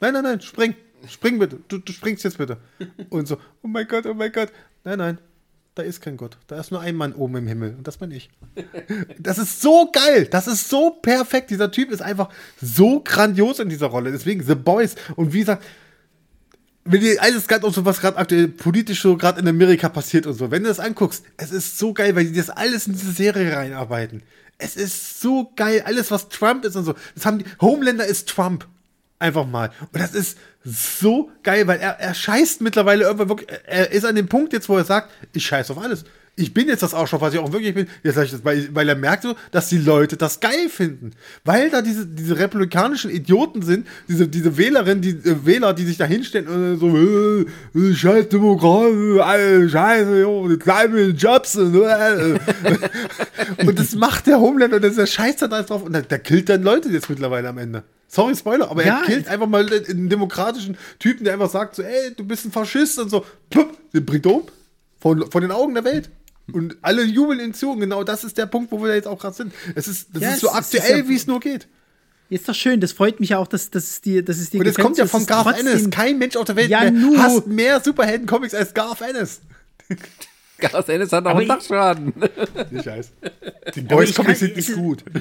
[0.00, 0.74] Nein, nein, nein, spring.
[1.08, 1.60] Spring bitte.
[1.68, 2.58] Du, du springst jetzt bitte.
[3.10, 4.50] Und so, oh mein Gott, oh mein Gott.
[4.84, 5.18] Nein, nein.
[5.74, 6.36] Da ist kein Gott.
[6.48, 7.76] Da ist nur ein Mann oben im Himmel.
[7.76, 8.30] Und das bin ich.
[9.20, 10.26] Das ist so geil.
[10.26, 11.50] Das ist so perfekt.
[11.50, 14.10] Dieser Typ ist einfach so grandios in dieser Rolle.
[14.10, 14.96] Deswegen The Boys.
[15.14, 15.64] Und wie gesagt,
[16.84, 20.26] wenn dir alles gerade auch so was gerade aktuell politisch so gerade in Amerika passiert
[20.26, 22.94] und so, wenn du das anguckst, es ist so geil, weil die das alles in
[22.94, 24.22] diese Serie reinarbeiten.
[24.58, 26.94] Es ist so geil, alles was Trump ist und so.
[27.14, 28.66] Das haben die Homelander ist Trump.
[29.20, 29.72] Einfach mal.
[29.80, 34.14] Und das ist so geil, weil er, er scheißt mittlerweile irgendwann wirklich, er ist an
[34.14, 36.04] dem Punkt jetzt, wo er sagt, ich scheiß auf alles.
[36.38, 38.68] Ich bin jetzt das Arschloch, was ich auch wirklich bin, jetzt sag ich das, weil,
[38.72, 41.10] weil er merkt so, dass die Leute das geil finden.
[41.44, 45.96] Weil da diese, diese republikanischen Idioten sind, diese, diese Wählerinnen, die äh, Wähler, die sich
[45.96, 47.46] da hinstellen und so, äh,
[47.78, 51.56] äh, scheiß Demokrat, äh, scheiße, jo, die kleinen Jobs.
[51.56, 52.38] Äh, äh.
[53.66, 56.48] und das macht der Homelander und der scheißt dann alles drauf und der, der killt
[56.48, 57.82] dann Leute jetzt mittlerweile am Ende.
[58.06, 61.82] Sorry, Spoiler, aber Ja, er killt einfach mal einen demokratischen Typen, der einfach sagt so,
[61.82, 64.44] ey, du bist ein Faschist und so, plupp, den bringt um.
[65.00, 66.10] Von, von den Augen der Welt.
[66.52, 67.72] Und alle jubeln ihn zu.
[67.72, 69.52] Und genau das ist der Punkt, wo wir jetzt auch gerade sind.
[69.74, 71.68] Es ist, das Ja, ist so aktuell, ja- wie es nur geht.
[72.30, 74.60] Ist doch schön, das freut mich ja auch, dass, dass, es dir, dass es dir
[74.60, 75.88] Und es kommt ja von Garth Ennis.
[75.90, 79.40] Kein Mensch auf der Welt Ja, mehr hasst mehr Superhelden-Comics als Garth Ennis.
[80.58, 82.12] Gas Ennis hat auch Aber einen ich- Dachschaden.
[82.72, 83.12] Ich weiß.
[83.74, 85.04] Die ich Boys-Comics kann- sind nicht gut.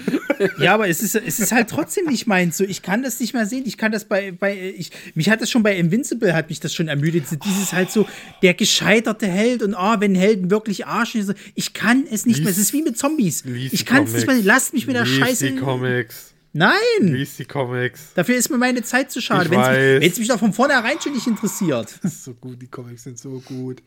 [0.59, 2.57] Ja, aber es ist, es ist halt trotzdem nicht meins.
[2.57, 3.63] So, ich kann das nicht mehr sehen.
[3.65, 6.75] Ich kann das bei, bei ich, mich hat das schon bei Invincible, hat mich das
[6.75, 7.23] schon ermüdet.
[7.43, 8.07] Dieses halt so,
[8.43, 11.23] der gescheiterte Held und ah, wenn Helden wirklich arschen.
[11.23, 12.51] So, ich kann es nicht mehr.
[12.51, 13.43] Es ist wie mit Zombies.
[13.45, 14.35] Lies Ich kann es nicht mehr.
[14.35, 14.45] Comics.
[14.47, 15.51] Lasst mich mit der Lies Scheiße.
[15.51, 16.33] die Comics.
[16.57, 16.73] Nein!
[17.01, 18.13] Lies die Comics.
[18.15, 19.47] Dafür ist mir meine Zeit zu schade.
[19.51, 21.99] Wenn es mich, doch von vornherein schon nicht interessiert.
[22.01, 23.83] Das ist so gut, die Comics sind so gut.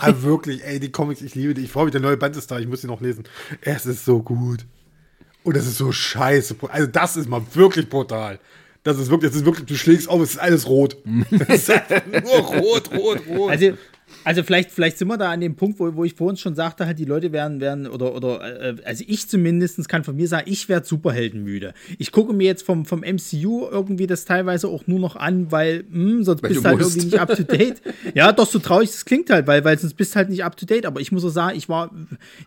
[0.00, 1.62] Aber wirklich, ey, die Comics, ich liebe die.
[1.62, 3.22] Ich freue mich, der neue Band ist da, ich muss die noch lesen.
[3.60, 4.66] Es ist so gut.
[5.44, 6.56] Und es ist so scheiße.
[6.70, 8.40] Also, das ist mal wirklich brutal.
[8.82, 10.96] Das ist wirklich, das ist wirklich, du schlägst auf, es ist alles rot.
[11.46, 11.80] es ist
[12.24, 13.50] nur rot, rot, rot.
[13.52, 13.78] Also,
[14.24, 16.86] also vielleicht, vielleicht sind wir da an dem Punkt, wo, wo ich vorhin schon sagte,
[16.86, 20.50] halt die Leute werden, werden oder, oder äh, also ich zumindest kann von mir sagen,
[20.50, 21.74] ich werde Superheldenmüde.
[21.98, 25.84] Ich gucke mir jetzt vom, vom MCU irgendwie das teilweise auch nur noch an, weil
[25.90, 26.96] hm, sonst Weil bist du halt musst.
[26.96, 27.82] irgendwie nicht up to date.
[28.14, 30.56] ja, doch, so traurig das klingt halt, weil, weil sonst bist du halt nicht up
[30.56, 30.86] to date.
[30.86, 31.90] Aber ich muss auch sagen, ich war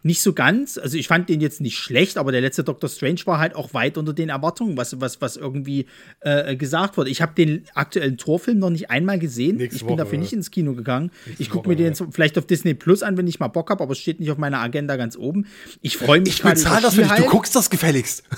[0.04, 3.22] nicht so ganz, also ich fand den jetzt nicht schlecht, aber der letzte Doctor Strange
[3.26, 5.88] war halt auch weit unter den Erwartungen, was, was, was irgendwie
[6.22, 7.10] äh, gesagt wurde.
[7.10, 9.58] Ich habe den aktuellen Torfilm noch nicht einmal gesehen.
[9.58, 11.12] Nächste ich bin Woche, dafür nicht ins Kino gegangen.
[11.38, 13.70] ich gucke Woche, mir den jetzt vielleicht auf Disney Plus an, wenn ich mal Bock
[13.70, 15.48] habe, aber es steht nicht auf meiner Agenda ganz oben.
[15.82, 18.24] Ich freue mich ich bezahle über das für dich, du guckst das gefälligst.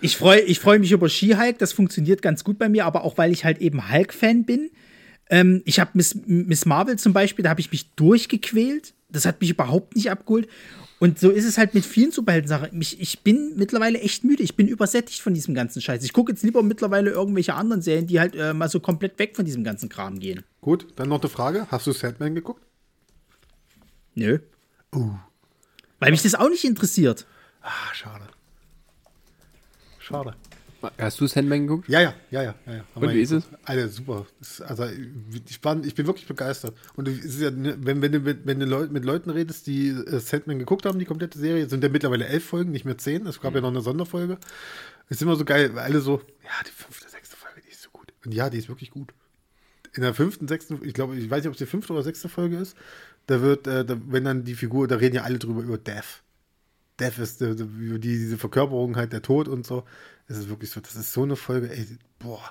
[0.00, 3.18] Ich freue ich freu mich über She-Hulk, das funktioniert ganz gut bei mir, aber auch
[3.18, 4.70] weil ich halt eben Hulk-Fan bin.
[5.28, 8.94] Ähm, ich habe Miss, Miss Marvel zum Beispiel, da habe ich mich durchgequält.
[9.10, 10.48] Das hat mich überhaupt nicht abgeholt.
[11.00, 12.78] Und so ist es halt mit vielen Superhelden-Sachen.
[12.78, 14.42] Ich, ich bin mittlerweile echt müde.
[14.42, 16.04] Ich bin übersättigt von diesem ganzen Scheiß.
[16.04, 19.34] Ich gucke jetzt lieber mittlerweile irgendwelche anderen Serien, die halt äh, mal so komplett weg
[19.34, 20.44] von diesem ganzen Kram gehen.
[20.60, 21.66] Gut, dann noch eine Frage.
[21.70, 22.62] Hast du Sandman geguckt?
[24.14, 24.40] Nö.
[24.94, 25.14] Uh.
[26.00, 27.26] Weil mich das auch nicht interessiert.
[27.62, 28.26] Ah, schade.
[29.98, 30.34] Schade.
[30.98, 31.88] Hast du Sandman geguckt?
[31.88, 32.54] Ja, ja, ja, ja.
[32.66, 33.44] ja, Und wie ist es?
[33.64, 34.26] Alter, super.
[34.66, 34.86] Also,
[35.48, 36.74] ich, war, ich bin wirklich begeistert.
[36.96, 39.88] Und es ist ja, ne, wenn, wenn du mit, wenn du mit Leuten redest, die
[39.88, 43.26] äh, Sandman geguckt haben, die komplette Serie, sind ja mittlerweile elf Folgen, nicht mehr zehn.
[43.26, 44.38] Es gab ja noch eine Sonderfolge.
[45.08, 47.90] Ist immer so geil, weil alle so, ja, die fünfte, sechste Folge, die ist so
[47.90, 48.12] gut.
[48.24, 49.12] Und ja, die ist wirklich gut.
[49.92, 52.28] In der fünften, sechsten, ich glaube, ich weiß nicht, ob es die fünfte oder sechste
[52.28, 52.76] Folge ist,
[53.26, 56.22] da wird, äh, da, wenn dann die Figur, da reden ja alle drüber, über Death.
[57.00, 59.84] Death ist die, die, diese Verkörperung halt der Tod und so.
[60.28, 61.86] Es ist wirklich so, das ist so eine Folge, ey,
[62.18, 62.42] boah,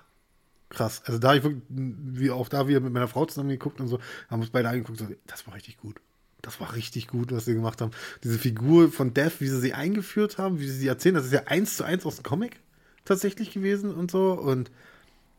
[0.70, 1.02] krass.
[1.06, 4.00] Also da ich wirklich, wie auch da wieder mit meiner Frau zusammen geguckt und so,
[4.30, 5.98] haben uns beide angeguckt, so, das war richtig gut.
[6.42, 7.92] Das war richtig gut, was sie gemacht haben.
[8.24, 11.34] Diese Figur von Death, wie sie sie eingeführt haben, wie sie sie erzählen, das ist
[11.34, 12.62] ja eins zu eins aus dem Comic
[13.04, 14.72] tatsächlich gewesen und so und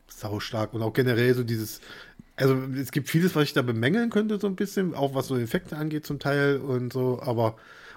[0.07, 1.81] sau stark und auch generell so dieses,
[2.35, 5.37] also es gibt vieles, was ich da bemängeln könnte, so ein bisschen, auch was so
[5.37, 7.55] Effekte angeht zum Teil und so, aber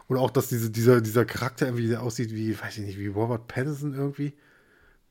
[0.08, 3.06] und auch, dass diese, dieser, dieser Charakter irgendwie der aussieht wie, weiß ich nicht, wie
[3.06, 4.34] Robert Pattinson irgendwie,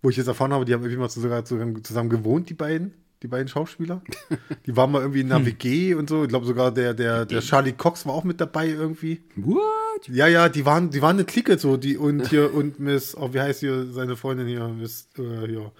[0.01, 2.93] wo ich jetzt erfahren habe, die haben irgendwie mal sogar zusammen, zusammen gewohnt, die beiden,
[3.23, 4.01] die beiden Schauspieler.
[4.65, 6.23] Die waren mal irgendwie in einer WG und so.
[6.23, 9.21] Ich glaube sogar der, der, der Charlie Cox war auch mit dabei irgendwie.
[9.37, 10.09] What?
[10.09, 13.33] Ja, ja, die waren, die waren eine Clique so, die und hier und Miss, oh,
[13.33, 15.71] wie heißt hier seine Freundin hier, Miss, äh, hier.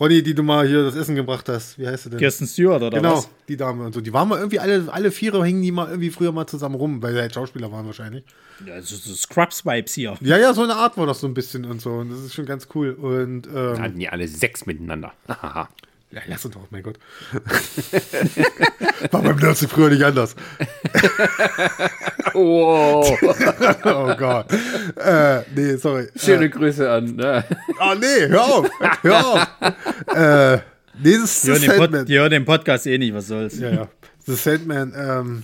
[0.00, 2.18] Ronny, die du mal hier das Essen gebracht hast, wie heißt sie denn?
[2.20, 3.28] Kirsten Stewart oder genau, was?
[3.48, 4.00] die Dame und so.
[4.00, 7.02] Die waren mal irgendwie alle, alle Viere hingen die mal irgendwie früher mal zusammen rum,
[7.02, 8.24] weil sie halt Schauspieler waren wahrscheinlich.
[8.64, 10.16] Ja, so, so Scrubs-Vibes hier.
[10.20, 11.90] Ja, ja, so eine Art war das so ein bisschen und so.
[11.90, 12.92] Und das ist schon ganz cool.
[12.92, 15.12] Und ähm, Hatten die alle sechs miteinander.
[16.10, 16.98] Ja, lass uns doch, mein Gott.
[19.10, 20.34] war beim Nursing früher nicht anders.
[22.32, 23.18] wow.
[23.84, 24.46] Oh Gott.
[24.96, 26.08] äh, nee, sorry.
[26.16, 27.16] Schöne Grüße an.
[27.16, 27.44] Ne?
[27.80, 28.70] Oh nee, hör auf.
[29.02, 29.46] Hör auf.
[30.14, 30.56] äh,
[31.02, 32.06] nee, das ist Die hören, The den Pod, Sandman.
[32.06, 33.58] die hören den Podcast eh nicht, was soll's.
[33.58, 33.88] Ja, ja.
[34.26, 35.42] The Sandman, ähm,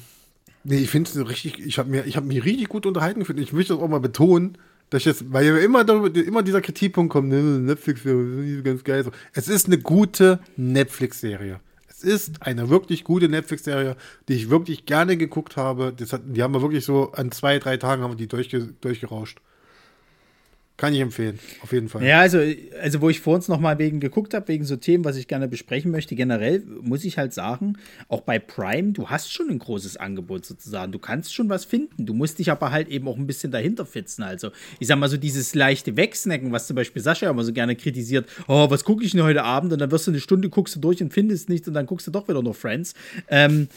[0.64, 3.38] nee, ich finde es richtig, ich habe mir, ich habe mich richtig gut unterhalten gefühlt.
[3.38, 4.56] Ich möchte das auch mal betonen,
[4.93, 8.12] ich jetzt, weil immer immer dieser Kritikpunkt kommt, ne, Netflix, ja,
[8.62, 9.05] ganz geil.
[9.05, 9.11] So.
[9.32, 11.61] Es ist eine gute Netflix-Serie.
[11.89, 13.97] Es ist eine wirklich gute Netflix-Serie,
[14.28, 15.93] die ich wirklich gerne geguckt habe.
[15.97, 18.74] Das hat, die haben wir wirklich so an zwei, drei Tagen haben wir die durchge,
[18.81, 19.40] durchgerauscht.
[20.76, 22.02] Kann ich empfehlen, auf jeden Fall.
[22.05, 22.40] Ja, also,
[22.82, 25.28] also wo ich vor uns noch mal wegen geguckt habe, wegen so Themen, was ich
[25.28, 27.74] gerne besprechen möchte, generell muss ich halt sagen,
[28.09, 30.90] auch bei Prime, du hast schon ein großes Angebot sozusagen.
[30.90, 32.06] Du kannst schon was finden.
[32.06, 34.24] Du musst dich aber halt eben auch ein bisschen dahinter fitzen.
[34.24, 37.76] Also, ich sag mal so dieses leichte Wegsnacken, was zum Beispiel Sascha immer so gerne
[37.76, 39.72] kritisiert, oh, was gucke ich denn heute Abend?
[39.72, 42.09] Und dann wirst du eine Stunde, guckst du durch und findest nichts und dann guckst
[42.09, 42.94] du doch wieder nur Friends.
[43.28, 43.68] Ähm,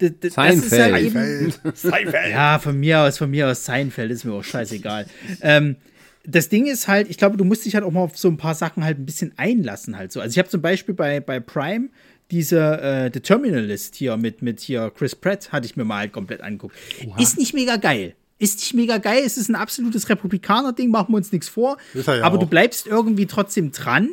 [0.00, 2.30] d- d- das ist halt eben, Seinfeld.
[2.32, 5.06] ja, von mir aus, von mir aus Seinfeld ist mir auch scheißegal.
[5.42, 5.76] ähm,
[6.24, 8.36] das Ding ist halt, ich glaube, du musst dich halt auch mal auf so ein
[8.36, 10.20] paar Sachen halt ein bisschen einlassen halt so.
[10.20, 11.88] Also ich habe zum Beispiel bei, bei Prime
[12.30, 16.12] diese äh, The Terminalist hier mit, mit hier Chris Pratt hatte ich mir mal halt
[16.12, 16.76] komplett angeguckt.
[17.18, 18.14] Ist nicht mega geil.
[18.38, 21.76] Ist nicht mega geil, es ist ein absolutes Republikaner-Ding, machen wir uns nichts vor.
[21.92, 22.50] Ja aber du auch.
[22.50, 24.10] bleibst irgendwie trotzdem dran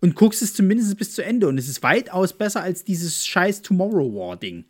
[0.00, 1.48] und guckst es zumindest bis zu Ende.
[1.48, 4.64] Und es ist weitaus besser als dieses scheiß Tomorrow War-Ding.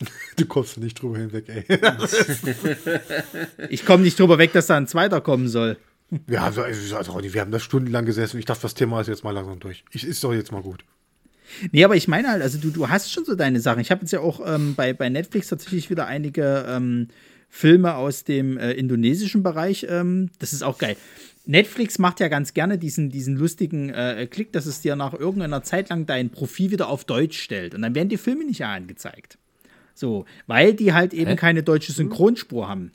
[0.36, 1.64] Du kommst nicht drüber hinweg, ey.
[3.68, 5.76] Ich komme nicht drüber weg, dass da ein zweiter kommen soll.
[6.26, 8.38] Wir haben, so, also, Ronny, wir haben da stundenlang gesessen.
[8.38, 9.84] Ich dachte, das Thema ist jetzt mal langsam durch.
[9.92, 10.84] Ich, ist doch jetzt mal gut.
[11.72, 13.80] Nee, aber ich meine halt, also du, du hast schon so deine Sachen.
[13.80, 17.08] Ich habe jetzt ja auch ähm, bei, bei Netflix tatsächlich wieder einige ähm,
[17.48, 19.86] Filme aus dem äh, indonesischen Bereich.
[19.88, 20.96] Ähm, das ist auch geil.
[21.46, 25.62] Netflix macht ja ganz gerne diesen, diesen lustigen äh, Klick, dass es dir nach irgendeiner
[25.62, 27.74] Zeit lang dein Profil wieder auf Deutsch stellt.
[27.74, 29.38] Und dann werden die Filme nicht angezeigt.
[29.94, 31.36] So, weil die halt eben Hä?
[31.36, 32.92] keine deutsche Synchronspur haben.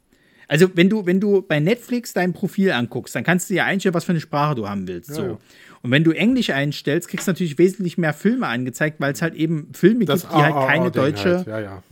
[0.47, 3.95] Also, wenn du, wenn du bei Netflix dein Profil anguckst, dann kannst du ja einstellen,
[3.95, 5.13] was für eine Sprache du haben willst.
[5.13, 5.23] so.
[5.23, 5.37] ja.
[5.81, 9.35] Und wenn du Englisch einstellst, kriegst du natürlich wesentlich mehr Filme angezeigt, weil es halt
[9.35, 11.37] eben Filme Das gibt, die halt keine Ding deutsche.
[11.37, 11.47] Halt.
[11.47, 11.83] Ja, ja.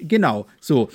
[0.00, 0.88] Genau, so.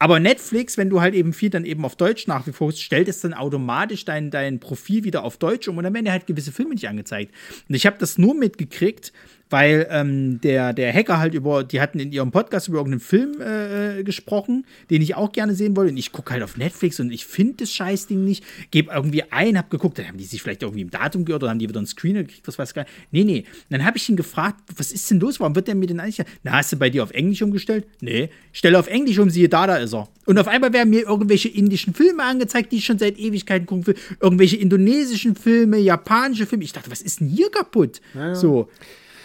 [0.00, 3.08] Aber Netflix, wenn du halt eben viel dann eben auf Deutsch nach wie vor stellt
[3.08, 6.26] es dann automatisch dein, dein Profil wieder auf Deutsch um und dann werden dir halt
[6.26, 7.32] gewisse Filme nicht angezeigt.
[7.68, 9.12] Und ich habe das nur mitgekriegt,
[9.50, 13.40] weil ähm, der, der Hacker halt über, die hatten in ihrem Podcast über irgendeinen Film
[13.40, 15.92] äh, gesprochen, den ich auch gerne sehen wollte.
[15.92, 19.58] Und ich gucke halt auf Netflix und ich finde das Scheißding nicht, gebe irgendwie ein,
[19.58, 21.78] hab geguckt, dann haben die sich vielleicht irgendwie im Datum gehört oder haben die wieder
[21.78, 22.94] einen Screener gekriegt, was weiß ich gar nicht.
[23.12, 23.38] Nee, nee.
[23.38, 25.40] Und dann habe ich ihn gefragt, was ist denn los?
[25.40, 26.24] Warum wird der mir denn eigentlich?
[26.42, 27.86] Na, hast du bei dir auf Englisch umgestellt?
[28.00, 28.30] Nee.
[28.52, 30.08] Stelle auf Englisch um, siehe da, da ist er.
[30.26, 33.86] Und auf einmal werden mir irgendwelche indischen Filme angezeigt, die ich schon seit Ewigkeiten gucken
[33.86, 33.96] will.
[34.20, 36.64] Irgendwelche indonesischen Filme, japanische Filme.
[36.64, 38.00] Ich dachte, was ist denn hier kaputt?
[38.32, 38.68] So.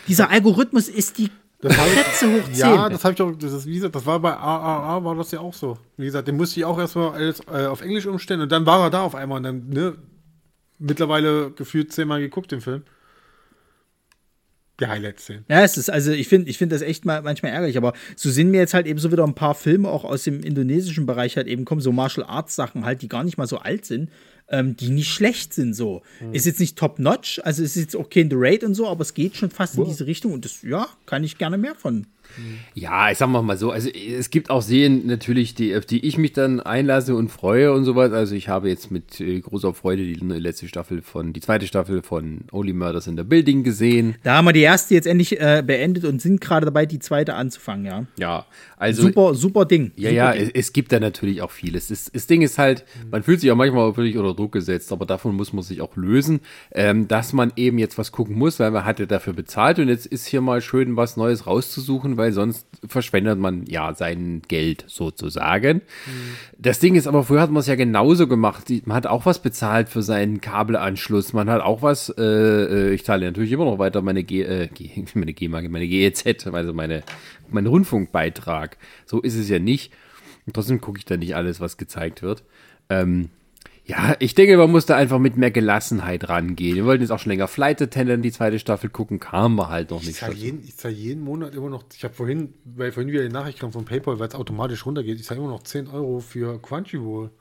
[0.10, 1.30] Dieser Algorithmus ist die
[1.61, 2.56] Das Kretze hoch 10.
[2.56, 5.31] Ja, das habe ich auch, das ist, wie gesagt, das war bei AAA, war das
[5.31, 5.77] ja auch so.
[5.95, 8.81] Wie gesagt, den musste ich auch erstmal alles äh, auf Englisch umstellen und dann war
[8.81, 9.95] er da auf einmal und dann, ne,
[10.80, 12.84] mittlerweile gefühlt zehnmal geguckt, den Film.
[14.80, 15.44] Die Highlight-Szenen.
[15.49, 18.30] Ja, es ist, also ich finde ich find das echt mal manchmal ärgerlich, aber so
[18.30, 21.36] sind mir jetzt halt eben so wieder ein paar Filme auch aus dem indonesischen Bereich
[21.36, 24.10] halt eben kommen, so Martial Arts Sachen halt, die gar nicht mal so alt sind,
[24.50, 26.02] ähm, die nicht schlecht sind so.
[26.32, 28.88] Ist jetzt nicht top notch, also es ist jetzt auch kein The Raid und so,
[28.88, 31.76] aber es geht schon fast in diese Richtung und das, ja, kann ich gerne mehr
[31.76, 32.08] von.
[32.73, 36.06] Ja, ich sag mal mal so, also es gibt auch Serien natürlich, die, auf die
[36.06, 38.11] ich mich dann einlasse und freue und sowas.
[38.11, 42.01] Also ich habe jetzt mit äh, großer Freude die letzte Staffel von, die zweite Staffel
[42.01, 44.15] von Only Murders in the Building gesehen.
[44.23, 47.34] Da haben wir die erste jetzt endlich äh, beendet und sind gerade dabei, die zweite
[47.34, 48.06] anzufangen, ja.
[48.18, 48.45] Ja,
[48.77, 49.03] also.
[49.03, 49.91] super, super Ding.
[49.95, 50.43] Ja, super ja, Ding.
[50.43, 51.88] es, es gibt da natürlich auch vieles.
[51.88, 55.06] Das, das Ding ist halt, man fühlt sich auch manchmal völlig unter Druck gesetzt, aber
[55.06, 56.41] davon muss man sich auch lösen,
[56.72, 60.06] ähm, dass man eben jetzt was gucken muss, weil man hatte dafür bezahlt und jetzt
[60.06, 65.82] ist hier mal schön was Neues rauszusuchen, weil sonst verschwendet man ja sein Geld sozusagen.
[66.58, 68.66] Das Ding ist aber, früher hat man es ja genauso gemacht.
[68.86, 71.34] Man hat auch was bezahlt für seinen Kabelanschluss.
[71.34, 74.68] Man hat auch was, äh, äh, ich zahle natürlich immer noch weiter meine G, äh,
[74.68, 77.02] G meine GEMA, meine GEZ, also meine,
[77.50, 78.78] meinen Rundfunkbeitrag.
[79.08, 79.91] So ist es ja nicht.
[80.46, 82.44] Und trotzdem gucke ich da nicht alles, was gezeigt wird.
[82.90, 83.30] Ähm,
[83.90, 86.76] ja, ich denke, man muss da einfach mit mehr Gelassenheit rangehen.
[86.76, 89.90] Wir wollten jetzt auch schon länger Flight Attendant die zweite Staffel gucken, kamen wir halt
[89.90, 90.20] noch Ich nicht.
[90.20, 90.45] zahle dazu.
[90.45, 93.60] jeden, ich zahl jeden Monat immer noch, ich habe vorhin, weil vorhin wieder die Nachricht
[93.60, 97.32] kam von PayPal, weil es automatisch runtergeht, ich zahle immer noch 10 Euro für Crunchyroll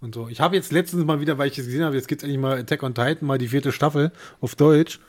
[0.00, 0.28] und so.
[0.28, 2.40] Ich habe jetzt letztens mal wieder, weil ich es gesehen habe, jetzt gibt es endlich
[2.40, 4.10] mal Attack on Titan, mal die vierte Staffel
[4.40, 5.00] auf Deutsch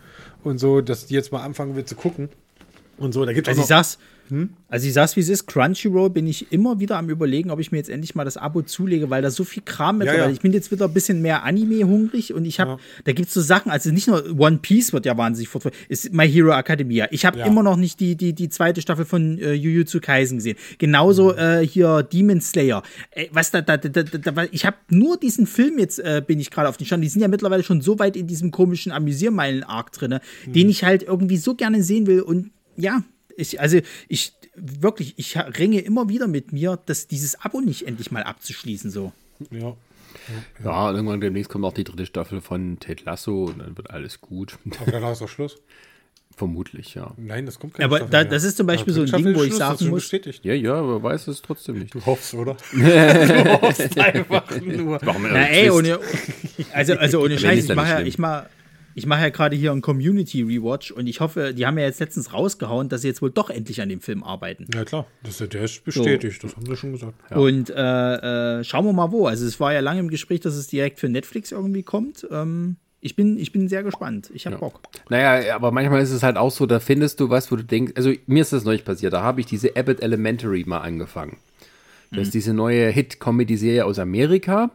[0.44, 2.28] und so, dass die jetzt mal anfangen will zu gucken
[3.02, 3.26] und so.
[3.26, 3.98] Da gibt es Also ich sag's,
[4.30, 4.52] Hm?
[4.70, 7.74] also ich sag's, wie es ist, Crunchyroll bin ich immer wieder am überlegen, ob ich
[7.74, 10.26] mir jetzt endlich mal das Abo zulege, weil da so viel Kram mit Ja, ja.
[10.28, 10.34] ist.
[10.36, 12.78] Ich bin jetzt wieder ein bisschen mehr Anime hungrig und ich habe, Ja.
[13.04, 16.30] da gibt's so Sachen, also nicht nur One Piece wird ja wahnsinnig fortfolgt, ist My
[16.32, 17.10] Hero Academia.
[17.12, 20.58] Ich habe immer noch nicht die, die, die zweite Staffel von äh, Jujutsu Kaisen gesehen.
[20.78, 22.84] Genauso äh, hier Demon Slayer.
[23.12, 26.40] Äh, was da, da, da, da, da ich habe nur diesen Film jetzt, äh, bin
[26.40, 27.04] ich gerade auf den Stand.
[27.04, 31.04] Die sind ja mittlerweile schon so weit in diesem komischen Amüsiermeilen-Arc drinne, den ich halt
[31.04, 33.04] irgendwie so gerne sehen will und ja,
[33.38, 38.12] ich, also ich wirklich, ich ringe immer wieder mit mir, dass dieses Abo nicht endlich
[38.12, 39.12] mal abzuschließen so.
[39.52, 39.76] ja.
[40.62, 44.20] Ja, irgendwann demnächst kommt auch die dritte Staffel von Ted Lasso und dann wird alles
[44.20, 44.58] gut.
[44.82, 45.58] Aber danach ist doch Schluss.
[46.36, 47.14] Vermutlich, ja.
[47.18, 49.36] Nein, das kommt keine Aber Staffel da, das ist zum Beispiel Ja, so ein Ding,
[49.36, 50.44] wo ich Schluss, sagen muss, Bestätigt.
[50.44, 51.94] Ja, ja, aber weiß es trotzdem nicht.
[51.94, 52.58] Du hoffst, oder?
[52.72, 55.00] du hoffst einfach nur.
[55.04, 56.00] Na ey, ohne,
[56.74, 58.46] also, also ohne Scheiß, ich mache ja, ich mach,
[58.96, 62.00] ich mache ja gerade hier einen Community Rewatch und ich hoffe, die haben ja jetzt
[62.00, 64.66] letztens rausgehauen, dass sie jetzt wohl doch endlich an dem Film arbeiten.
[64.74, 65.08] Ja, klar.
[65.24, 66.44] Das, ist- der ist bestätigt.
[66.44, 67.14] Das haben sie schon gesagt.
[67.36, 69.28] Und äh, äh, schauen wir mal wo.
[69.28, 72.28] Also es war ja lange im Gespräch, dass es direkt für Netflix irgendwie kommt.
[72.32, 74.30] Ähm, ich, bin, ich bin sehr gespannt.
[74.34, 74.82] Ich habe Bock.
[75.10, 77.94] Naja, aber manchmal ist es halt auch so, da findest du was, wo du denkst,
[77.96, 81.38] also mir ist das neulich passiert, da habe ich diese Abbott Elementary mal angefangen.
[82.14, 84.72] Das ist diese neue Hit-Comedy-Serie aus Amerika.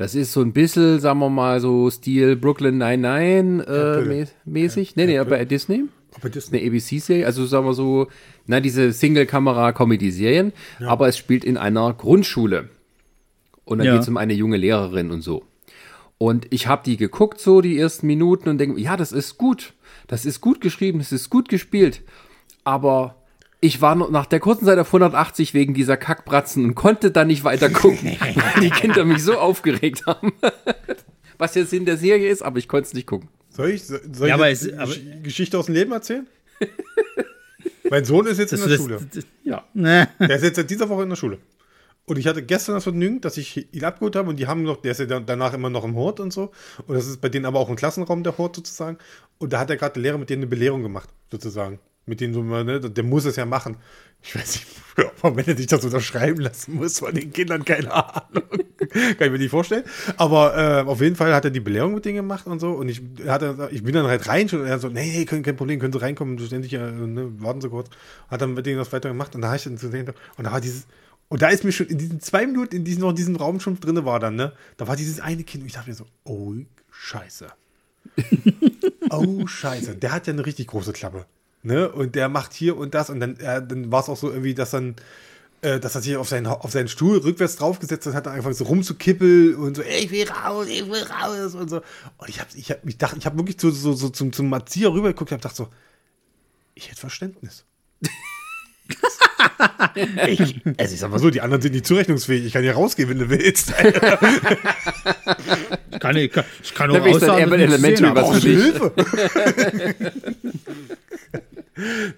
[0.00, 4.96] Das ist so ein bisschen, sagen wir mal, so Stil Brooklyn Nine-Nine äh, mä- mäßig.
[4.96, 5.84] Nee, nee, bei Disney.
[6.14, 8.08] Aber das Eine ABC-Serie, also sagen wir so,
[8.46, 12.68] na, diese Single-Kamera-Comedy-Serien, aber es spielt in einer Grundschule.
[13.64, 13.92] Und dann Ja.
[13.92, 15.44] geht es um eine junge Lehrerin und so.
[16.18, 19.74] Und ich habe die geguckt, so die ersten Minuten, und denke, ja, das ist gut.
[20.08, 22.02] Das ist gut geschrieben, das ist gut gespielt.
[22.64, 23.16] Aber
[23.60, 27.26] ich war noch nach der kurzen Zeit auf 180 wegen dieser Kackbratzen und konnte dann
[27.26, 30.32] nicht weiter gucken, weil die Kinder mich so aufgeregt haben.
[31.38, 33.28] Was jetzt in der Serie ist, aber ich konnte es nicht gucken.
[33.50, 36.26] Soll ich, soll ich Ja, aber jetzt es- aber- Gesch- Geschichte aus dem Leben erzählen?
[37.90, 39.00] mein Sohn ist jetzt in der Schule.
[39.12, 39.64] das, Ja.
[39.74, 40.08] ne.
[40.20, 41.38] Der ist jetzt seit dieser Woche in der Schule.
[42.06, 44.78] Und ich hatte gestern das Vergnügen, dass ich ihn abgeholt habe und die haben noch,
[44.82, 46.50] der ist ja danach immer noch im Hort und so.
[46.86, 48.98] Und das ist bei denen aber auch im Klassenraum der Hort sozusagen.
[49.38, 51.78] Und da hat er gerade der Lehrer mit denen eine Belehrung gemacht, sozusagen.
[52.10, 53.76] Mit denen so, mal, ne, der muss es ja machen.
[54.20, 54.66] Ich weiß nicht,
[55.20, 58.42] warum er sich das unterschreiben lassen muss von den Kindern, keine Ahnung.
[58.90, 59.84] Kann ich mir nicht vorstellen.
[60.16, 62.72] Aber äh, auf jeden Fall hat er die Belehrung mit denen gemacht und so.
[62.72, 65.44] Und ich, hatte, ich bin dann halt rein schon und er so, nee, nee, kein,
[65.44, 67.88] kein Problem, können Sie reinkommen, du ständig, äh, ne, warten Sie kurz.
[68.28, 70.44] Hat dann mit denen das weiter gemacht und da habe ich dann zu sehen, und
[70.44, 70.88] da war dieses,
[71.28, 73.60] und da ist mir schon in diesen zwei Minuten, in diesem, noch in diesem Raum
[73.60, 76.06] schon drin war dann, ne, da war dieses eine Kind und ich dachte mir so,
[76.24, 76.54] oh,
[76.90, 77.46] scheiße.
[79.10, 79.94] oh, scheiße.
[79.94, 81.26] Der hat ja eine richtig große Klappe.
[81.62, 81.90] Ne?
[81.90, 84.54] Und der macht hier und das und dann, äh, dann war es auch so irgendwie,
[84.54, 84.96] dass dann
[85.62, 88.54] äh, dass er sich auf seinen, auf seinen Stuhl rückwärts draufgesetzt hat, hat er angefangen
[88.54, 91.82] so rumzukippeln und so, ey, ich will raus, ich will raus und so.
[92.16, 94.50] Und ich habe ich hab, ich dachte, ich habe wirklich so, so, so zum, zum
[94.52, 95.68] Erzieher rübergeguckt und habe gedacht so,
[96.74, 97.66] ich hätte Verständnis.
[100.26, 102.46] ich, also ich sag mal so, die anderen sind nicht zurechnungsfähig.
[102.46, 103.74] Ich kann hier rausgehen, wenn du willst.
[105.92, 108.22] Ich kann, ich kann, ich kann ich dann aussagen, eher ich habe.
[108.22, 108.62] was du nicht.
[108.62, 108.92] Hilfe?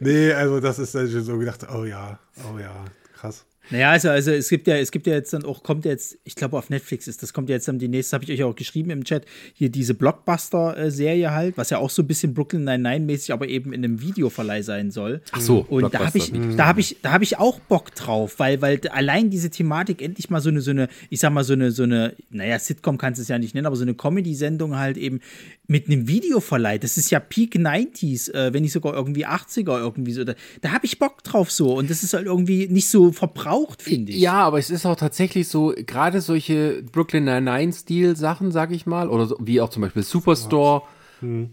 [0.01, 2.19] Nee, also das ist dann schon so gedacht, oh ja,
[2.51, 2.85] oh ja,
[3.15, 3.45] krass.
[3.71, 6.35] Naja, also, also es gibt ja, es gibt ja jetzt dann auch, kommt jetzt, ich
[6.35, 8.55] glaube auf Netflix ist, das kommt ja jetzt dann die nächste, habe ich euch auch
[8.55, 9.25] geschrieben im Chat,
[9.55, 13.85] hier diese Blockbuster-Serie halt, was ja auch so ein bisschen Brooklyn Nine-Nine-mäßig, aber eben in
[13.85, 15.23] einem Videoverleih sein soll.
[15.33, 18.39] Ach so, Und da habe ich, da habe ich, da habe ich auch Bock drauf,
[18.39, 21.53] weil, weil allein diese Thematik endlich mal so eine, so eine, ich sag mal so
[21.53, 24.77] eine, so eine, naja, Sitcom kannst du es ja nicht nennen, aber so eine Comedy-Sendung
[24.77, 25.21] halt eben
[25.67, 26.79] mit einem Videoverleih.
[26.79, 30.25] Das ist ja Peak 90s, äh, wenn nicht sogar irgendwie 80er irgendwie so.
[30.25, 33.52] Da, da habe ich Bock drauf so und das ist halt irgendwie nicht so verbraucht,
[33.83, 34.19] finde ich.
[34.19, 39.27] Ja, aber es ist auch tatsächlich so, gerade solche Brooklyn Nine-Nine-Stil-Sachen, sag ich mal, oder
[39.27, 40.83] so, wie auch zum Beispiel Superstore,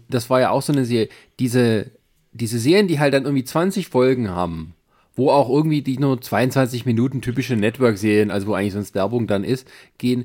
[0.08, 1.08] das war ja auch so eine Serie,
[1.38, 1.92] diese,
[2.32, 4.74] diese Serien, die halt dann irgendwie 20 Folgen haben,
[5.14, 9.44] wo auch irgendwie die nur 22 Minuten typische Network-Serien, also wo eigentlich sonst Werbung dann
[9.44, 9.68] ist,
[9.98, 10.24] gehen,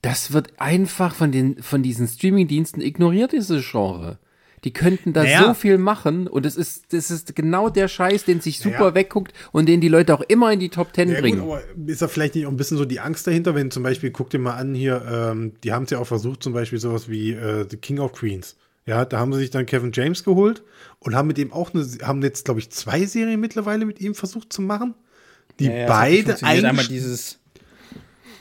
[0.00, 4.18] das wird einfach von den, von diesen Streaming-Diensten ignoriert, dieses Genre.
[4.64, 5.44] Die könnten da Naja.
[5.46, 8.94] so viel machen und es ist, das ist genau der Scheiß, den sich super Naja.
[8.94, 11.40] wegguckt und den die Leute auch immer in die Top Ten Ja, bringen.
[11.40, 14.10] gut, ist da vielleicht nicht auch ein bisschen so die Angst dahinter, wenn zum Beispiel,
[14.10, 17.08] guck dir mal an hier, ähm, die haben es ja auch versucht, zum Beispiel sowas
[17.08, 18.56] wie äh, The King of Queens.
[18.86, 20.62] Ja, da haben sie sich dann Kevin James geholt
[21.00, 24.14] und haben mit ihm auch eine, haben jetzt, glaube ich, zwei Serien mittlerweile mit ihm
[24.14, 24.94] versucht zu machen.
[25.60, 26.64] Die beide funktioniert.
[26.64, 26.88] einmal eigentlich.
[26.88, 27.38] dieses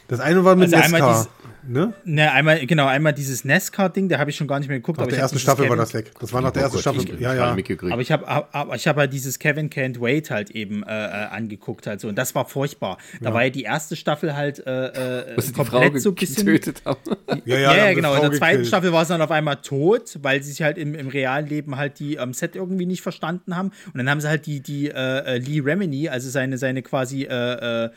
[0.07, 1.27] Das eine war mit Also Nesca.
[1.68, 1.94] Ne?
[2.06, 4.98] Ne, einmal, genau, einmal dieses NASCAR-Ding, da habe ich schon gar nicht mehr geguckt.
[4.98, 6.11] Nach aber der hab ersten Staffel war Kevin- das weg.
[6.19, 7.15] Das war nach der Oh ersten Gott, Staffel.
[7.15, 7.39] ich- Ja, ich
[7.69, 7.91] ja.
[7.91, 11.10] Aber ich habe aber ich habe halt dieses Kevin Can't Wait halt eben äh, äh,
[11.27, 12.98] angeguckt halt so und das war furchtbar.
[13.22, 16.99] Da war ja die erste Staffel halt äh, äh, komplett so ein bisschen getötet haben.
[17.45, 18.15] Ja, Ja, ja, ja, genau.
[18.15, 18.68] In der zweiten gekillt.
[18.68, 21.76] Staffel war es dann auf einmal tot, weil sie sich halt im, im realen Leben
[21.77, 23.72] halt die am Set irgendwie nicht verstanden haben.
[23.88, 24.94] Und dann haben sie halt die, die äh,
[25.35, 27.89] äh, Lee Remini, also seine, seine quasi äh,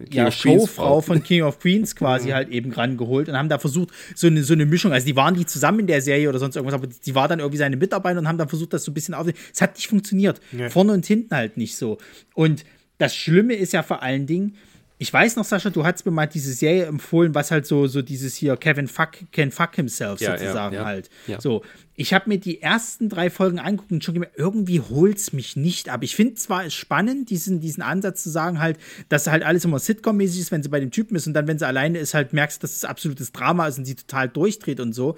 [0.00, 1.00] äh, ja, Showfrau Frau.
[1.00, 4.54] von King of Queens quasi halt eben rangeholt und haben da versucht, so eine, so
[4.54, 7.14] eine Mischung, also die waren die zusammen in der Serie oder sonst irgendwas, aber die
[7.14, 9.38] war dann irgendwie seine Mitarbeiter und haben dann versucht, das so ein bisschen aufzunehmen.
[9.52, 10.40] Es hat nicht funktioniert.
[10.70, 11.98] Vorne und hinten halt nicht so.
[12.34, 12.64] Und
[12.98, 14.56] das Schlimme ist ja vor allen Dingen,
[15.00, 18.02] ich weiß noch, Sascha, du hast mir mal diese Serie empfohlen, was halt so, so
[18.02, 21.08] dieses hier Kevin Fuck, can fuck himself Ja, sozusagen ja, halt.
[21.28, 21.40] ja.
[21.40, 21.62] So,
[21.94, 25.88] ich habe mir die ersten drei Folgen angeguckt und schon gemerkt, irgendwie holt's mich nicht
[25.88, 26.02] ab.
[26.02, 28.76] Ich finde zwar es spannend, diesen, diesen Ansatz zu sagen halt,
[29.08, 31.58] dass halt alles immer Sitcom-mäßig ist, wenn sie bei dem Typen ist und dann, wenn
[31.58, 34.94] sie alleine ist, halt merkst, dass es absolutes Drama ist und sie total durchdreht und
[34.94, 35.16] so.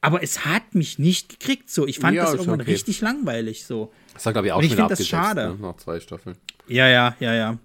[0.00, 1.70] aber es hat mich nicht gekriegt.
[1.70, 2.72] So, ich fand das irgendwann okay.
[2.72, 3.64] richtig langweilig.
[3.64, 3.92] So.
[4.14, 5.50] Das war, glaube ich, auch Und ich schon find das schade.
[5.50, 5.56] Ne?
[5.60, 6.36] Nach zwei Staffeln.
[6.66, 7.58] Ja, ja, ja, ja.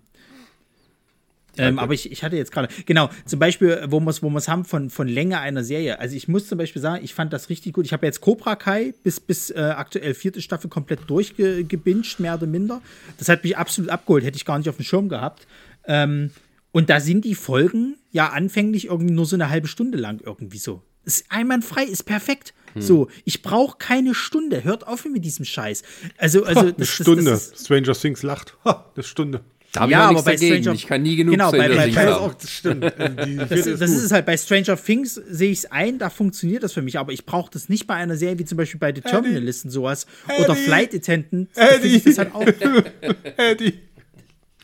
[1.57, 4.47] Ähm, aber ich, ich hatte jetzt gerade, genau, zum Beispiel, wo wir es wo wir's
[4.47, 5.99] haben von, von Länge einer Serie.
[5.99, 7.85] Also ich muss zum Beispiel sagen, ich fand das richtig gut.
[7.85, 12.47] Ich habe jetzt Cobra Kai bis, bis äh, aktuell vierte Staffel komplett durchgebinged, mehr oder
[12.47, 12.81] minder.
[13.17, 15.47] Das hat mich absolut abgeholt, hätte ich gar nicht auf dem Schirm gehabt.
[15.85, 16.31] Ähm,
[16.71, 20.57] und da sind die Folgen ja anfänglich irgendwie nur so eine halbe Stunde lang irgendwie
[20.57, 20.81] so.
[21.05, 22.53] Ist einwandfrei, ist perfekt.
[22.73, 22.81] Hm.
[22.81, 24.63] So, ich brauche keine Stunde.
[24.63, 25.83] Hört auf mit diesem Scheiß.
[26.17, 27.23] Also, also Eine das, Stunde.
[27.23, 28.57] Das, das, Stranger Things lacht.
[28.65, 29.41] Ha, eine Stunde.
[29.75, 30.63] Da habe Ja, ich auch aber nichts bei dagegen.
[30.63, 32.23] Stranger- ich kann nie genug Genau, bei- Stranger bei- Things bei- haben.
[32.23, 32.83] auch, das stimmt.
[33.49, 34.25] Das, das ist es halt.
[34.25, 37.51] Bei Stranger Things sehe ich es ein, da funktioniert das für mich, aber ich brauche
[37.51, 40.05] das nicht bei einer Serie wie zum Beispiel bei The Terminalist und sowas
[40.39, 40.61] oder Eddie.
[40.65, 41.49] Flight Attendant.
[41.53, 42.45] Da finde ich das halt auch.
[43.37, 43.73] Eddie.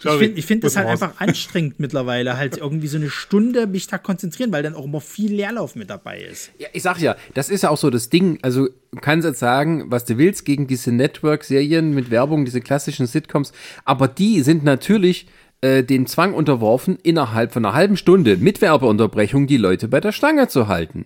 [0.04, 3.88] Ich finde ich find das halt einfach anstrengend mittlerweile, halt irgendwie so eine Stunde mich
[3.88, 6.52] da konzentrieren, weil dann auch immer viel Leerlauf mit dabei ist.
[6.58, 8.40] Ja, ich sag ja, das ist ja auch so das Ding.
[8.42, 13.06] Also, du kannst jetzt sagen, was du willst gegen diese Network-Serien mit Werbung, diese klassischen
[13.06, 13.52] Sitcoms,
[13.86, 15.28] aber die sind natürlich
[15.62, 20.12] äh, dem Zwang unterworfen, innerhalb von einer halben Stunde mit Werbeunterbrechung die Leute bei der
[20.12, 21.06] Stange zu halten.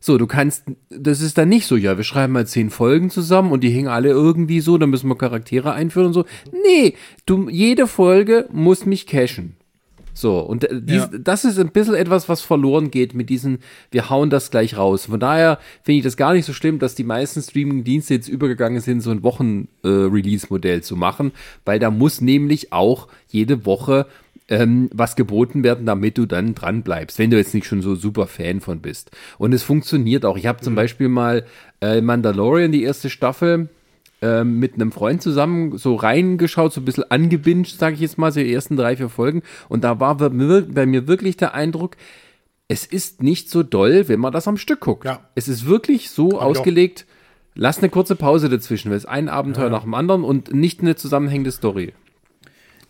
[0.00, 3.52] So, du kannst, das ist dann nicht so, ja, wir schreiben mal zehn Folgen zusammen
[3.52, 6.24] und die hängen alle irgendwie so, dann müssen wir Charaktere einführen und so.
[6.66, 6.94] Nee,
[7.26, 9.56] du, jede Folge muss mich cashen.
[10.12, 11.18] So, und äh, dies, Ja.
[11.18, 13.60] das ist ein bisschen etwas, was verloren geht mit diesen,
[13.90, 15.06] wir hauen das gleich raus.
[15.06, 18.80] Von daher finde ich das gar nicht so schlimm, dass die meisten Streaming-Dienste jetzt übergegangen
[18.80, 21.32] sind, so ein Wochen-Release-Modell zu machen,
[21.64, 24.06] weil da muss nämlich auch jede Woche
[24.50, 27.94] ähm, was geboten werden, damit du dann dran bleibst, wenn du jetzt nicht schon so
[27.94, 29.10] super Fan von bist.
[29.38, 30.36] Und es funktioniert auch.
[30.36, 31.46] Ich habe zum Beispiel mal
[31.80, 33.68] äh, Mandalorian, die erste Staffel,
[34.22, 38.32] ähm, mit einem Freund zusammen so reingeschaut, so ein bisschen angebinged, sage ich jetzt mal,
[38.32, 39.42] so die ersten drei, vier Folgen.
[39.68, 40.28] Und da war bei
[40.86, 41.96] mir wirklich der Eindruck,
[42.68, 45.04] es ist nicht so doll, wenn man das am Stück guckt.
[45.04, 45.20] Ja.
[45.34, 46.42] Es ist wirklich so auch.
[46.42, 47.06] ausgelegt,
[47.54, 50.96] lass eine kurze Pause dazwischen, weil es ein Abenteuer nach dem anderen und nicht eine
[50.96, 51.94] zusammenhängende Story.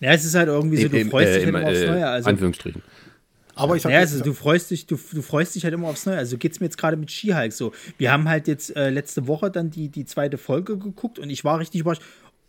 [0.01, 1.81] Ja, es ist halt irgendwie so, du Im- freust äh, dich halt im, immer aufs
[1.81, 2.09] äh, Neue.
[2.09, 2.83] Also, Anführungsstrichen.
[3.55, 6.07] Aber ich sag Ja, also du freust dich, du, du freust dich halt immer aufs
[6.07, 6.17] Neue.
[6.17, 7.73] Also geht's mir jetzt gerade mit She-Hulk so.
[7.99, 11.45] Wir haben halt jetzt äh, letzte Woche dann die, die zweite Folge geguckt und ich
[11.45, 12.03] war richtig überrascht.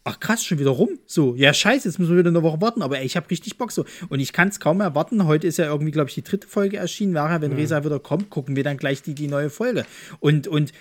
[0.03, 0.97] Ach krass, schon wieder rum.
[1.05, 3.57] So, ja scheiße, jetzt müssen wir wieder eine Woche warten, aber ey, ich habe richtig
[3.57, 3.85] Bock so.
[4.09, 5.25] Und ich kann es kaum erwarten.
[5.27, 7.11] Heute ist ja irgendwie, glaube ich, die dritte Folge erschienen.
[7.11, 9.85] Nachher, wenn Resa wieder kommt, gucken wir dann gleich die, die neue Folge.
[10.19, 10.71] Und, und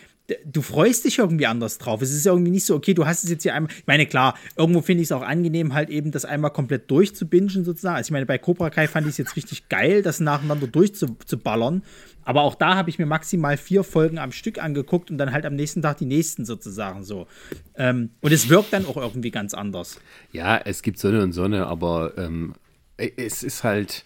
[0.45, 2.03] du freust dich irgendwie anders drauf.
[2.03, 3.73] Es ist irgendwie nicht so, okay, du hast es jetzt hier einmal.
[3.77, 7.65] Ich meine, klar, irgendwo finde ich es auch angenehm, halt eben das einmal komplett durchzubingen
[7.65, 7.97] sozusagen.
[7.97, 11.83] Also ich meine, bei Cobra Kai fand ich es jetzt richtig geil, das nacheinander durchzuballern.
[12.25, 15.47] Aber auch da habe ich mir maximal vier Folgen am Stück angeguckt und dann halt
[15.47, 17.27] am nächsten Tag die nächsten sozusagen so.
[17.77, 19.99] Ähm, und es wirkt dann auch irgendwie ganz anders.
[20.33, 22.55] Ja, es gibt Sonne und Sonne, aber ähm,
[22.97, 24.05] es ist halt,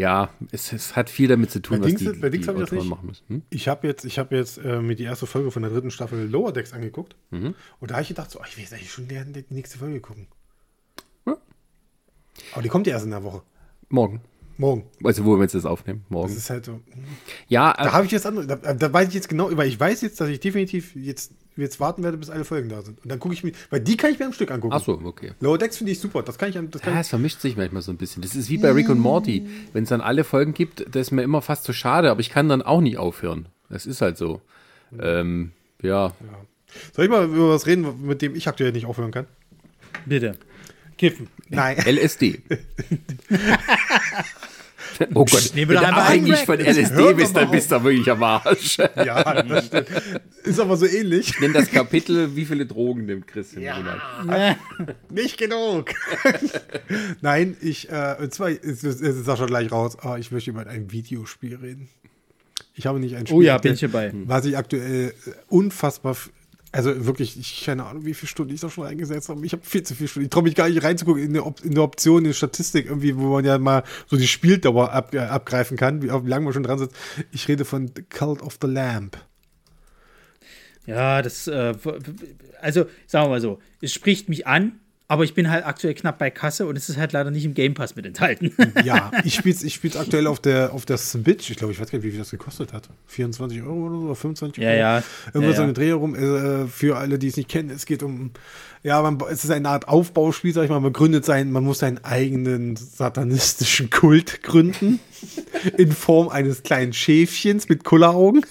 [0.00, 2.52] ja, es, es hat viel damit zu tun, Bei was Dings- die, bei Dings die
[2.52, 3.24] das Autoren machen müssen.
[3.28, 3.42] Hm?
[3.50, 6.26] Ich habe jetzt, ich hab jetzt äh, mir die erste Folge von der dritten Staffel
[6.28, 7.16] Lower Decks angeguckt.
[7.30, 7.54] Mhm.
[7.80, 9.78] Und da habe ich gedacht, so, ach, ich will jetzt eigentlich schon die, die nächste
[9.78, 10.26] Folge gucken.
[11.26, 11.36] Ja.
[12.52, 13.42] Aber die kommt ja erst in der Woche.
[13.88, 14.20] Morgen.
[14.56, 14.84] Morgen.
[15.04, 16.02] Also, wo wir jetzt das aufnehmen.
[16.08, 16.36] Das Morgen.
[16.36, 16.80] ist halt so.
[17.48, 18.46] Ja, Da äh, habe ich jetzt andere.
[18.46, 21.80] Da, da weiß ich jetzt genau, weil ich weiß jetzt, dass ich definitiv jetzt, jetzt
[21.80, 23.02] warten werde, bis alle Folgen da sind.
[23.02, 24.74] Und dann gucke ich mir, weil die kann ich mir am Stück angucken.
[24.74, 25.32] ach so, okay.
[25.40, 26.22] Lower Decks finde ich super.
[26.22, 28.22] Das kann ich, an- das kann Ja, es vermischt sich manchmal so ein bisschen.
[28.22, 29.46] Das ist wie bei Rick und Morty.
[29.72, 32.30] Wenn es dann alle Folgen gibt, das ist mir immer fast zu schade, aber ich
[32.30, 33.46] kann dann auch nicht aufhören.
[33.68, 34.40] Das ist halt so.
[35.00, 35.52] Ähm,
[35.82, 36.12] ja.
[36.94, 39.26] Soll ich mal über was reden, mit dem ich aktuell nicht aufhören kann?
[40.06, 40.36] Bitte.
[40.98, 41.28] Kiffen.
[41.48, 41.76] Nein.
[41.78, 42.42] LSD.
[45.14, 46.58] oh Gott, Nehmen wir wenn du abhängig einen von.
[46.58, 48.78] LSD bist, dann bist du wirklich am Arsch.
[48.78, 49.88] ja, das stimmt.
[50.44, 51.32] Ist aber so ähnlich.
[51.40, 54.56] Nimm das Kapitel, wie viele Drogen nimmt Chris im Monat.
[55.10, 55.90] Nicht genug.
[57.20, 60.50] Nein, ich, äh, und zwar, es ist, ist auch schon gleich raus, aber ich möchte
[60.50, 61.88] über ein Videospiel reden.
[62.74, 64.12] Ich habe nicht ein Spiel, Oh ja, bin ich dabei.
[64.26, 65.12] was ich aktuell
[65.48, 66.16] unfassbar,
[66.72, 69.44] also wirklich, ich keine Ahnung, wie viele Stunden ich da schon eingesetzt habe.
[69.44, 70.26] Ich habe viel zu viele Stunden.
[70.26, 73.32] Ich traue mich gar nicht reinzugucken in eine, Op Option, in eine Statistik, irgendwie, wo
[73.32, 76.62] man ja mal so die Spieldauer ab, äh, abgreifen kann, wie, wie lange man schon
[76.62, 76.94] dran sitzt.
[77.32, 79.16] Ich rede von The Cult of the Lamp.
[80.86, 81.74] Ja, das, äh,
[82.60, 84.78] also sagen wir mal so, es spricht mich an,
[85.10, 87.52] aber ich bin halt aktuell knapp bei Kasse und es ist halt leider nicht im
[87.52, 88.52] Game Pass mit enthalten.
[88.84, 91.50] Ja, ich spiele es ich spiel's aktuell auf der, auf der Switch.
[91.50, 92.88] Ich glaube, ich weiß gar nicht, wie viel das gekostet hat.
[93.08, 94.78] 24 Euro oder so, oder 25 Ja, Euro.
[94.78, 95.02] ja.
[95.34, 95.64] Irgendwas Ja, so ja.
[95.64, 96.14] eine Dreh herum.
[96.14, 98.30] Äh, für alle, die es nicht kennen, es geht um,
[98.84, 100.78] ja, man, es ist eine Art Aufbauspiel, sag ich mal.
[100.78, 105.00] Man gründet sein, man muss seinen eigenen satanistischen Kult gründen.
[105.76, 108.46] in Form eines kleinen Schäfchens mit Kulleraugen.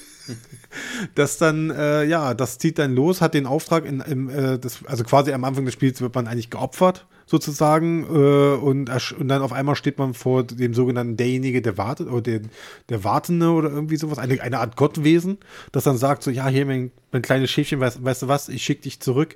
[1.15, 4.85] Das dann, äh, ja, das zieht dann los, hat den Auftrag, in, im, äh, das,
[4.85, 9.41] also quasi am Anfang des Spiels wird man eigentlich geopfert, sozusagen äh, und, und dann
[9.41, 12.41] auf einmal steht man vor dem sogenannten derjenige, der wartet oder der,
[12.89, 15.37] der Wartende oder irgendwie sowas, eine, eine Art Gottwesen,
[15.71, 18.63] das dann sagt so, ja, hier mein, mein kleines Schäfchen, weißt, weißt du was, ich
[18.63, 19.35] schicke dich zurück,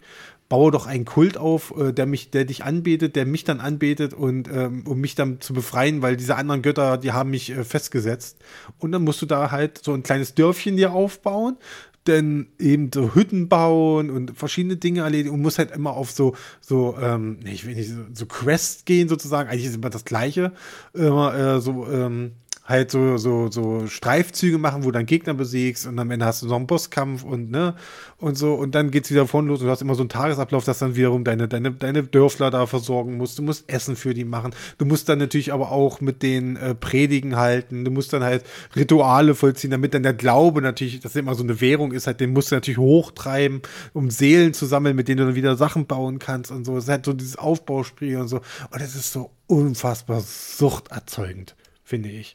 [0.54, 4.14] baue doch einen Kult auf, äh, der mich, der dich anbetet, der mich dann anbetet
[4.14, 7.64] und ähm, um mich dann zu befreien, weil diese anderen Götter, die haben mich äh,
[7.64, 8.38] festgesetzt.
[8.78, 11.58] Und dann musst du da halt so ein kleines Dörfchen dir aufbauen,
[12.06, 16.36] denn eben so Hütten bauen und verschiedene Dinge erledigen und muss halt immer auf so,
[16.62, 19.50] so, ähm, ich will nicht, so, so Quest gehen sozusagen.
[19.50, 20.52] Eigentlich ist immer das Gleiche.
[20.94, 22.34] Immer äh, so, ähm,
[22.66, 26.42] halt so, so, so Streifzüge machen, wo du dann Gegner besiegst und am Ende hast
[26.42, 27.76] du noch einen Bosskampf und, ne,
[28.18, 30.64] und so, und dann geht's wieder von los und du hast immer so einen Tagesablauf,
[30.64, 33.38] dass dann wiederum deine, deine, deine Dörfler da versorgen musst.
[33.38, 34.56] Du musst Essen für die machen.
[34.78, 37.84] Du musst dann natürlich aber auch mit den äh, Predigen halten.
[37.84, 38.46] Du musst dann halt
[38.78, 42.32] Rituale vollziehen, damit dann der Glaube natürlich, das immer so eine Währung ist, halt, den
[42.32, 43.62] musst du natürlich hochtreiben,
[43.92, 46.78] um Seelen zu sammeln, mit denen du dann wieder Sachen bauen kannst und so.
[46.78, 48.38] Es ist halt so dieses Aufbauspiel und so.
[48.72, 51.56] Und es ist so unfassbar suchterzeugend
[51.94, 52.34] finde ich.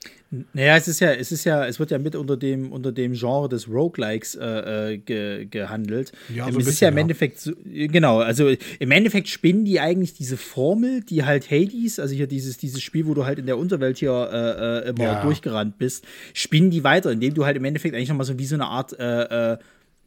[0.52, 3.14] Naja, es ist ja, es ist ja, es wird ja mit unter dem, unter dem
[3.14, 6.12] Genre des Roguelikes äh, äh ge, gehandelt.
[6.32, 7.01] Ja, ähm, so es bisschen, ist ja im ja.
[7.01, 8.48] Endeffekt, so, genau, also
[8.78, 13.06] im Endeffekt spinnen die eigentlich diese Formel, die halt Hades, also hier dieses, dieses Spiel,
[13.06, 15.22] wo du halt in der Unterwelt hier äh, äh immer ja.
[15.24, 16.05] durchgerannt bist,
[16.35, 18.97] spinnen die weiter, indem du halt im Endeffekt eigentlich nochmal so wie so eine Art
[18.97, 19.59] äh, äh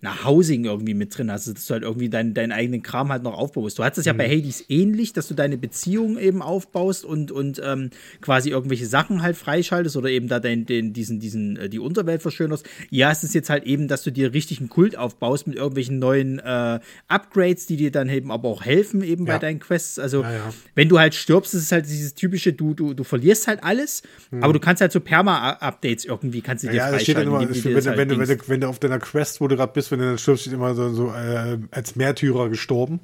[0.01, 3.21] na, Housing irgendwie mit drin hast, dass du halt irgendwie deinen, deinen eigenen Kram halt
[3.21, 3.77] noch aufbaust.
[3.77, 4.17] Du hattest es ja mhm.
[4.17, 9.21] bei Hades ähnlich, dass du deine Beziehung eben aufbaust und, und ähm, quasi irgendwelche Sachen
[9.21, 12.67] halt freischaltest oder eben da den, den, diesen, diesen, äh, die Unterwelt verschönerst.
[12.89, 15.99] Ja, es ist jetzt halt eben, dass du dir richtig einen Kult aufbaust mit irgendwelchen
[15.99, 19.33] neuen äh, Upgrades, die dir dann eben aber auch helfen eben ja.
[19.33, 19.99] bei deinen Quests.
[19.99, 20.53] Also, ja, ja.
[20.73, 24.01] wenn du halt stirbst, ist es halt dieses typische, du, du, du verlierst halt alles,
[24.31, 24.43] mhm.
[24.43, 27.27] aber du kannst halt so Perma-Updates irgendwie, kannst du dir ja, freischalten.
[27.27, 29.55] Immer, wenn, wenn, halt wenn, du, wenn, du, wenn du auf deiner Quest, wo du
[29.55, 32.99] gerade bist, wenn du dann stirbst, steht immer so, so äh, als Märtyrer gestorben.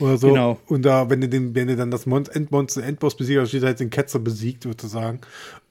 [0.00, 0.28] Oder so.
[0.28, 0.58] Genau.
[0.66, 3.78] Und da, wenn du, den, wenn du dann das Mon Endmonster, Endboss besiegt, steht halt
[3.78, 5.20] den Ketzer besiegt, sozusagen.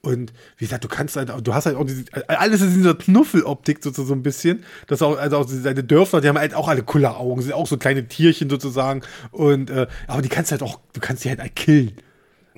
[0.00, 3.82] Und wie gesagt, du kannst halt, du hast halt auch diese, alles in dieser Knuffeloptik
[3.82, 4.64] sozusagen so ein bisschen.
[4.86, 7.76] Das auch, also auch seine Dörfer, die haben halt auch alle Kulleraugen, sind auch so
[7.76, 9.02] kleine Tierchen sozusagen.
[9.32, 11.92] Und, äh, aber die kannst halt auch, du kannst die halt, halt killen.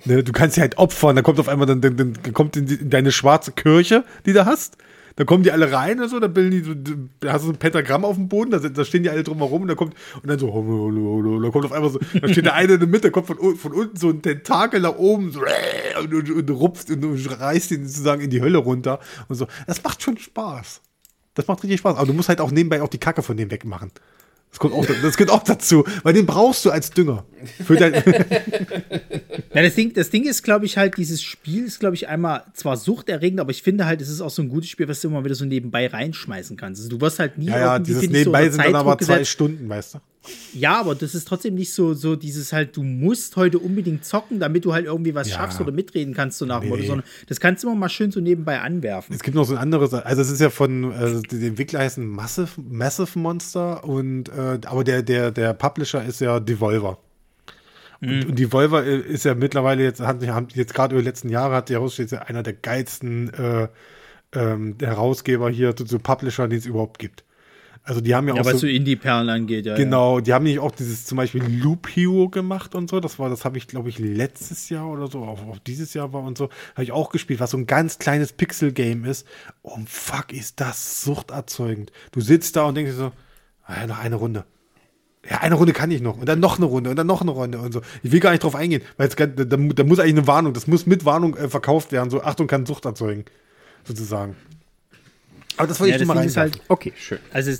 [0.04, 0.22] Ne?
[0.22, 2.74] Du kannst sie halt opfern, da kommt auf einmal dann, dann, dann kommt in, die,
[2.74, 4.76] in deine schwarze Kirche, die du hast
[5.16, 6.74] da kommen die alle rein und so, da bilden die so,
[7.20, 9.62] da hast du so ein Pentagramm auf dem Boden, da, da stehen die alle drumherum
[9.62, 12.74] und da kommt, und dann so, da kommt auf einmal so, da steht der eine
[12.74, 15.40] in der Mitte, kommt von, von unten so ein Tentakel nach oben, so,
[16.00, 19.46] und, und, und rupft und, und reißt ihn sozusagen in die Hölle runter und so.
[19.66, 20.80] Das macht schon Spaß.
[21.34, 21.96] Das macht richtig Spaß.
[21.96, 23.92] Aber du musst halt auch nebenbei auch die Kacke von dem wegmachen.
[24.50, 27.24] Das kommt auch, das gehört auch dazu, weil den brauchst du als Dünger.
[27.64, 27.92] Für dein
[29.54, 32.44] ja, das Ding, das Ding ist, glaube ich, halt, dieses Spiel ist, glaube ich, einmal
[32.54, 35.08] zwar suchterregend, aber ich finde halt, es ist auch so ein gutes Spiel, was du
[35.08, 36.80] immer wieder so nebenbei reinschmeißen kannst.
[36.80, 39.68] Also, du wirst halt nie ja, ja, dieses nebenbei so sind dann aber zwei Stunden,
[39.68, 39.98] weißt du?
[40.54, 44.40] Ja, aber das ist trotzdem nicht so, so dieses halt, du musst heute unbedingt zocken,
[44.40, 45.36] damit du halt irgendwie was ja.
[45.36, 46.76] schaffst oder mitreden kannst, so nach dem nee.
[46.76, 49.14] Motto, sondern das kannst du immer mal schön so nebenbei anwerfen.
[49.14, 52.06] Es gibt noch so ein anderes, also es ist ja von, also die Entwickler heißen
[52.06, 56.98] Massive, Massive Monster und, äh, aber der, der, der Publisher ist ja Devolver.
[58.00, 58.30] Und, mhm.
[58.30, 60.22] und Devolver ist ja mittlerweile jetzt, hat
[60.54, 63.68] jetzt gerade über die letzten Jahre hat der heraussteht, ja einer der geilsten äh,
[64.34, 67.24] ähm, Herausgeber hier zu, zu Publisher, die es überhaupt gibt.
[67.86, 69.76] Also die haben ja, ja auch was so, Indie-Perlen angeht, ja.
[69.76, 72.98] Genau, die haben nicht auch dieses zum Beispiel Loop Hero gemacht und so.
[72.98, 76.14] Das war, das habe ich, glaube ich, letztes Jahr oder so, auch, auch dieses Jahr
[76.14, 79.26] war und so, habe ich auch gespielt, was so ein ganz kleines Pixel-Game ist.
[79.62, 81.92] Oh fuck, ist das suchterzeugend.
[82.12, 83.12] Du sitzt da und denkst so,
[83.66, 84.46] ah, noch eine Runde.
[85.30, 86.18] Ja, eine Runde kann ich noch.
[86.18, 87.80] Und dann noch eine Runde und dann noch eine Runde und so.
[88.02, 90.66] Ich will gar nicht drauf eingehen, weil da, da, da muss eigentlich eine Warnung, das
[90.66, 92.10] muss mit Warnung äh, verkauft werden.
[92.10, 93.24] So, Achtung, kann Sucht erzeugen.
[93.84, 94.36] Sozusagen.
[95.56, 96.30] Aber das wollte ja, ich dir mal rein.
[96.34, 97.18] Halt, okay, schön.
[97.32, 97.52] Also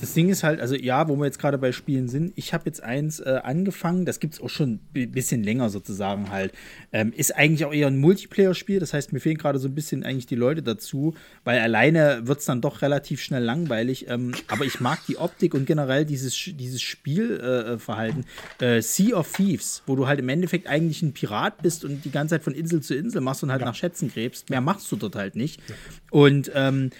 [0.00, 2.64] das Ding ist halt, also ja, wo wir jetzt gerade bei Spielen sind, ich habe
[2.66, 6.52] jetzt eins äh, angefangen, das gibt es auch schon ein bisschen länger sozusagen halt.
[6.92, 10.04] Ähm, ist eigentlich auch eher ein Multiplayer-Spiel, das heißt, mir fehlen gerade so ein bisschen
[10.04, 11.14] eigentlich die Leute dazu,
[11.44, 14.08] weil alleine wird es dann doch relativ schnell langweilig.
[14.08, 18.24] Ähm, aber ich mag die Optik und generell dieses, dieses Spielverhalten.
[18.60, 22.04] Äh, äh, sea of Thieves, wo du halt im Endeffekt eigentlich ein Pirat bist und
[22.04, 23.66] die ganze Zeit von Insel zu Insel machst und halt ja.
[23.66, 24.50] nach Schätzen gräbst.
[24.50, 25.60] Mehr machst du dort halt nicht.
[25.68, 25.74] Ja.
[26.10, 26.90] Und ähm,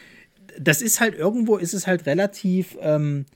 [0.59, 3.27] das ist halt irgendwo, ist es halt relativ, ähm,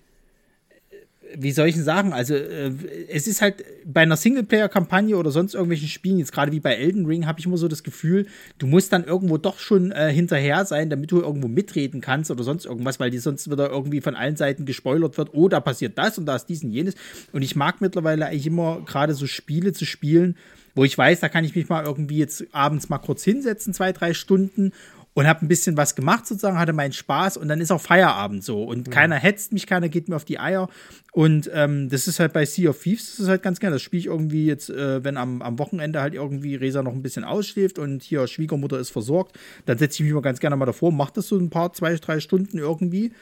[1.36, 2.12] wie soll ich denn sagen?
[2.12, 2.72] Also, äh,
[3.08, 7.06] es ist halt bei einer Singleplayer-Kampagne oder sonst irgendwelchen Spielen, jetzt gerade wie bei Elden
[7.06, 8.26] Ring, habe ich immer so das Gefühl,
[8.58, 12.42] du musst dann irgendwo doch schon äh, hinterher sein, damit du irgendwo mitreden kannst oder
[12.42, 15.96] sonst irgendwas, weil die sonst wieder irgendwie von allen Seiten gespoilert wird, oh, da passiert
[15.98, 16.94] das und da ist dies und jenes.
[17.32, 20.36] Und ich mag mittlerweile eigentlich immer gerade so Spiele zu spielen,
[20.74, 23.92] wo ich weiß, da kann ich mich mal irgendwie jetzt abends mal kurz hinsetzen, zwei,
[23.92, 24.72] drei Stunden
[25.14, 28.44] und habe ein bisschen was gemacht sozusagen, hatte meinen Spaß und dann ist auch Feierabend
[28.44, 28.90] so und mhm.
[28.90, 30.68] keiner hetzt mich, keiner geht mir auf die Eier
[31.12, 33.82] und ähm, das ist halt bei Sea of Thieves, das ist halt ganz gerne, das
[33.82, 37.24] spiele ich irgendwie jetzt, äh, wenn am, am Wochenende halt irgendwie Resa noch ein bisschen
[37.24, 40.92] ausschläft und hier Schwiegermutter ist versorgt, dann setze ich mich mal ganz gerne mal davor,
[40.92, 43.12] mache das so ein paar, zwei, drei Stunden irgendwie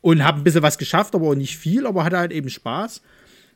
[0.00, 3.02] und habe ein bisschen was geschafft, aber auch nicht viel, aber hatte halt eben Spaß.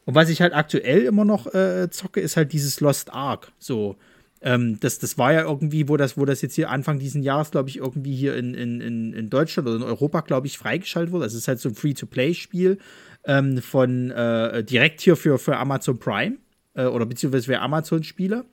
[0.07, 3.53] Und was ich halt aktuell immer noch äh, zocke, ist halt dieses Lost Ark.
[3.59, 3.97] So,
[4.43, 7.51] ähm, das, das war ja irgendwie, wo das, wo das jetzt hier Anfang dieses Jahres,
[7.51, 11.25] glaube ich, irgendwie hier in, in, in Deutschland oder in Europa, glaube ich, freigeschaltet wurde.
[11.25, 12.79] Das ist halt so ein Free-to-Play-Spiel
[13.25, 16.37] ähm, von äh, direkt hier für, für Amazon Prime
[16.75, 18.47] äh, oder beziehungsweise für Amazon-Spieler.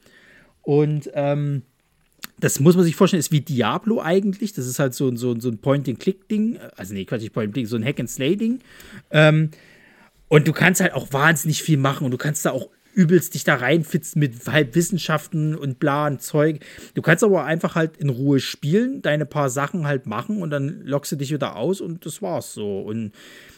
[0.62, 1.62] Und ähm,
[2.40, 4.54] das muss man sich vorstellen, ist wie Diablo eigentlich.
[4.54, 6.60] Das ist halt so, so, so ein Point-and-Click-Ding.
[6.76, 8.60] Also, nee, Quatsch, nicht Point-and-Click, so ein Hack-and-Slay-Ding.
[9.12, 9.52] Ähm,
[10.28, 13.44] und du kannst halt auch wahnsinnig viel machen und du kannst da auch übelst dich
[13.44, 16.62] da reinfitzen mit Wissenschaften und bla und Zeug.
[16.96, 20.82] Du kannst aber einfach halt in Ruhe spielen, deine paar Sachen halt machen und dann
[20.82, 22.80] lockst du dich wieder aus und das war's so.
[22.80, 23.12] Und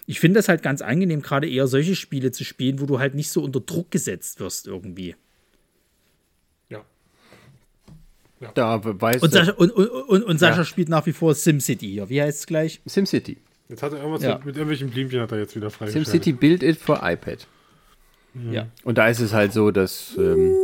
[0.07, 3.16] ich finde das halt ganz angenehm, gerade eher solche Spiele zu spielen, wo du halt
[3.16, 5.16] nicht so unter Druck gesetzt wirst irgendwie.
[6.68, 6.84] Ja.
[8.41, 8.52] ja.
[8.53, 10.66] Da weißt und Sascha, und, und, und Sascha ja.
[10.66, 12.10] spielt nach wie vor SimCity hier.
[12.10, 12.82] Wie heißt es gleich?
[12.86, 13.38] SimCity.
[13.70, 14.36] Jetzt hat er irgendwas ja.
[14.36, 16.11] mit, mit, irgendwelchen Blümchen hat er jetzt wieder freigeschaltet.
[16.11, 17.48] SimCity Build It for iPad.
[18.34, 18.54] Mhm.
[18.54, 18.68] Ja.
[18.84, 20.56] Und da ist es halt so, dass, ähm,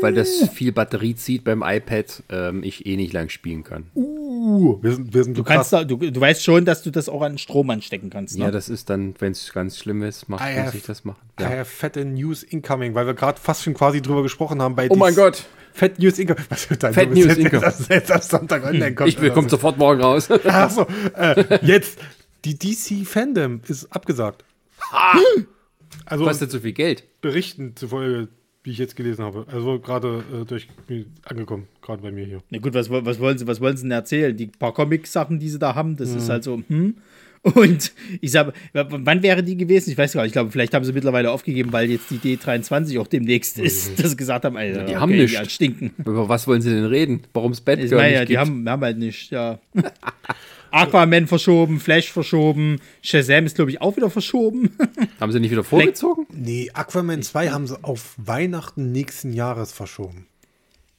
[0.00, 3.86] weil das viel Batterie zieht beim iPad, ähm, ich eh nicht lang spielen kann.
[3.94, 7.08] Uh, wir sind, wir sind du, kannst da, du, du weißt schon, dass du das
[7.08, 8.38] auch an Strom anstecken kannst.
[8.38, 8.44] Ne?
[8.44, 11.20] Ja, das ist dann, wenn es ganz schlimm ist, macht, muss ich das machen.
[11.40, 11.50] Ja.
[11.50, 14.76] I have fette News incoming, weil wir gerade fast schon quasi drüber gesprochen haben.
[14.76, 15.44] Bei oh mein Gott.
[15.72, 16.44] Fett News Incoming.
[16.48, 17.60] Was wird dein Fett News Incoming.
[17.60, 19.08] Das, das, das Sonntag online kommt.
[19.08, 20.30] Ich bekomme sofort morgen raus.
[20.44, 20.86] Achso,
[21.16, 21.98] äh, jetzt.
[22.44, 24.44] Die DC Fandom ist abgesagt.
[24.92, 25.18] Ha!
[26.06, 27.04] Also Kostet zu viel Geld.
[27.20, 28.28] Berichten zufolge,
[28.62, 29.46] wie ich jetzt gelesen habe.
[29.50, 30.68] Also gerade äh, durch
[31.24, 32.42] angekommen, gerade bei mir hier.
[32.50, 34.36] Na gut, was, was, wollen sie, was wollen sie denn erzählen?
[34.36, 36.18] Die paar Comic-Sachen, die sie da haben, das mhm.
[36.18, 36.96] ist halt so, hm.
[37.42, 39.90] Und ich sage, wann wäre die gewesen?
[39.90, 40.30] Ich weiß gar nicht.
[40.30, 44.02] Ich glaube, vielleicht haben sie mittlerweile aufgegeben, weil jetzt die D23 auch demnächst ist, mhm.
[44.02, 45.40] dass sie gesagt haben, Alter, die okay, haben nicht.
[45.40, 45.92] Die stinken.
[45.98, 47.22] Über was wollen sie denn reden?
[47.32, 49.58] Warum es Batgirl ich meine, ja, die haben, haben halt nicht, ja.
[50.70, 54.76] Aquaman verschoben, Flash verschoben, Shazam ist, glaube ich, auch wieder verschoben.
[55.20, 56.26] haben sie nicht wieder vorgezogen?
[56.30, 60.26] Nee, Aquaman 2 haben sie auf Weihnachten nächsten Jahres verschoben.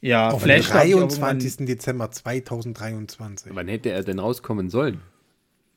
[0.02, 0.70] Ja, auf Flash.
[0.70, 1.66] 23.
[1.68, 3.52] Dezember 2023.
[3.54, 5.02] Wann hätte er denn rauskommen sollen?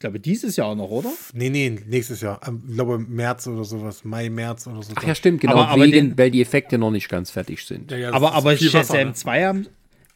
[0.03, 1.13] Ich glaube, dieses Jahr noch, oder?
[1.33, 2.41] Nee, nee, nächstes Jahr.
[2.43, 4.03] Ich glaube, März oder sowas.
[4.03, 4.95] Mai, März oder so.
[4.97, 5.53] Ach ja, stimmt, genau.
[5.53, 7.93] Aber, aber wegen, den, weil die Effekte noch nicht ganz fertig sind.
[7.93, 9.67] Ja, ja, aber aber Shazam 2 haben,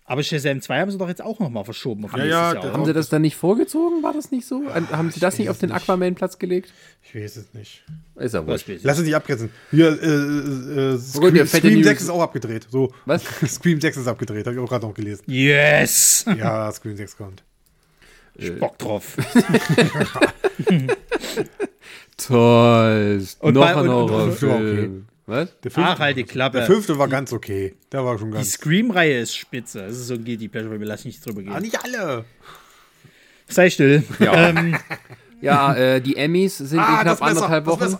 [0.04, 2.04] aber Shazam 2 haben sie doch jetzt auch noch mal verschoben.
[2.04, 4.02] Auf ja, ja, Jahr, haben sie das dann nicht vorgezogen?
[4.02, 4.64] War das nicht so?
[4.90, 6.72] Haben sie das nicht auf den Aquaman-Platz gelegt?
[7.04, 7.84] Ich weiß es nicht.
[8.16, 8.42] Ist ja.
[8.44, 9.50] Lass es nicht abgrenzen.
[9.70, 12.66] Hier, äh, äh, oh Scream, Gott, Scream 6 ist auch abgedreht.
[12.68, 12.92] So.
[13.04, 13.22] Was?
[13.46, 15.22] Scream 6 ist abgedreht, habe ich auch gerade noch gelesen.
[15.28, 16.24] Yes!
[16.36, 17.44] Ja, Scream 6 kommt.
[18.38, 19.16] Ich Bock drauf.
[22.16, 23.26] Toll.
[23.40, 25.06] Und noch ein Horrorfilm.
[25.26, 25.58] Was?
[25.60, 26.58] Der fünfte, Ach, halt die Klappe.
[26.58, 27.74] Der fünfte war ganz okay.
[27.90, 28.46] Der war schon ganz.
[28.46, 29.80] Die Scream-Reihe ist spitze.
[29.80, 31.52] Das ist so ein Guilty Pleasure, weil wir lassen nicht drüber gehen.
[31.52, 32.24] Ah, nicht alle.
[33.48, 34.04] Sei still.
[34.20, 34.76] Ja, ähm,
[35.40, 37.98] ja äh, die Emmys sind ah, in knapp anderthalb Wochen.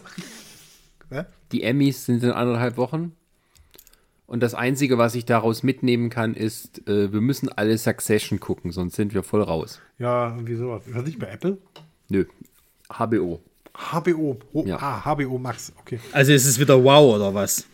[1.52, 3.16] Die Emmys sind in anderthalb Wochen.
[4.26, 8.72] Und das Einzige, was ich daraus mitnehmen kann, ist, äh, wir müssen alle Succession gucken,
[8.72, 9.80] sonst sind wir voll raus.
[9.98, 10.76] Ja, wieso?
[10.76, 11.58] Ist das nicht bei Apple?
[12.08, 12.24] Nö.
[12.88, 13.40] HBO.
[13.72, 14.38] HBO.
[14.52, 14.78] Oh, ja.
[14.80, 16.00] Ah, HBO Max, okay.
[16.12, 17.66] Also ist es wieder Wow oder was?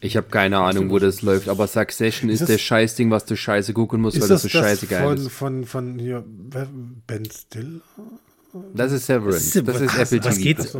[0.00, 3.34] Ich habe keine Ahnung, wo das läuft, aber Succession ist, ist das Scheißding, was du
[3.34, 5.32] scheiße gucken musst, weil das, das so scheiße geil ist.
[5.32, 7.80] Von, von hier, Ben Still?
[8.74, 9.62] Das ist Severance.
[9.62, 10.42] Das ist, das ist Apple was TV.
[10.42, 10.78] Geht's?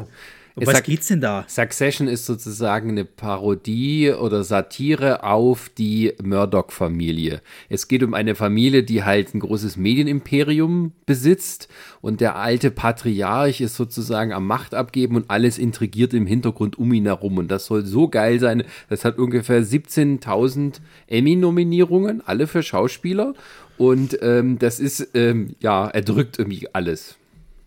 [0.58, 1.44] Um was geht's denn da?
[1.48, 7.42] Succession ist sozusagen eine Parodie oder Satire auf die Murdoch-Familie.
[7.68, 11.68] Es geht um eine Familie, die halt ein großes Medienimperium besitzt
[12.00, 16.90] und der alte Patriarch ist sozusagen am Macht abgeben und alles intrigiert im Hintergrund um
[16.94, 17.36] ihn herum.
[17.36, 18.64] Und das soll so geil sein.
[18.88, 23.34] Das hat ungefähr 17.000 Emmy-Nominierungen, alle für Schauspieler.
[23.76, 27.18] Und ähm, das ist, ähm, ja, erdrückt irgendwie alles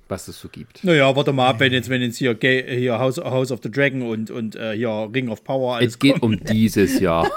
[0.09, 0.83] was es so gibt.
[0.83, 4.01] Naja, warte mal ab, wenn jetzt, wenn jetzt hier, hier House, House of the Dragon
[4.01, 5.81] und, und äh, hier Ring of Power.
[5.81, 6.23] Es geht kommt.
[6.23, 7.29] um dieses Jahr.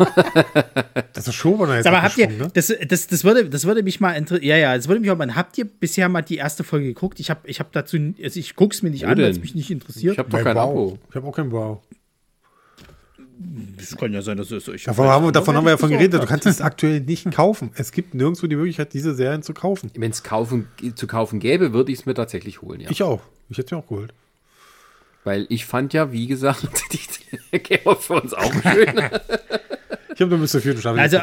[1.12, 2.48] das ist schon jetzt Aber habt ihr, ne?
[2.52, 4.48] das, das, das, würde, das würde mich mal interessieren.
[4.48, 5.34] Ja, ja, das würde mich auch mal.
[5.34, 7.20] Habt ihr bisher mal die erste Folge geguckt?
[7.20, 9.40] Ich habe ich hab dazu, also ich gucke es mir nicht Wo an, weil es
[9.40, 10.14] mich nicht interessiert.
[10.14, 10.70] Ich habe doch kein wow.
[10.70, 10.98] Abo.
[11.08, 11.82] Ich habe auch kein Wow.
[13.76, 14.84] Das kann ja sein, dass es euch.
[14.84, 16.22] Davon, haben wir, davon haben wir ja von geredet.
[16.22, 17.70] Du kannst es aktuell nicht kaufen.
[17.74, 19.90] Es gibt nirgendwo die Möglichkeit, diese Serien zu kaufen.
[19.94, 22.90] Wenn es kaufen, zu kaufen gäbe, würde ich es mir tatsächlich holen, ja.
[22.90, 23.22] Ich auch.
[23.48, 24.14] Ich hätte es mir auch geholt.
[25.24, 26.66] Weil ich fand ja, wie gesagt,
[27.52, 29.10] die Game of Thrones auch schön.
[30.14, 31.00] ich habe nur bis zur vierten Staffel.
[31.00, 31.18] Also,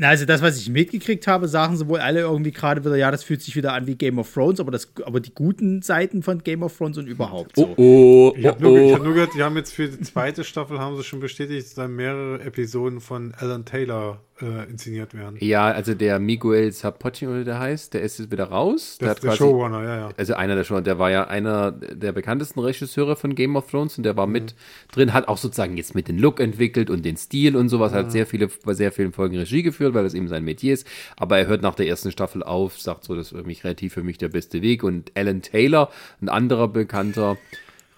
[0.00, 3.22] also das, was ich mitgekriegt habe, sagen sie wohl alle irgendwie gerade wieder, ja, das
[3.22, 6.42] fühlt sich wieder an wie Game of Thrones, aber, das, aber die guten Seiten von
[6.42, 7.74] Game of Thrones und überhaupt so.
[7.76, 10.78] Oh, Ich habe nur, ich hab nur gehört, die haben jetzt für die zweite Staffel
[10.80, 15.36] haben sie schon bestätigt, dass dann mehrere Episoden von Alan Taylor äh, inszeniert werden.
[15.40, 18.98] Ja, also der Miguel Zapotti, oder der heißt, der ist jetzt wieder raus.
[19.00, 20.08] Der ist der quasi, Showrunner, ja, ja.
[20.16, 23.96] also einer der schon, der war ja einer der bekanntesten Regisseure von Game of Thrones
[23.96, 24.16] und der Mhm.
[24.16, 24.54] war mit
[24.92, 27.96] drin, hat auch sozusagen jetzt mit den Look entwickelt und den Stil und sowas, Mhm.
[27.96, 30.86] hat sehr viele, bei sehr vielen Folgen Regie geführt, weil das eben sein Metier ist.
[31.16, 34.02] Aber er hört nach der ersten Staffel auf, sagt so, das ist irgendwie kreativ für
[34.02, 34.82] mich der beste Weg.
[34.82, 35.90] Und Alan Taylor,
[36.20, 37.36] ein anderer bekannter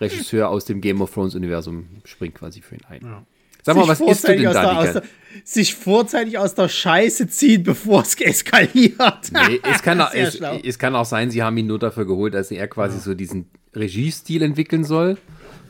[0.01, 3.27] Regisseur aus dem Game of Thrones Universum, springt quasi für ihn ein.
[3.67, 4.85] Sag mal, Sich was isst du vorzeitig denn aus da?
[4.85, 5.03] der, der,
[5.43, 9.33] Sich vorzeitig aus der Scheiße ziehen, bevor es eskaliert.
[9.33, 12.35] Nee, es, kann auch, es, es kann auch sein, sie haben ihn nur dafür geholt,
[12.35, 15.19] dass er quasi so diesen Regiestil entwickeln soll.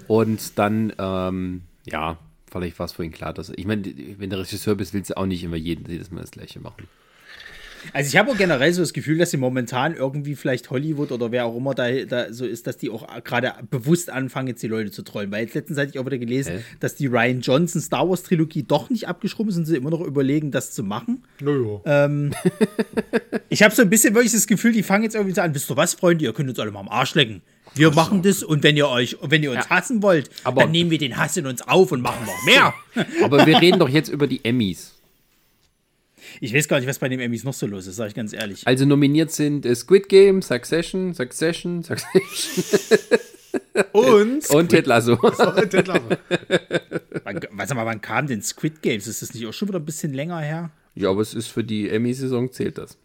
[0.08, 2.18] Und dann, ähm, ja,
[2.52, 3.82] vielleicht war es für ihn klar, dass ich meine,
[4.18, 6.86] wenn du Regisseur bist, willst du auch nicht immer jeden, jedes Mal das Gleiche machen.
[7.92, 11.30] Also ich habe auch generell so das Gefühl, dass sie momentan irgendwie vielleicht Hollywood oder
[11.32, 14.68] wer auch immer da, da so ist, dass die auch gerade bewusst anfangen, jetzt die
[14.68, 15.30] Leute zu trollen.
[15.30, 16.64] Weil jetzt letztens hatte ich auch wieder gelesen, Hä?
[16.80, 20.00] dass die Ryan Johnson Star Wars Trilogie doch nicht abgeschrumpft ist und sie immer noch
[20.00, 21.22] überlegen, das zu machen.
[21.40, 21.80] Naja.
[21.84, 22.32] Ähm,
[23.48, 25.70] Ich habe so ein bisschen wirklich das Gefühl, die fangen jetzt irgendwie so an, wisst
[25.70, 27.42] ihr was, Freunde, ihr könnt uns alle mal am Arsch lecken.
[27.74, 30.90] Wir machen das und wenn ihr euch, wenn ihr uns hassen wollt, Aber- dann nehmen
[30.90, 32.74] wir den Hass in uns auf und machen noch mehr.
[33.22, 34.94] Aber wir reden doch jetzt über die Emmys.
[36.40, 38.32] Ich weiß gar nicht, was bei den Emmys noch so los ist, sage ich ganz
[38.32, 38.66] ehrlich.
[38.66, 43.18] Also nominiert sind äh, Squid Game, Succession, Succession, Succession
[43.92, 45.16] Und, und Ted Lasso.
[45.16, 46.08] Ted Lasso.
[47.24, 49.06] Wann, warte mal, wann kam denn Squid Games?
[49.06, 50.70] Ist das nicht auch schon wieder ein bisschen länger her?
[50.94, 52.96] ja, aber es ist für die Emmy-Saison zählt das.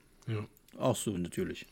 [0.79, 1.65] Ach so, natürlich.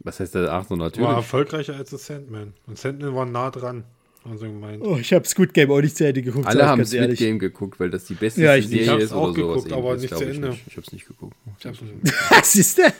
[0.00, 0.48] Was heißt das?
[0.48, 1.08] Ach so, natürlich.
[1.08, 2.54] War erfolgreicher als The Sandman.
[2.66, 3.84] Und Sandman war nah dran.
[4.22, 4.82] Also gemeint.
[4.84, 6.46] Oh, ich habe Squid Game auch nicht zu Ende geguckt.
[6.46, 7.18] Alle ich haben Squid ehrlich.
[7.18, 8.84] Game geguckt, weil das die beste Ja, ich nicht.
[8.84, 9.54] Serie Ich hab's ist auch oder sowas.
[9.64, 10.48] geguckt, aber ähnliches, nicht glaub zu ich Ende.
[10.50, 10.62] Nicht.
[10.66, 11.36] Ich hab's nicht geguckt.
[12.30, 12.92] Was ist denn?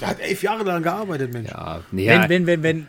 [0.00, 1.50] Der hat elf Jahre lang gearbeitet, Mensch.
[1.50, 2.86] Ja, nee, ja, Wenn, wenn, wenn, wenn,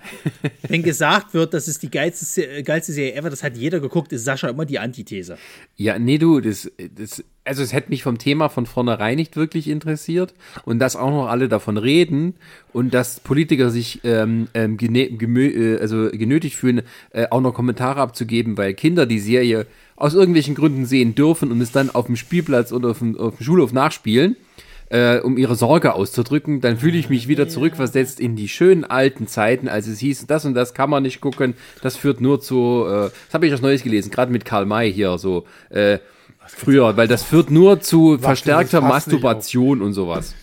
[0.68, 4.26] wenn gesagt wird, das ist die geilste, geilste Serie ever, das hat jeder geguckt, ist
[4.26, 5.38] Sascha immer die Antithese.
[5.76, 9.69] ja, nee, du, das, das, also es hätte mich vom Thema von vornherein nicht wirklich
[9.69, 10.34] interessiert
[10.65, 12.34] und dass auch noch alle davon reden
[12.73, 18.02] und dass Politiker sich ähm, ähm, gemö, äh, also genötigt fühlen, äh, auch noch Kommentare
[18.02, 22.15] abzugeben, weil Kinder die Serie aus irgendwelchen Gründen sehen dürfen und es dann auf dem
[22.15, 24.36] Spielplatz oder auf dem, auf dem Schulhof nachspielen.
[24.95, 29.27] Äh, um ihre Sorge auszudrücken, dann fühle ich mich wieder zurückversetzt in die schönen alten
[29.27, 32.85] Zeiten, als es hieß, das und das kann man nicht gucken, das führt nur zu,
[32.88, 35.99] äh, das habe ich was Neues gelesen, gerade mit Karl May hier so, äh,
[36.47, 40.34] früher, weil das führt nur zu verstärkter Masturbation und sowas.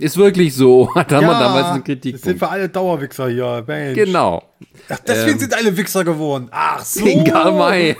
[0.00, 2.12] Ist wirklich so, hat haben wir damals eine Kritik.
[2.14, 3.96] Das sind wir alle Dauerwichser hier, Mensch.
[3.96, 4.44] Genau.
[4.88, 6.46] Ach, deswegen sind alle Wichser geworden.
[6.52, 7.04] Ach so.
[7.58, 7.96] May.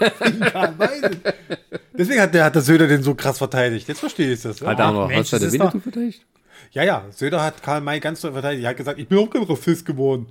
[1.92, 3.88] Deswegen hat der, hat der Söder den so krass verteidigt.
[3.88, 4.60] Jetzt verstehe ich das.
[4.60, 6.24] Ja, Hat er noch, Mensch, was hat das der Winnetou verteidigt?
[6.70, 7.04] ja, ja.
[7.10, 8.62] Söder hat Karl May ganz so verteidigt.
[8.64, 10.26] Er hat gesagt, ich bin auch kein Rassist geworden.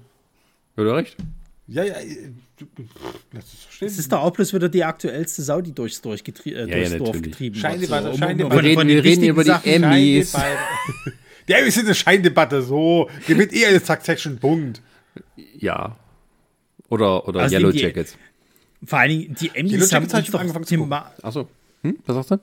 [0.77, 1.17] Oder recht?
[1.67, 1.95] Ja, ja.
[1.95, 2.29] äh,
[3.33, 3.87] Das ist verstehen.
[3.89, 6.65] Das ist doch auch bloß wieder die aktuellste Sau, die durchs, Dorf getrie äh, ja,
[6.77, 7.23] durchs Dorf natürlich.
[7.23, 8.17] getrieben Scheindebatte, wird.
[8.19, 8.63] Scheindebatte.
[8.63, 10.33] Wir reden- wir reden über die Emmys.
[11.55, 12.61] Emmys sind eine Scheindebatte.
[12.61, 13.09] So.
[13.27, 14.37] Gewinnt eh eine Succession.
[14.37, 14.81] Punkt.
[15.57, 15.95] Ja.
[16.89, 18.17] Oder, oder Also Yellow die- Jackets.
[18.85, 20.89] Vor allen Dingen, die Emmys haben uns ich doch angefangen zu
[21.23, 21.47] Achso.
[21.81, 21.97] Hm?
[22.05, 22.39] Was sagst du?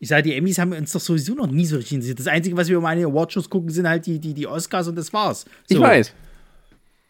[0.00, 2.18] ich sage, die Emmys haben uns doch sowieso noch nie so richtig interessiert.
[2.18, 4.96] Das Einzige, was wir um eine Awardshows gucken, sind halt die, die, die Oscars und
[4.96, 5.46] das war's.
[5.68, 5.82] Ich So.
[5.82, 6.12] weiß.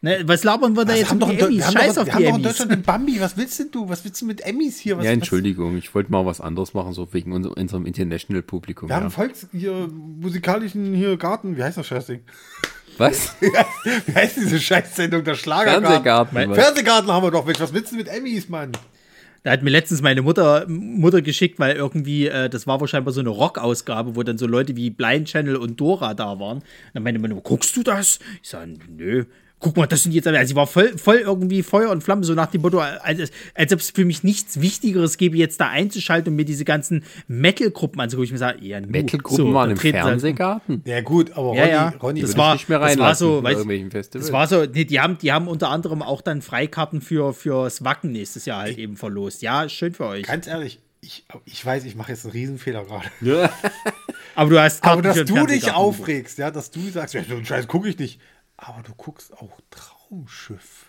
[0.05, 1.49] Ne, was labern wir da Wir jetzt haben doch, Emmys?
[1.59, 2.43] wir haben Scheiß doch, auf wir die haben doch in.
[2.43, 3.21] Deutschland den Bambi.
[3.21, 3.89] Was willst denn du?
[3.89, 4.99] Was willst du mit Emmys hier?
[4.99, 8.91] Was, Ja, Entschuldigung, ich wollte mal was anderes machen, so wegen unser, unserem International-Publikum.
[8.91, 9.05] Wir haben Ja.
[9.07, 9.89] einen Volks hier
[10.21, 11.57] musikalischen hier Garten.
[11.57, 12.21] Wie heißt das Scheißding?
[12.99, 13.35] Was?
[14.07, 15.25] Wie heißt diese Scheißsendung?
[15.25, 15.87] Der Schlagergarten.
[15.87, 16.51] Fernsehgarten.
[16.51, 16.59] was?
[16.59, 17.47] Fernsehgarten haben wir doch.
[17.47, 18.73] Mensch, was willst du mit Emmys, Mann?
[19.43, 23.21] Da hat mir letztens meine Mutter, Mutter geschickt, weil irgendwie, äh, das war wahrscheinlich so
[23.21, 26.63] eine Rock-Ausgabe, wo dann so Leute wie Blind Channel und Dora da waren.
[26.93, 28.19] Dann meinte meine Mutter, guckst du das?
[28.43, 29.25] Ich sage, nö.
[29.61, 32.35] Guck mal, das sind jetzt, also sie war voll, voll irgendwie Feuer und Flamme, so
[32.35, 36.33] nach dem Motto, als, als ob es für mich nichts Wichtigeres gäbe, jetzt da einzuschalten
[36.33, 38.27] und mir diese ganzen Metal-Gruppen anzugucken.
[38.27, 38.89] Ich mir sage, eher nu.
[38.89, 40.83] Metal-Gruppen So, waren im sie- Fernsehgarten.
[40.85, 41.89] Ja, gut, aber Ja, Ronny, ja.
[42.03, 44.09] Ronny Das war- nicht mehr das war so, weißt-.
[44.13, 47.83] Das war so, nee, die haben, die haben unter anderem auch dann Freikarten für, fürs
[47.85, 49.41] Wacken nächstes Jahr halt eben verlost.
[49.41, 50.25] Ja, schön für euch.
[50.27, 53.51] Ganz ehrlich, ich, ich weiß, ich mache jetzt einen Riesenfehler gerade.
[54.35, 57.47] Aber du hast Aber dass du dich aufregst, ja, dass du sagst, ja, so einen
[57.47, 58.21] Scheiß gucke ich nicht.
[58.57, 60.87] Aber du guckst auch Traumschiff.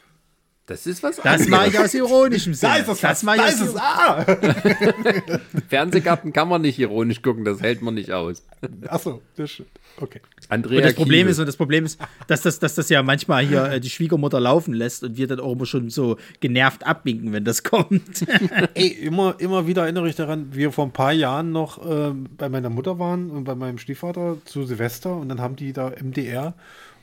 [0.68, 1.48] Das ist was Das anderes.
[1.50, 2.68] mache ich aus ironischem Sinn.
[2.70, 3.76] Da ist das, das Da ich ist aus es.
[3.76, 4.26] Ah!
[5.70, 8.44] Fernsehgarten kann man nicht ironisch gucken, das hält man nicht aus.
[8.88, 9.70] Achso, das stimmt.
[10.02, 10.22] Okay.
[10.50, 11.32] Andrea Und das Problem Kiewel.
[11.32, 14.40] ist, und das Problem ist, dass das, dass das ja manchmal hier äh, die Schwiegermutter
[14.40, 18.26] laufen lässt und wir dann auch immer schon so genervt abwinken, wenn das kommt.
[18.74, 22.28] Ey, immer, immer wieder erinnere ich daran, wie wir vor ein paar Jahren noch ähm,
[22.38, 25.92] bei meiner Mutter waren und bei meinem Stiefvater zu Silvester und dann haben die da
[25.92, 26.56] MDR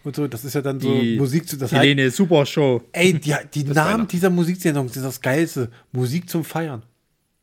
[0.05, 2.83] und so, das ist ja dann so Die Musik zu, das heißt, Helene Super Show.
[2.93, 5.71] ey, die, die Namen dieser Musiksendung sind das Geilste.
[5.93, 6.83] Musik zum Feiern.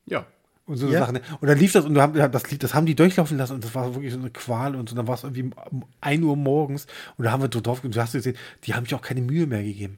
[0.06, 0.26] Ja.
[0.65, 0.99] Und so Ja.
[0.99, 1.14] Sachen.
[1.15, 1.22] ne?
[1.41, 3.64] Und dann lief das und du haben, das, Lied, das haben die durchlaufen lassen und
[3.64, 4.95] das war wirklich so eine Qual und so.
[4.95, 6.86] Dann war es irgendwie um 1 Uhr morgens
[7.18, 9.22] und da haben wir so drauf und du hast gesehen, die haben sich auch keine
[9.22, 9.98] Mühe mehr gegeben.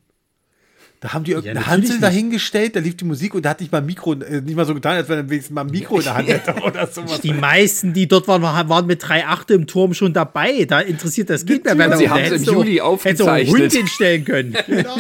[1.02, 3.72] Da haben die irgendeine natürlich Hansel dahingestellt, da lief die Musik und da hat nicht
[3.72, 5.98] mal ein Mikro, äh, nicht mal so getan, als wenn er wenigstens mal ein Mikro
[5.98, 7.22] in der Hand hätte oder sowas.
[7.22, 10.66] Die meisten, die dort waren, waren mit drei Achte im Turm schon dabei.
[10.66, 11.98] Da interessiert das Kind mehr.
[11.98, 13.62] Sie haben's da im Juli du auch einen aufgezeichnet.
[13.62, 14.56] Hund hinstellen können.
[14.68, 14.96] Genau.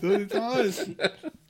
[0.00, 0.86] So sieht's aus.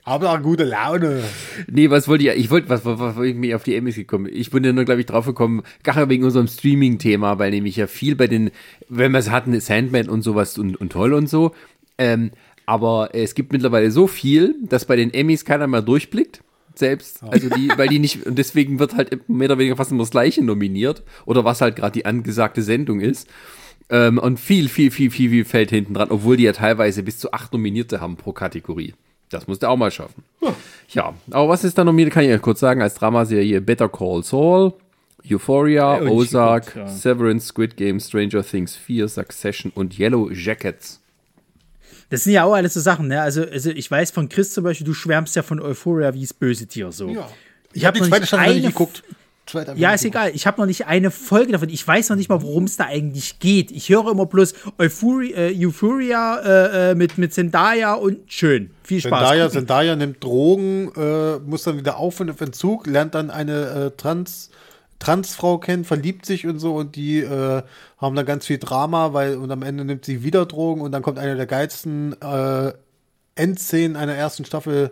[0.03, 1.23] Aber auch gute Laune.
[1.67, 3.95] Nee, was wollte ich, ich wollte, was, was, was wollte ich mir auf die Emmys
[3.95, 4.27] gekommen?
[4.31, 7.87] Ich bin ja nur, glaube ich, drauf gekommen, gar wegen unserem Streaming-Thema, weil nämlich ja
[7.87, 8.51] viel bei den,
[8.89, 11.53] wenn wir es hatten, Sandman und sowas und, und toll und so,
[11.97, 12.31] ähm,
[12.65, 16.41] aber es gibt mittlerweile so viel, dass bei den Emmys keiner mehr durchblickt.
[16.73, 20.03] Selbst, also die, weil die nicht, und deswegen wird halt mehr oder weniger fast immer
[20.03, 23.27] das Gleiche nominiert, oder was halt gerade die angesagte Sendung ist.
[23.89, 27.19] Ähm, und viel, viel, viel, viel, viel fällt hinten dran, obwohl die ja teilweise bis
[27.19, 28.93] zu acht Nominierte haben pro Kategorie.
[29.29, 30.23] Das muss der auch mal schaffen.
[30.89, 34.23] Ja, aber was ist da nominiert, kann ich ja kurz sagen, als Dramaserie Better Call
[34.23, 34.73] Saul,
[35.29, 36.87] Euphoria, Ja, ich Ozark, geguckt, ja.
[36.87, 41.00] Severance, Squid Game, Stranger Things 4, Succession und Yellow Jackets.
[42.11, 43.21] Das sind ja auch alles so Sachen, ne?
[43.21, 46.33] Also, also ich weiß von Chris zum Beispiel, du schwärmst ja von Euphoria wie das
[46.33, 47.07] böse Tier so.
[47.07, 47.27] Ja.
[47.73, 49.03] Ich habe die noch zweite Staffel nicht eine geguckt.
[49.53, 50.31] Hab Ja, ist egal.
[50.33, 51.69] Ich habe noch nicht eine Folge davon.
[51.69, 53.71] Ich weiß noch nicht mal, worum es da eigentlich geht.
[53.71, 58.71] Ich höre immer bloß Euphoria, äh, Euphoria äh, äh, mit, mit Zendaya und schön.
[58.83, 59.29] Viel Spaß.
[59.29, 59.49] Zendaya.
[59.49, 63.91] Zendaya nimmt Drogen, äh, muss dann wieder auf und auf Entzug, lernt dann eine äh,
[63.97, 64.49] Trans,
[65.01, 67.63] Transfrau kennen, verliebt sich und so und die äh,
[67.97, 71.01] haben dann ganz viel Drama, weil und am Ende nimmt sie wieder Drogen und dann
[71.01, 72.71] kommt eine der geilsten äh,
[73.35, 74.91] Endszenen einer ersten Staffel,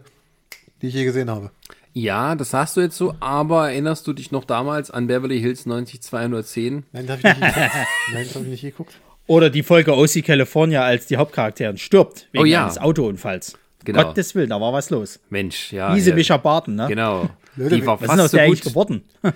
[0.81, 1.51] die ich je gesehen habe.
[1.93, 5.65] Ja, das hast du jetzt so, aber erinnerst du dich noch damals an Beverly Hills
[5.65, 6.83] 90210?
[6.91, 7.73] Nein, das habe ich nicht geguckt.
[8.13, 8.93] Nein, das habe ich nicht geguckt.
[9.27, 12.63] Oder die Folge OC California, als die Hauptcharakterin stirbt wegen Oh ja.
[12.63, 13.57] eines Autounfalls.
[13.85, 14.03] Genau.
[14.03, 15.19] Gottes Willen, da war was los.
[15.29, 15.93] Mensch, ja.
[15.93, 16.15] Diese ja.
[16.15, 16.87] Mischa Barton, ne?
[16.87, 17.29] Genau.
[17.55, 18.61] Leute, Die war Was ist denn aus fast so der gut.
[18.61, 19.03] geworden?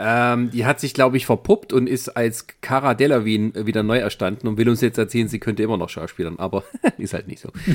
[0.00, 4.46] Ähm, die hat sich, glaube ich, verpuppt und ist als Cara Delevingne wieder neu erstanden
[4.46, 6.62] und will uns jetzt erzählen, sie könnte immer noch Schauspielern, aber
[6.98, 7.50] ist halt nicht so.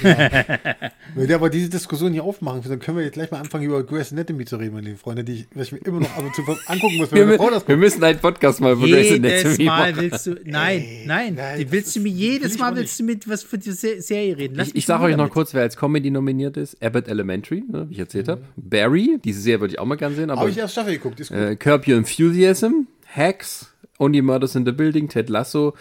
[1.16, 3.84] Wenn wir aber diese Diskussion hier aufmachen, dann können wir jetzt gleich mal anfangen, über
[3.84, 6.24] Grey's Anatomy zu reden, meine lieben Freunde, die ich, was ich mir immer noch ab
[6.24, 9.10] und zu angucken muss, wenn Wir, Frau das wir müssen einen Podcast mal über Grey's
[9.12, 10.02] Jedes Anatomy Mal machen.
[10.02, 13.58] willst du, nein, nein, nein, willst du mir jedes Mal willst du mit was für
[13.58, 14.56] die Se- Serie reden.
[14.56, 16.82] Lass Ich, ich sage euch noch kurz, wer als Comedy nominiert ist.
[16.84, 18.42] Abbott Elementary, ne, wie ich erzählt habe.
[18.56, 21.20] Barry, diese Serie würde ich auch mal gern sehen, aber Habe ich erst Staffel geguckt,
[21.20, 21.38] ist gut.
[21.38, 25.74] äh, Curb Your Enthusiasm, Hacks, Only Murders in the Building, Ted Lasso,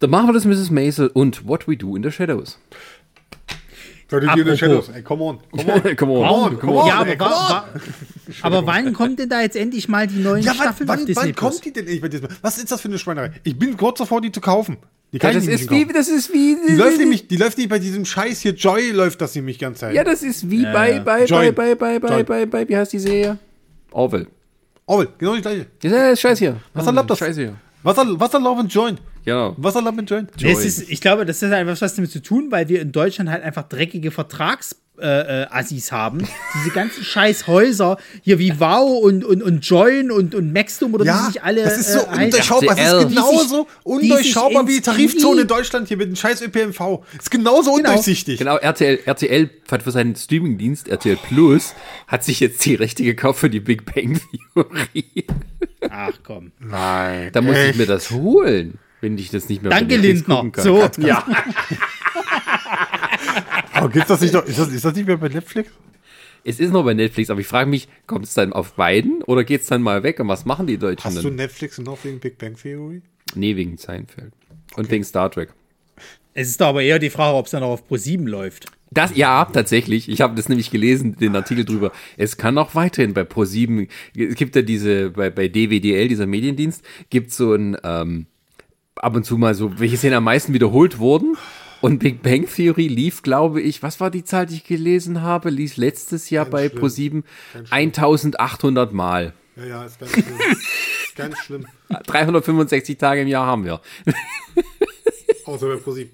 [0.00, 0.70] The Marvelous Mrs.
[0.70, 2.58] Maisel und What We Do in the Shadows.
[4.10, 4.58] Leute, die in den apropos.
[4.58, 5.96] Shadows, ey, come on, come on.
[5.96, 6.86] come on, on, come on.
[6.86, 7.62] Ja, aber, ey, come on.
[8.42, 11.06] aber wann kommt denn da jetzt endlich mal die neuen Ja, wann, Staffeln auf wann,
[11.06, 11.52] Disney wann Plus?
[11.54, 12.28] kommt die denn endlich bei diesem?
[12.42, 13.30] Was ist das für eine Schweinerei?
[13.44, 14.76] Ich bin kurz davor, die zu kaufen.
[15.12, 15.94] Die Ja, kann das ich nicht ist wie, kaufen.
[15.94, 18.52] das ist wie, Die läuft nämlich, die läuft nicht bei diesem Scheiß hier.
[18.52, 19.94] Joy läuft das nämlich ganz Zeit.
[19.94, 20.98] ja, das ist wie bei, ja.
[20.98, 21.54] bei, bei, Join.
[21.54, 22.24] bei, bei, bei, Join.
[22.26, 23.38] bei, bei, wie heißt die Serie?
[23.92, 24.26] Orwell.
[24.92, 25.66] Oh, genau die gleiche.
[25.80, 26.56] Das ist ja Scheiß hier.
[26.74, 27.18] Was erlaubt das?
[27.18, 27.56] Scheiße hier.
[27.82, 28.98] Wasser, Wasserlauf und Join.
[29.24, 29.54] Genau.
[29.56, 30.28] Wasserlauf und Join.
[30.38, 32.92] Nee, es ist, ich glaube, das hat einfach was damit zu tun, weil wir in
[32.92, 36.26] Deutschland halt einfach dreckige Vertrags äh, äh, Assis haben.
[36.54, 41.04] Diese ganzen scheiß Häuser, hier wie Wow und, und, und Join und, und Maxdom oder
[41.04, 42.76] wie sie sich alle das ist so äh, undurchschaubar.
[42.76, 46.40] Das ist genauso Die die undurchschaubar wie die Tarifzone in Deutschland hier mit dem scheiß
[46.42, 47.04] ÖPNV.
[47.18, 48.38] Ist genauso undurchsichtig.
[48.38, 51.74] Genau, RTL, RTL hat für seinen Streamingdienst RTL Plus
[52.06, 54.20] hat sich jetzt die Rechte gekauft für die Big Bang
[54.54, 55.26] Theory.
[55.90, 56.52] Ach komm.
[56.60, 57.30] Nein.
[57.32, 60.50] Da muss ich mir das holen, wenn ich das nicht mehr Danke, Lindner.
[60.56, 60.88] So.
[60.98, 61.26] Ja.
[63.82, 64.44] Aber gibt's das nicht noch?
[64.44, 65.70] Ist das, ist das nicht mehr bei Netflix?
[66.44, 69.42] Es ist noch bei Netflix, aber ich frage mich, kommt es dann auf beiden oder
[69.42, 71.34] geht es dann mal weg und was machen die Deutschen Hast du dann?
[71.34, 73.02] Netflix noch wegen Big Bang Theory?
[73.34, 74.32] Nee, wegen Seinfeld.
[74.76, 75.52] Und wegen Star Trek.
[76.32, 78.66] Es ist doch aber eher die Frage, ob es dann noch auf Pro 7 läuft.
[78.92, 80.08] Das, ja, tatsächlich.
[80.08, 81.90] Ich habe das nämlich gelesen, den Artikel drüber.
[82.16, 86.84] Es kann auch weiterhin bei Pro7, es gibt ja diese, bei, bei DWDL, dieser Mediendienst,
[87.10, 88.26] gibt so ein, ähm,
[88.94, 91.36] ab und zu mal so, welche Szenen am meisten wiederholt wurden.
[91.82, 95.50] Und Big Bang Theory lief, glaube ich, was war die Zahl, die ich gelesen habe?
[95.50, 96.80] Lief letztes Jahr bei schlimm.
[96.80, 97.22] Pro7
[97.70, 99.32] 1800 Mal.
[99.56, 100.24] Ja, ja, ist ganz schlimm.
[101.04, 101.66] ist ganz schlimm.
[102.06, 103.80] 365 Tage im Jahr haben wir.
[105.44, 106.12] Außer bei ProSieben.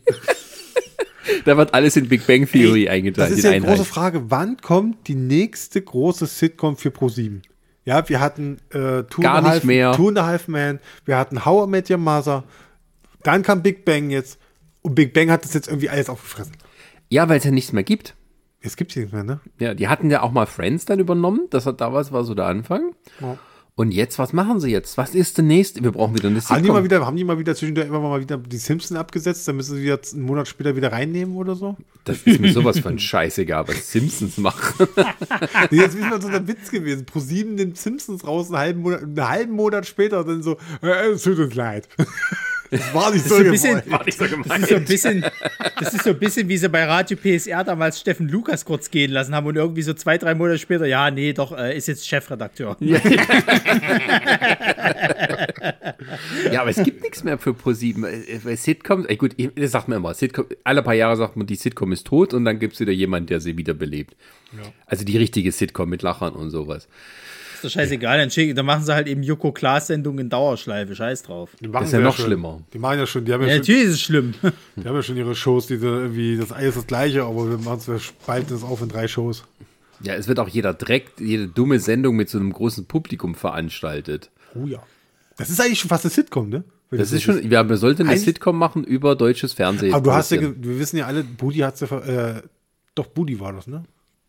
[1.45, 3.31] Da wird alles in Big Bang Theory Ey, eingeteilt.
[3.31, 4.31] Das ist ja eine große Frage.
[4.31, 7.43] Wann kommt die nächste große Sitcom für Pro7?
[7.85, 9.93] Ja, wir hatten äh, Two, Gar and Half, mehr.
[9.93, 12.45] Two and a Half Man, wir hatten How I Met Your Mother,
[13.23, 14.39] dann kam Big Bang jetzt
[14.89, 16.55] und Big Bang hat das jetzt irgendwie alles aufgefressen.
[17.11, 18.15] Ja, weil es ja nichts mehr gibt.
[18.63, 19.41] Jetzt gibt's hier nicht mehr, ne?
[19.61, 21.43] Ja, die hatten ja auch mal Friends dann übernommen.
[21.51, 22.95] Das hat damals war so der Anfang.
[23.21, 23.39] Ja.
[23.77, 24.99] Und jetzt, was machen sie jetzt?
[24.99, 25.85] Was ist der nächste?
[25.85, 26.85] Wir brauchen wieder eine Haben die mal Sitcom.
[26.85, 29.85] wieder, haben die mal wieder zwischendurch immer mal wieder die Simpsons abgesetzt, dann müssen sie
[29.85, 31.77] jetzt einen Monat später wieder reinnehmen oder so?
[32.03, 34.89] Das ist mir sowas von scheißegal, was Simpsons machen.
[35.71, 37.07] Nee, jetzt ist mal so ein Witz gewesen.
[37.07, 41.11] Pro 7 nimmt Simpsons raus, einen halben Monat, einen halben Monat später dann so, äh,
[41.11, 41.89] es tut uns leid.
[42.71, 44.07] Das war nicht Das so ist, so ein bisschen, gewollt.
[44.07, 45.25] nicht so das, ist so ein bisschen,
[45.81, 49.11] das ist so ein bisschen, wie sie bei Radio PSR damals Steffen Lukas kurz gehen
[49.11, 52.07] lassen haben und irgendwie so zwei, drei Monate später, ja, nee, doch, äh, ist jetzt
[52.07, 52.77] Chefredakteur.
[56.53, 58.45] Ja, aber es gibt nichts mehr für Pro7.
[58.45, 61.57] Weil Sitcoms, ey gut, das sagt man immer, Sitcom, alle paar Jahre sagt man, die
[61.57, 64.15] Sitcom ist tot und dann gibt es wieder jemanden, der sie wiederbelebt.
[64.87, 66.89] Also die richtige Sitcom mit Lachern und sowas.
[67.59, 71.23] Ist doch scheißegal, dann, schick, dann machen sie halt eben Joko Klaas-Sendungen in Dauerschleife, scheiß
[71.25, 71.51] drauf.
[71.61, 72.27] Die machen ist ja noch schon.
[72.27, 72.63] schlimmer.
[72.73, 74.35] Die machen ja schon, die haben ja, Ja, schon, natürlich ist es schlimm.
[74.77, 77.59] die haben ja schon ihre Shows, die so irgendwie, das alles das gleiche, aber wir
[77.59, 79.43] machen es, wir spalten es auf in drei Shows.
[80.01, 84.31] Ja, es wird auch jeder Dreck, jede dumme Sendung mit so einem großen Publikum veranstaltet.
[84.55, 84.81] Oh ja.
[85.37, 86.63] Das ist eigentlich schon fast eine Sitcom, ne?
[86.91, 89.93] Wenn Das ist schon, ja, man sollte eine Sitcom machen über deutsches Fernsehen.
[89.93, 92.43] Aber du hast ja, wir wissen ja alle, Bully hat ja, ver- äh,
[92.95, 93.85] doch Bully war das, ne?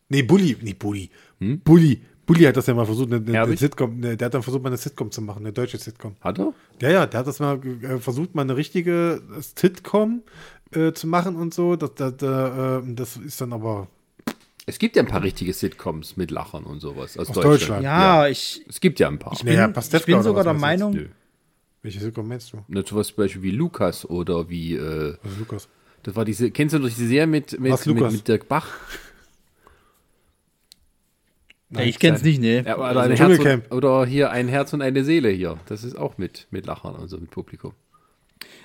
[0.09, 1.09] Nee, Bully, nee, Bully.
[1.39, 2.01] Bully.
[2.29, 3.57] Bully hat das ja mal versucht, eine, eine, eine?
[3.57, 6.15] Sitcom, ne, der hat dann versucht, mal eine Sitcom zu machen, eine deutsche Sitcom.
[6.21, 6.53] Hat er?
[6.79, 10.21] Ja, ja, der hat das mal äh, versucht, mal eine richtige Sitcom
[10.71, 11.75] äh, zu machen und so.
[11.75, 13.87] Das, das, äh, das ist dann aber
[14.67, 17.53] Es gibt ja ein paar richtige Sitcoms mit Lachern und sowas aus, Aus Deutschland.
[17.53, 17.83] Deutschland.
[17.83, 19.33] Ja, ich, Es gibt ja ein paar.
[19.33, 21.07] ich bin, Pastewka ich bin sogar der Meinung, Nö.
[21.81, 22.57] welche Sitcom meinst du?
[22.67, 25.67] Na, sowas zum Beispiel wie Lukas oder wie, äh, Lukas.
[26.03, 28.13] das war diese, kennst du noch diese Serie mit, mit, mit, Lukas?
[28.13, 28.67] mit Dirk Bach?
[31.71, 32.63] Ja, ich kenn's nicht, ne.
[32.65, 35.57] Ja, oder, Also ein Herz und, oder hier ein Herz und eine Seele hier.
[35.67, 37.73] Das ist auch mit, mit Lachern und so mit Publikum.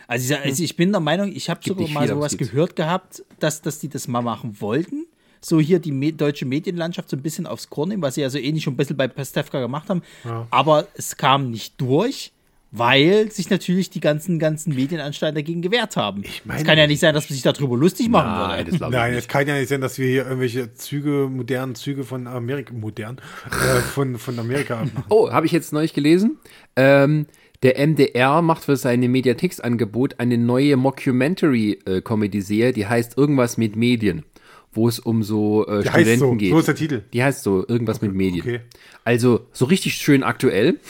[0.06, 3.62] Also ich, also ich bin der Meinung, ich habe sogar mal sowas gehört gehabt, dass,
[3.62, 5.06] dass die das mal machen wollten.
[5.40, 8.30] So hier die me deutsche Medienlandschaft so ein bisschen aufs Korn nehmen, was sie ja
[8.30, 10.02] so ähnlich schon ein bisschen bei Pastewka gemacht haben.
[10.50, 12.32] Aber es kam nicht durch,
[12.76, 16.24] weil sich natürlich die ganzen, ganzen Medienanstalten dagegen gewehrt haben.
[16.44, 18.70] meine- es kann ja nicht sein, dass man sich darüber lustig machen Nein, würde.
[18.74, 22.26] ich Nein, es kann ja nicht sein, dass wir hier irgendwelche Züge, modernen Züge von
[22.26, 23.18] Amerika, modern,
[23.50, 24.84] äh, von, von Amerika.
[25.08, 26.38] Oh, habe ich jetzt neulich gelesen.
[26.74, 27.26] Ähm,
[27.62, 34.24] der MDR macht für seine Mediatheksangebot eine neue Mockumentary-Comedy-Serie, die heißt Irgendwas mit Medien,
[34.72, 36.50] wo es um so äh, Die heißt Studenten so, geht.
[36.50, 37.02] so ist der Titel.
[37.12, 38.42] Die heißt so, irgendwas mit Medien.
[38.42, 38.60] okay.
[39.04, 40.80] Also so richtig schön aktuell.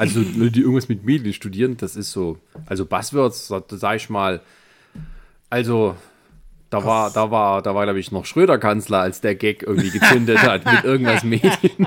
[0.00, 4.08] Also Leute, die irgendwas mit Medien studieren, das ist so, also Buzzwords, da sag ich
[4.08, 4.40] mal,
[5.50, 5.94] also
[6.70, 9.90] da war, da war, da war, glaube ich, noch Schröder Kanzler, als der Gag irgendwie
[9.90, 11.86] gezündet hat mit irgendwas Medien.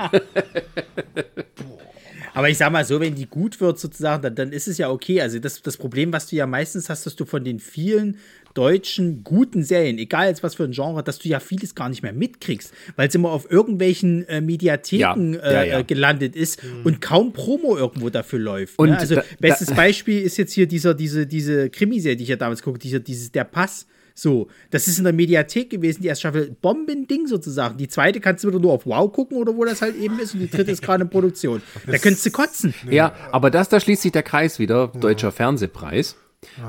[2.34, 4.90] Aber ich sag mal so, wenn die gut wird sozusagen, dann, dann ist es ja
[4.90, 5.20] okay.
[5.20, 8.18] Also das, das Problem, was du ja meistens hast, dass du von den vielen
[8.54, 12.02] deutschen guten Serien, egal jetzt was für ein Genre, dass du ja vieles gar nicht
[12.02, 15.78] mehr mitkriegst, weil es immer auf irgendwelchen äh, Mediatheken Ja, ja, äh, ja.
[15.80, 18.78] äh, gelandet ist und kaum Promo irgendwo dafür läuft.
[18.78, 18.98] Und ne?
[18.98, 22.36] Also da- bestes da- Beispiel ist jetzt hier dieser, diese, diese Krimiserie, die ich ja
[22.36, 23.86] damals gucke, dieser, dieses Der Pass.
[24.16, 27.76] So, das ist in der Mediathek gewesen, die erste Staffel Bombending sozusagen.
[27.78, 30.34] Die zweite kannst du wieder nur auf Wow gucken oder wo das halt eben ist
[30.34, 31.60] und die dritte ist gerade in Produktion.
[31.86, 32.72] Da könntest du kotzen.
[32.88, 36.14] Ja, aber das, da schließt sich der Kreis wieder, Deutscher Fernsehpreis.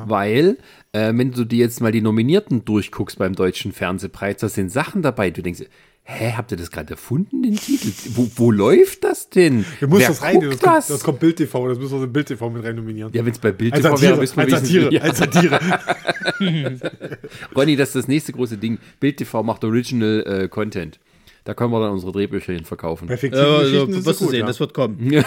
[0.06, 0.57] Weil,
[0.91, 5.02] äh, wenn du dir jetzt mal die Nominierten durchguckst beim Deutschen Fernsehpreis, da sind Sachen
[5.02, 5.64] dabei, du denkst,
[6.06, 7.91] hä, habt ihr das gerade erfunden, den Titel?
[8.14, 9.65] Wo, wo läuft das denn?
[9.80, 10.88] Du musst Wer das rein, das guckt kommt, das?
[10.88, 13.11] das kommt Bild TV, das müssen wir so in Bild TV mit rein nominieren.
[13.14, 15.02] ja, wenn es bei Bild als TV wäre, wissen wir, als Satire, ja.
[15.02, 15.60] als Satire.
[17.56, 18.77] Ronny, das ist das nächste große Ding.
[18.99, 20.99] Bild TV macht Original äh, Content.
[21.43, 23.07] Da können wir dann unsere Drehbücher hin verkaufen.
[23.07, 24.45] Fiktiven Ja, also, wirst du sehen, ja.
[24.47, 24.97] das wird kommen.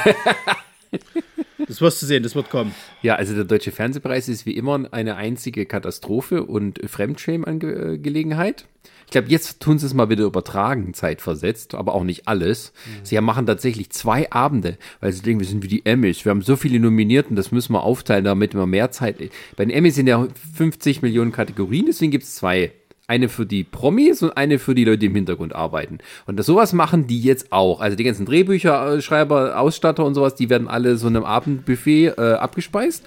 [1.66, 2.74] das wirst du sehen, das wird kommen.
[3.02, 8.66] Ja, also der Deutsche Fernsehpreis ist wie immer eine einzige Katastrophe und Fremdschämen-Angelegenheit.
[9.06, 12.74] Ich glaube, jetzt tun sie es mal wieder übertragen, zeitversetzt, aber auch nicht alles.
[13.02, 16.26] Sie machen tatsächlich zwei Abende, weil sie denken, wir sind wie die Emmys.
[16.26, 19.16] Wir haben so viele Nominierten, das müssen wir aufteilen, damit wir mehr Zeit.
[19.56, 22.72] Bei den Emmys sind ja 50 Millionen Kategorien, deswegen gibt es zwei.
[23.08, 25.98] Eine für die Promis und eine für die Leute, die im Hintergrund arbeiten.
[26.26, 27.80] Und das, sowas machen die jetzt auch.
[27.80, 32.08] Also die ganzen Drehbücher, Schreiber, Ausstatter und sowas, die werden alle so in einem Abendbuffet
[32.18, 33.04] äh, abgespeist.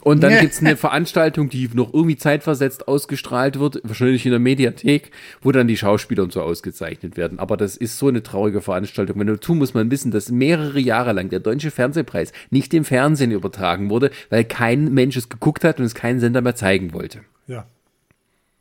[0.00, 0.40] Und dann Ja.
[0.40, 5.10] gibt's eine Veranstaltung, die noch irgendwie zeitversetzt ausgestrahlt wird, wahrscheinlich in der Mediathek,
[5.42, 7.40] wo dann die Schauspieler und so ausgezeichnet werden.
[7.40, 9.18] Aber das ist so eine traurige Veranstaltung.
[9.18, 13.32] Wenn dazu muss man wissen, dass mehrere Jahre lang der Deutsche Fernsehpreis nicht im Fernsehen
[13.32, 17.20] übertragen wurde, weil kein Mensch es geguckt hat und es kein Sender mehr zeigen wollte.
[17.48, 17.66] Ja.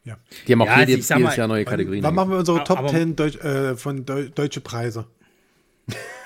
[0.04, 0.18] Ja.
[0.48, 2.04] Die haben auch Ja, jede, ich sag jedes mal, Jahr neue Kategorien.
[2.04, 5.06] Wann machen wir unsere Aber- Top aber- 10 Deutsch, äh, von Deu deutsche Preise?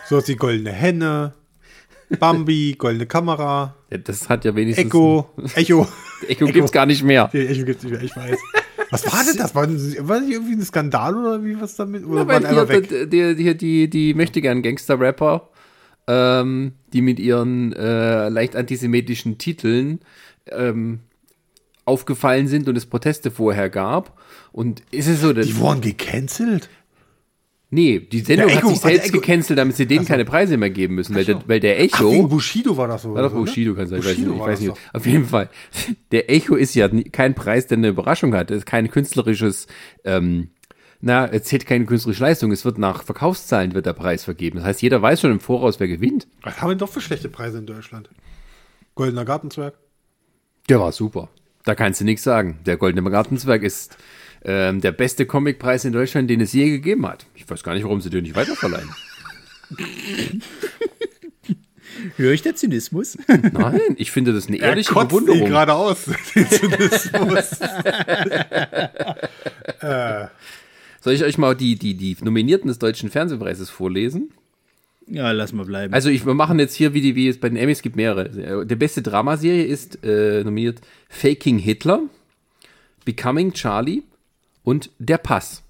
[0.07, 1.33] So ist die Goldene Henne,
[2.19, 4.85] Bambi, Goldene Kamera, Ja, das hat ja wenigstens.
[4.85, 5.87] Echo, Echo.
[6.27, 7.29] Echo gibt's gar nicht mehr.
[7.33, 8.37] Nee, Echo gibt's nicht mehr, ich weiß.
[8.91, 9.55] Was war denn das?
[9.55, 12.05] War, war nicht irgendwie ein Skandal oder wie was damit?
[12.05, 12.89] Oder Ja, waren weil hier, weg?
[12.89, 15.49] die, die, die, die, die möchte gern Gangster-Rapper,
[16.07, 19.99] ähm, die mit ihren äh, leicht antisemitischen Titeln
[20.51, 20.99] ähm,
[21.85, 24.19] aufgefallen sind und es Proteste vorher gab.
[24.51, 26.69] Und ist es so, dass, Die wurden gecancelt?
[27.69, 30.69] nee, die Sendung Echo- hat sich selbst Echo- gecancelt, damit sie denen keine Preise mehr
[30.69, 33.13] geben müssen, weil der, weil der Ach, wegen Echo, Bushido war das so.
[33.13, 33.33] war doch?
[33.33, 34.73] Bushido, kann sein, ich weiß Bushido nicht, ich weiß nicht.
[34.93, 35.49] Auf jeden Fall,
[36.11, 39.67] der Echo ist ja kein Preis, der eine Überraschung hat, es ist kein künstlerisches,
[40.05, 40.51] ähm,
[41.01, 44.57] na, es zählt keine künstlerische Leistung, es wird nach Verkaufszahlen wird der Preis vergeben.
[44.59, 46.27] Das heißt, jeder weiß schon im Voraus, wer gewinnt.
[46.43, 48.09] Was haben wir doch für schlechte Preise in Deutschland?
[48.95, 49.73] Goldener Gartenzwerg.
[50.69, 51.29] Der war super.
[51.65, 52.59] Da kannst du nichts sagen.
[52.65, 53.97] Der Goldene Gartenzwerg ist
[54.43, 57.25] ähm, der beste Comicpreis in Deutschland, den es je gegeben hat.
[57.33, 58.89] Ich weiß gar nicht, warum sie den nicht weiterverleihen.
[62.17, 63.17] Höre ich der Zynismus?
[63.27, 65.47] Nein, ich finde das eine ehrliche kotzt Bewunderung.
[65.47, 66.05] gerade aus.
[66.35, 67.59] den Zynismus.
[71.01, 74.31] Soll ich euch mal die, die, die Nominierten des Deutschen Fernsehpreises vorlesen?
[75.07, 75.93] Ja, lass mal bleiben.
[75.93, 78.65] Also ich, wir machen jetzt hier, wie, die, wie es bei den Emmys gibt, mehrere.
[78.65, 82.01] Der beste Dramaserie ist äh, nominiert Faking Hitler,
[83.05, 84.03] Becoming Charlie
[84.63, 85.63] und Der Pass.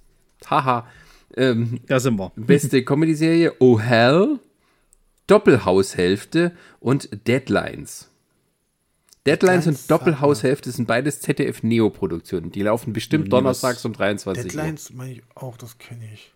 [0.49, 0.87] Haha.
[1.35, 2.31] Ähm, da sind wir.
[2.35, 4.39] beste Comedy-Serie Oh Hell,
[5.27, 8.09] Doppelhaushälfte und Deadlines.
[9.25, 12.51] Deadlines und Deadlines, Doppelhaushälfte sind beides ZDF-Neo-Produktionen.
[12.51, 14.49] Die laufen bestimmt donnerstags um 23 Uhr.
[14.49, 16.34] Deadlines meine ich auch, das kenne ich.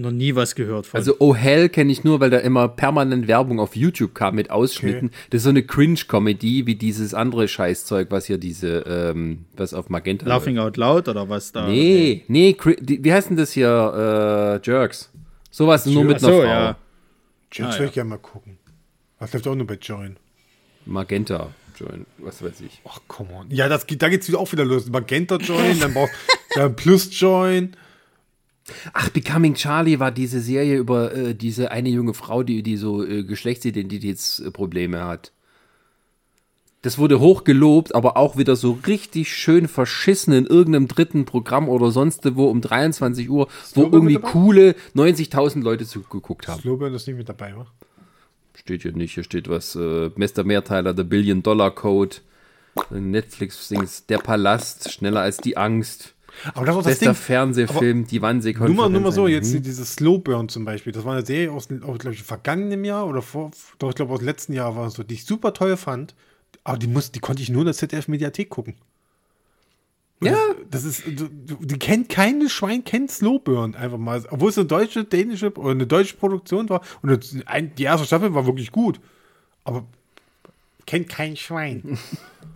[0.00, 0.96] Noch nie was gehört von.
[0.96, 4.48] Also Oh Hell kenne ich nur, weil da immer permanent Werbung auf YouTube kam mit
[4.48, 5.10] Ausschnitten.
[5.30, 9.88] Das ist so eine Cringe-Comedy wie dieses andere Scheißzeug, was hier diese, ähm, was auf
[9.90, 11.66] Magenta Laughing Out Loud oder was da?
[11.66, 14.60] Nee, nee, die, wie heißt denn das hier?
[14.64, 15.10] Äh, Jerks.
[15.50, 16.46] Sowas nur mit einer so, Frau.
[16.46, 16.76] ja.
[17.50, 17.88] Jets Ah, will ja.
[17.88, 18.58] ich gerne mal gucken.
[19.18, 20.16] Was läuft auch nur bei Join?
[20.86, 21.48] Magenta.
[21.76, 22.80] Join, was weiß ich.
[22.88, 23.50] Ach, come on.
[23.50, 24.88] Ja, das geht, da geht's wieder auch wieder los.
[24.88, 26.14] Magenta Join, dann brauchst
[26.54, 27.72] du Plus Join.
[28.92, 33.04] Ach, Becoming Charlie war diese Serie über äh, diese eine junge Frau, die, die so
[33.04, 35.32] äh, Geschlechtsidentitätsprobleme hat.
[36.82, 41.68] Das wurde hoch gelobt, aber auch wieder so richtig schön verschissen in irgendeinem dritten Programm
[41.68, 46.60] oder sonst wo um 23 Uhr, wo irgendwie coole 90.000 Leute zugeguckt haben.
[46.60, 47.66] Slowburn ist nicht mit dabei, wa?
[48.54, 50.44] Steht hier nicht, hier steht was, äh, Mr.
[50.44, 52.16] Mehrteiler, The Billion Dollar Code,
[52.90, 56.14] Netflix-Dings, Der Palast, Schneller als die Angst,
[56.54, 57.14] Aber das ist auch das bester Ding.
[57.14, 58.76] Fernsehfilm, die Wannsee-Konferenz.
[58.76, 60.92] Nur mal, nur mal so, jetzt dieses Slowburn zum Beispiel.
[60.92, 64.12] Das war eine Serie aus, aus glaube ich, vergangenem Jahr oder vor, doch, ich glaube,
[64.14, 66.14] aus letzten Jahr war es so, die ich super toll fand.
[66.64, 68.74] Aber die, muss, die konnte ich nur in der ZDF-Mediathek gucken.
[70.20, 70.36] Ja,
[70.70, 74.24] Das ist, du- du- die kennt keine Schwein, kennt Slowburn einfach mal.
[74.30, 76.82] Obwohl es eine deutsche, dänische oder eine deutsche Produktion war.
[77.02, 78.98] Und das- ein, die erste Staffel war wirklich gut.
[79.62, 79.84] Aber
[80.86, 81.98] kennt kein Schwein.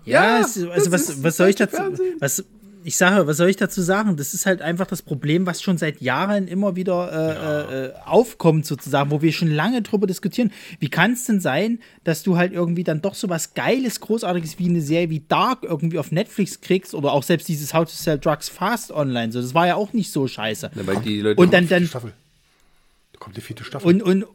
[0.04, 1.76] Ja, Ja, also das was, ist was soll ich dazu?
[1.76, 2.16] Fernsehen.
[2.18, 2.44] Was,
[2.84, 4.16] ich sage, was soll ich dazu sagen?
[4.16, 8.66] Das ist halt einfach das Problem, was schon seit Jahren immer wieder äh, äh, aufkommt,
[8.66, 10.52] sozusagen, wo wir schon lange drüber diskutieren.
[10.78, 14.59] Wie kann es denn sein, dass du halt irgendwie dann doch so was Geiles, Großartiges
[14.59, 17.94] wie eine Serie wie Dark irgendwie auf Netflix kriegst oder auch selbst dieses How to
[17.94, 19.32] Sell Drugs Fast online?
[19.32, 20.70] So, das war ja auch nicht so scheiße.
[20.74, 22.12] weil die Leute Und dann, dann, Staffel.
[23.12, 23.86] Da kommt die vierte Staffel.
[23.86, 24.26] und, und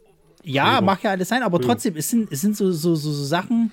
[0.44, 3.24] ja, mag ja alles sein, aber trotzdem, es sind, es sind so, so, so, so
[3.24, 3.70] Sachen,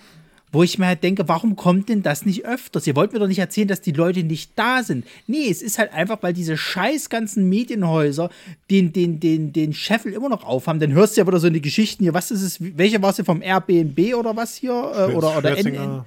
[0.55, 2.87] wo ich mir halt denke, warum kommt denn das nicht öfters?
[2.87, 5.05] Ihr wollt mir doch nicht erzählen, dass die Leute nicht da sind.
[5.27, 8.29] Nee, es ist halt einfach, weil diese scheiß ganzen Medienhäuser
[8.71, 10.79] den, den, den, den Scheffel immer noch aufhaben.
[10.79, 12.13] Dann hörst du ja wieder so eine Geschichten hier.
[12.13, 12.57] Was ist es?
[12.59, 14.71] Welche war es hier vom Airbnb oder was hier?
[14.71, 15.57] Äh, oder oder.
[15.57, 16.05] NN?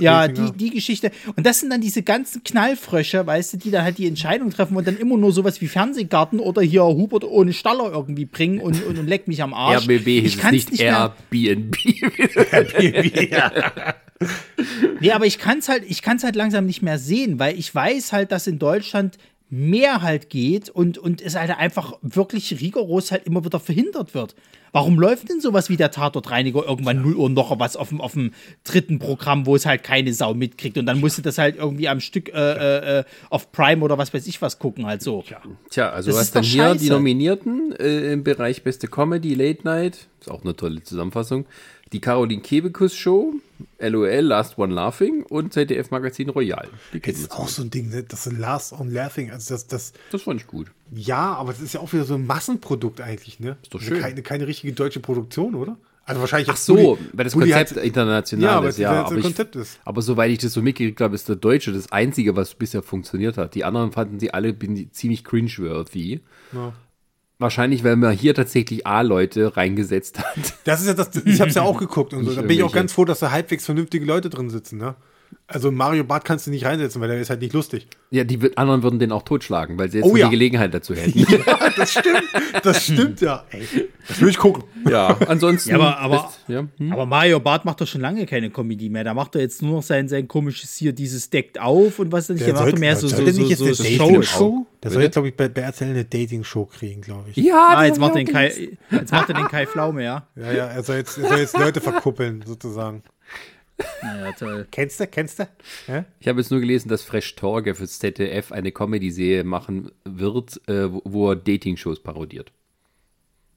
[0.00, 1.10] Ja, die, die Geschichte.
[1.36, 4.76] Und das sind dann diese ganzen Knallfrösche, weißt du, die dann halt die Entscheidung treffen
[4.76, 8.84] und dann immer nur sowas wie Fernsehgarten oder hier Hubert ohne Staller irgendwie bringen und,
[8.84, 9.84] und, und leck mich am Arsch.
[9.84, 11.76] RBB hieß es kann's nicht, mehr, Airbnb.
[15.00, 17.72] Nee, aber ich kann es halt, ich kann's halt langsam nicht mehr sehen, weil ich
[17.72, 19.16] weiß halt, dass in Deutschland
[19.50, 24.34] mehr halt geht und, und es halt einfach wirklich rigoros halt immer wieder verhindert wird.
[24.72, 28.12] Warum läuft denn sowas wie der Tatortreiniger irgendwann 0 Uhr noch was auf dem, auf
[28.12, 28.32] dem
[28.64, 31.88] dritten Programm, wo es halt keine Sau mitkriegt und dann musst du das halt irgendwie
[31.88, 35.22] am Stück äh, äh, auf Prime oder was weiß ich was gucken halt so.
[35.70, 36.90] Tja, also Das was dann hier die.
[36.90, 41.46] Nominierten äh, im Bereich Beste Comedy, Late Night, ist auch eine tolle Zusammenfassung.
[41.92, 43.34] Die Caroline Kebekus Show,
[43.78, 46.68] LOL, Last One Laughing und ZDF Magazin Royal.
[46.92, 48.02] Das ist auch so ein Ding, ne?
[48.02, 49.30] das ist Last on Laughing.
[49.30, 50.70] Also das, das, Das fand ich gut.
[50.92, 53.56] ja, aber das ist ja auch wieder so ein Massenprodukt eigentlich, ne?
[53.62, 54.00] Ist doch Also schön.
[54.02, 55.76] Keine, keine richtige deutsche Produktion, oder?
[56.04, 59.04] Also wahrscheinlich Ach so, Bulli- weil das Bulli Konzept hat- international Ja, aber ist, ja.
[59.04, 59.78] Aber, ich, ist.
[59.84, 63.36] aber soweit ich das so mitgekriegt habe, ist der Deutsche das Einzige, was bisher funktioniert
[63.36, 63.54] hat.
[63.54, 64.54] Die anderen fanden sie alle
[64.92, 66.20] ziemlich cringe-worthy.
[66.52, 66.72] Ja.
[67.40, 70.54] Wahrscheinlich, weil man hier tatsächlich A-Leute reingesetzt hat.
[70.64, 72.34] Das ist ja das, ich habe es ja auch geguckt und so.
[72.34, 74.96] Da bin ich auch ganz froh, dass da halbwegs vernünftige Leute drin sitzen, ne?
[75.50, 77.86] Also Mario Bart kannst du nicht reinsetzen, weil der ist halt nicht lustig.
[78.10, 80.26] Ja, die anderen würden den auch totschlagen, weil sie jetzt Oh ja.
[80.26, 81.20] die Gelegenheit dazu hätten.
[81.20, 82.22] Ja, das stimmt.
[82.62, 83.44] Das stimmt ja.
[83.50, 84.64] Ey, das will ich gucken.
[84.88, 85.70] ja, ansonsten.
[85.70, 86.92] Ja, aber- aber- best- ja, hm?
[86.92, 89.04] Aber Mario Barth macht doch schon lange keine Comedy mehr.
[89.04, 92.26] Da macht er jetzt nur noch sein, sein komisches hier, dieses deckt auf und was
[92.26, 92.46] denn nicht.
[92.46, 94.22] Der, macht doch mehr so, so, sollte so, nicht jetzt so, eine so Dating-Show?
[94.22, 94.66] Shows.
[94.82, 97.36] Der soll jetzt, glaube ich, bei, bei RTL eine Dating-Show kriegen, glaube ich.
[97.38, 100.26] ja, Ah, das jetzt macht, den Kai, jetzt macht er den Kai Pflaume, ja.
[100.36, 103.02] Ja, ja, er soll jetzt, er soll jetzt Leute verkuppeln, sozusagen.
[104.02, 104.66] Naja, toll.
[104.70, 105.06] Kennst du?
[105.06, 105.48] Kennst du?
[105.86, 106.04] Ja?
[106.20, 110.92] Ich habe jetzt nur gelesen, dass Fresh Torge fürs ZDF eine Comedy-Serie machen wird, äh,
[110.92, 112.50] wo- wo er Dating-Shows parodiert.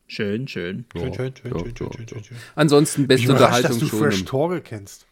[0.08, 0.86] Schön, schön.
[0.96, 2.38] Schön, schön, schön, Ja, schön, schön, schön, schön, schön.
[2.56, 4.00] Ansonsten Ich beste überrascht, Unterhaltung dass du schon.
[4.00, 5.06] Fresh Torge kennst.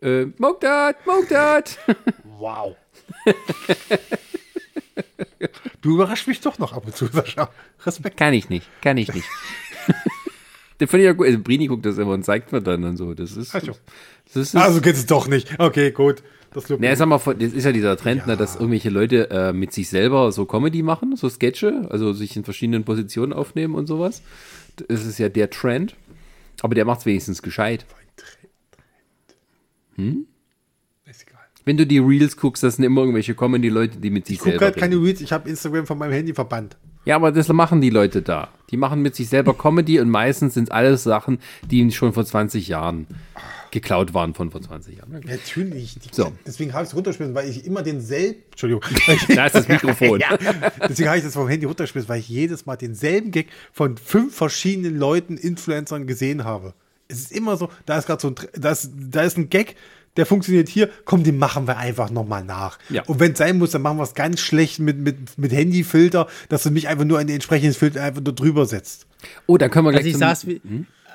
[0.00, 1.78] Äh, smoke that.
[2.38, 2.76] Wow.
[5.80, 7.50] du überraschst mich doch noch ab und zu, Sascha.
[7.84, 8.16] Respekt.
[8.16, 9.26] Kann ich nicht, kann ich nicht.
[10.80, 11.26] Den finde ich ja gut.
[11.26, 13.14] Also Brini guckt das immer und zeigt mir dann und so.
[13.14, 13.54] Das ist.
[13.54, 13.72] Ach so.
[14.26, 15.58] Das ist Also es doch nicht.
[15.58, 16.22] Okay, gut.
[16.52, 16.98] Das mich.
[16.98, 20.32] sag mal, das ist ja dieser Trend, ne, dass irgendwelche Leute äh, mit sich selber
[20.32, 24.22] so Comedy machen, so Sketche, also sich in verschiedenen Positionen aufnehmen und sowas.
[24.88, 25.94] Das ist ja der Trend.
[26.62, 27.84] Aber der macht's wenigstens gescheit.
[31.06, 31.42] Ist egal.
[31.64, 34.50] Wenn du die Reels guckst, das sind immer irgendwelche Comedy-Leute, die mit sich Ich gucke
[34.52, 34.96] selber halt keine.
[34.96, 35.20] Reels.
[35.20, 36.76] Ich habe Instagram von meinem Handy verbannt.
[37.08, 38.48] Ja, aber das machen die Leute da.
[38.70, 42.68] Die machen mit sich selber Comedy und meistens sind alles Sachen, die schon vor 20
[42.68, 43.06] Jahren
[43.70, 45.18] geklaut waren von vor 20 Jahren.
[45.24, 45.94] Natürlich.
[46.00, 46.32] Die, So.
[46.46, 48.42] Deswegen habe ich es runtergeschmissen, weil ich immer denselben.
[48.50, 48.82] Entschuldigung.
[49.34, 50.20] Da ist das Mikrofon.
[50.20, 50.36] ja,
[50.86, 54.36] deswegen habe ich das vom Handy runtergeschmissen, weil ich jedes Mal denselben Gag von fünf
[54.36, 56.74] verschiedenen Leuten, Influencern gesehen habe.
[57.08, 59.76] Es ist immer so, da ist gerade so ein, da ist, da ist ein Gag,
[60.18, 62.78] der funktioniert hier, komm, den machen wir einfach nochmal nach.
[62.90, 63.04] Ja.
[63.04, 66.26] Und wenn es sein muss, dann machen wir es ganz schlecht mit, mit, mit Handyfilter,
[66.50, 69.06] dass du mich einfach nur an den entsprechenden Filter einfach nur drüber setzt.
[69.46, 70.60] Oh, dann können wir gleich Also ich sag's wie,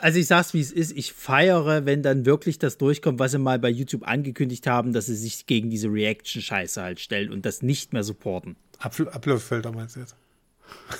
[0.01, 3.37] also ich sag's wie es ist, ich feiere, wenn dann wirklich das durchkommt, was sie
[3.37, 7.61] mal bei YouTube angekündigt haben, dass sie sich gegen diese Reaction-Scheiße halt stellen und das
[7.61, 8.55] nicht mehr supporten.
[8.79, 10.15] Upl- Upload-Filter meinst du jetzt?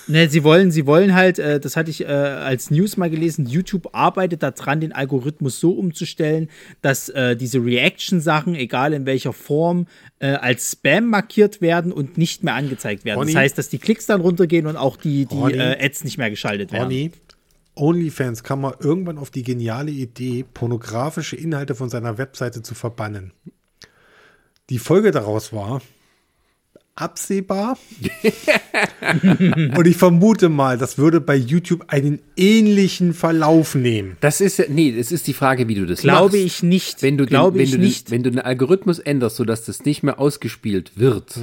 [0.06, 3.46] Ne, sie wollen, sie wollen halt, äh, das hatte ich äh, als News mal gelesen,
[3.46, 6.48] YouTube arbeitet daran, den Algorithmus so umzustellen,
[6.82, 9.86] dass äh, diese Reaction-Sachen, egal in welcher Form,
[10.18, 13.18] äh, als Spam markiert werden und nicht mehr angezeigt werden.
[13.18, 13.32] Ronny?
[13.32, 15.54] Das heißt, dass die Klicks dann runtergehen und auch die, die Ronny?
[15.54, 16.84] äh, Ads nicht mehr geschaltet werden.
[16.84, 17.12] Ronny,
[17.76, 23.32] OnlyFans kam mal irgendwann auf die geniale Idee, pornografische Inhalte von seiner Webseite zu verbannen.
[24.70, 25.82] Die Folge daraus war
[26.96, 27.76] absehbar.
[29.76, 34.16] Und ich vermute mal, das würde bei YouTube einen ähnlichen Verlauf nehmen.
[34.20, 36.46] Das ist ja, nee, das ist die Frage, wie du das Glaube machst.
[36.46, 37.02] ich nicht.
[37.02, 38.08] Wenn du, den, Glaube wenn, ich du nicht.
[38.08, 41.38] Den, wenn du den Algorithmus änderst, sodass das nicht mehr ausgespielt wird,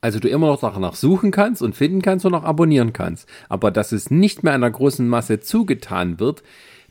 [0.00, 3.70] also du immer noch danach suchen kannst und finden kannst und auch abonnieren kannst, aber
[3.70, 6.42] dass es nicht mehr einer großen Masse zugetan wird,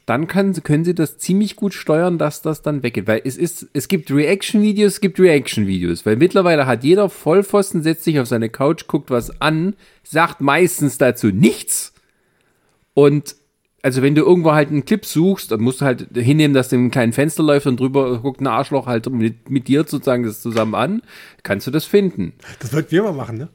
[0.08, 3.08] dann kann, können sie das ziemlich gut steuern, dass das dann weggeht.
[3.08, 6.06] Weil es ist, es gibt Reaction-Videos, es gibt Reaction-Videos.
[6.06, 10.98] Weil mittlerweile hat jeder Vollpfosten, setzt sich auf seine Couch, guckt was an, sagt meistens
[10.98, 11.94] dazu nichts.
[12.94, 13.36] Und
[13.88, 16.88] also wenn du irgendwo halt einen Clip suchst, dann musst du halt hinnehmen, dass dem
[16.88, 20.42] ein kleinen Fenster läuft und drüber guckt ein Arschloch halt mit, mit dir sozusagen das
[20.42, 21.02] zusammen an,
[21.44, 22.34] kannst du das finden.
[22.60, 23.50] Das wollten wir mal machen, ne?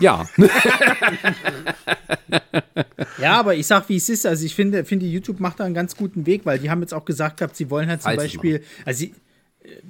[0.00, 0.24] Ja.
[3.18, 4.26] Ja, aber ich sag, wie es ist.
[4.26, 6.92] Also ich finde, finde, YouTube macht da einen ganz guten Weg, weil die haben jetzt
[6.92, 9.14] auch gesagt gehabt, sie wollen halt zum Falls sie Beispiel, also sie,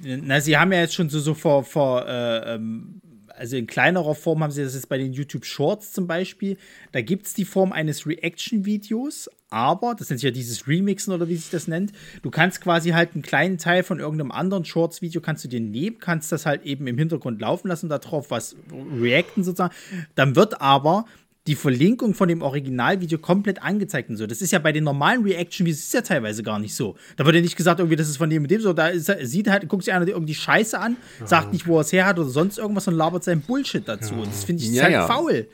[0.03, 3.01] äh, na, sie haben ja jetzt schon so, so vor, vor äh, ähm,
[3.37, 6.57] also in kleinerer Form haben sie das jetzt bei den YouTube Shorts zum Beispiel.
[6.91, 11.27] Da gibt es die Form eines Reaction-Videos, aber, das nennt sich ja dieses Remixen oder
[11.29, 15.21] wie sich das nennt, du kannst quasi halt einen kleinen Teil von irgendeinem anderen Shorts-Video
[15.21, 18.55] kannst du dir nehmen, kannst das halt eben im Hintergrund laufen lassen, darauf was
[19.01, 19.73] reacten sozusagen.
[20.15, 21.05] Dann wird aber
[21.47, 24.25] die Verlinkung von dem Originalvideo komplett angezeigt und so.
[24.25, 26.95] Das ist ja bei den normalen Reaction-Videos ist ja teilweise gar nicht so.
[27.17, 28.73] Da wird ja nicht gesagt, irgendwie, das ist von dem und dem so.
[28.73, 31.81] Da ist, er- sieht halt, guckt sich einer irgendwie Scheiße an, sagt nicht, wo er
[31.81, 34.15] es her hat oder sonst irgendwas und labert seinen Bullshit dazu.
[34.15, 35.07] Und das finde ich Ja, halt ja.
[35.07, 35.47] faul.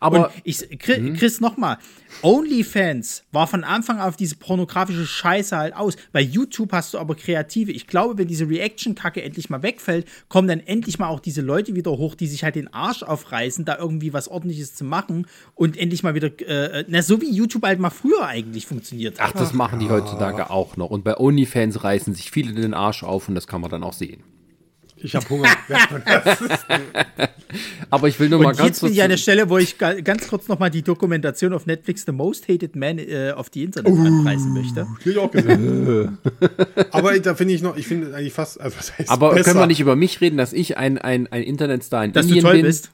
[0.00, 1.78] Aber Und ich, Chris, Chris nochmal,
[2.22, 5.96] OnlyFans war von Anfang an auf diese pornografische Scheiße halt aus.
[6.12, 7.72] Bei YouTube hast du aber Kreative.
[7.72, 11.74] Ich glaube, wenn diese Reaction-Kacke endlich mal wegfällt, kommen dann endlich mal auch diese Leute
[11.74, 15.76] wieder hoch, die sich halt den Arsch aufreißen, da irgendwie was ordentliches zu machen und
[15.76, 19.30] endlich mal wieder, äh, na, so wie YouTube halt mal früher eigentlich funktioniert hat.
[19.34, 20.90] ach, das machen die heutzutage auch noch.
[20.90, 23.92] Und bei OnlyFans reißen sich viele den Arsch auf und das kann man dann auch
[23.92, 24.22] sehen.
[24.98, 25.48] Ich habe Hunger.
[27.90, 28.96] Aber ich will nur mal Und ganz jetzt bin kurz.
[28.96, 32.04] ich an der Stelle, wo ich ga- ganz kurz noch mal die Dokumentation auf Netflix
[32.06, 34.86] The Most Hated Man äh, auf die Internet anpreisen möchte.
[35.04, 36.18] Ich auch gesehen.
[36.90, 39.44] Aber da finde ich noch, ich finde eigentlich fast, also was heißt aber besser?
[39.50, 42.42] können wir nicht über mich reden, dass ich ein, ein, ein Internetstar in Dass Indien
[42.42, 42.66] du toll bin?
[42.66, 42.90] bist.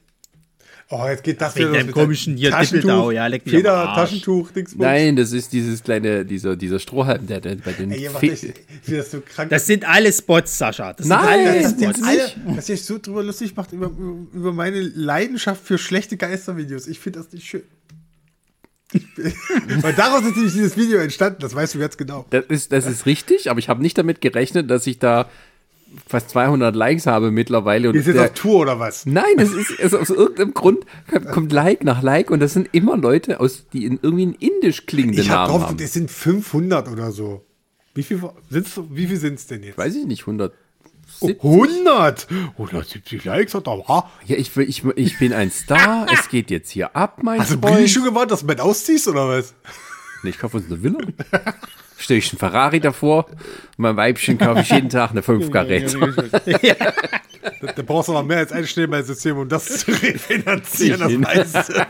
[0.89, 3.93] Oh, jetzt geht das wegen wieder los deinem komischen hier Taschentuch, ja, leck mich Feder.
[3.95, 4.83] Taschentuch, Dingsbums.
[4.83, 7.91] Nein, das ist dieses kleine, dieser, dieser Strohhalm, der, der bei den.
[7.91, 9.49] Ey, ich, ich finde das so krank.
[9.49, 10.93] Das sind alle Spots, Sascha.
[10.93, 11.97] Das Nein, sind alle das Spots.
[11.97, 13.91] sind alle, ihr euch so drüber lustig macht über,
[14.33, 16.87] über meine Leidenschaft für schlechte Geistervideos.
[16.87, 17.63] Ich finde das nicht schön.
[19.81, 22.25] Weil daraus ist nämlich dieses Video entstanden, das weißt du ganz genau.
[22.29, 25.29] Das ist, das ist richtig, aber ich habe nicht damit gerechnet, dass ich da
[26.07, 27.89] fast 200 Likes habe mittlerweile.
[27.89, 29.05] Und Ist jetzt der, auf Tour oder was?
[29.05, 30.85] nein, es ist, es aus irgendeinem Grund
[31.31, 34.85] kommt- Like nach Like und das sind immer Leute, aus, die in irgendwie einen indisch
[34.85, 35.77] klingenden Ich habe Namen drauf, haben.
[35.77, 37.45] das sind 500 oder so.
[37.95, 39.77] Wie viel sind's, wie viel sind es denn jetzt?
[39.77, 40.53] Weiß ich nicht, 100.
[41.19, 42.27] Oh, 100!
[42.57, 43.77] 170 Likes hat er?
[43.87, 47.59] Ja, ich, ich, ich bin ein Star, es geht jetzt hier ab, mein Hast du
[47.59, 47.89] Freund.
[47.89, 49.53] Schon gewartet, dass du mit ausziehst oder was?
[50.23, 50.99] Nee, ich kaufe uns eine Villa.
[52.03, 53.37] Stelle ich einen Ferrari davor, und
[53.77, 55.97] mein Weibchen kaufe ich jeden Tag eine 5 Karette.
[57.59, 61.85] Da, da brauchst du noch mehr als ein Schneeballsystem, um das zu refinanzieren, das meiste.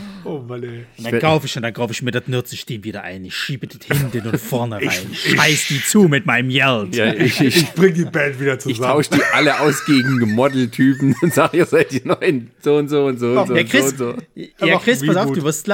[0.24, 0.84] oh Mann, ey.
[0.98, 3.24] Und dann kaufe ich und dann kaufe ich mir das Nürzsystem wieder ein.
[3.24, 4.88] Ich schiebe das hinten und vorne rein.
[5.12, 6.94] Ich scheiß die zu mit meinem Geld.
[6.94, 8.92] Ja, ich, ich, Ich bring die Band wieder ich zusammen.
[8.94, 13.04] tausche die alle aus gegen Modeltypen und sage, ihr seid die neuen so und so
[13.06, 14.40] und so und so, Ja, und Chris, so, und so.
[14.66, 15.68] ja, Aber Chris, pass auf, du wirst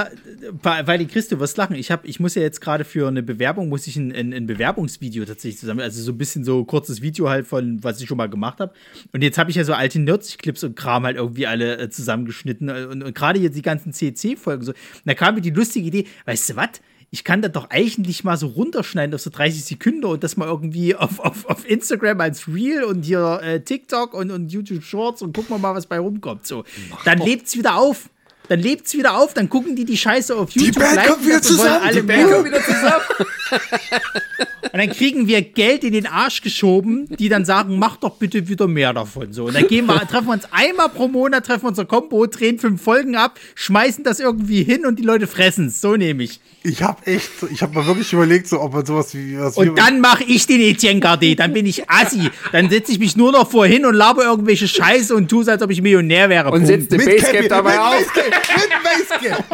[0.63, 1.77] weil die Chris, du wirst lachen.
[1.77, 4.47] Ich, hab, ich muss ja jetzt gerade für eine Bewerbung, muss ich ein, ein, ein
[4.47, 8.17] Bewerbungsvideo tatsächlich zusammen, also so ein bisschen so kurzes Video halt von, was ich schon
[8.17, 8.73] mal gemacht habe.
[9.13, 12.69] Und jetzt habe ich ja so alte Nerds-Clips und Kram halt irgendwie alle äh, zusammengeschnitten.
[12.71, 13.93] Und, und gerade jetzt die ganzen
[14.37, 14.73] CC-Folgen so.
[14.73, 16.69] Und da kam mir die lustige Idee, weißt du was?
[17.11, 20.49] Ich kann das doch eigentlich mal so runterschneiden auf so 30 Sekunden und das mal
[20.49, 25.23] irgendwie auf, auf, auf Instagram als Reel und hier äh, TikTok und, und YouTube Shorts
[25.23, 26.47] und gucken wir mal, was bei rumkommt.
[26.47, 26.65] So.
[27.05, 28.11] Dann lebt's wieder auf.
[28.49, 30.83] Dann lebt's wieder auf, dann gucken die die Scheiße auf YouTube.
[30.83, 32.07] Band liken kommt wieder das und wollen zusammen, Alle die.
[32.07, 33.05] Band kommt wieder zusammen.
[34.73, 38.49] Und dann kriegen wir Geld in den Arsch geschoben, die dann sagen, mach doch bitte
[38.49, 39.33] wieder mehr davon.
[39.33, 39.47] So.
[39.47, 42.83] Und dann gehen wir, treffen wir uns einmal pro Monat, treffen unser Kombo, drehen fünf
[42.83, 45.81] Folgen ab, schmeißen das irgendwie hin und die Leute fressen es.
[45.81, 46.41] So nehme ich.
[46.63, 49.71] Ich habe echt, ich habe mal wirklich überlegt, so, ob man sowas wie was Und
[49.71, 52.29] wie, dann mache ich den Etienne Gardet, dann bin ich Assi.
[52.53, 55.63] Dann setze ich mich nur noch vorhin und laber irgendwelche Scheiße und tue es, als
[55.63, 56.51] ob ich Millionär wäre.
[56.51, 58.13] Und setzt den mit Basecap dabei auf.
[58.13, 59.45] Basecap, mit Basecap,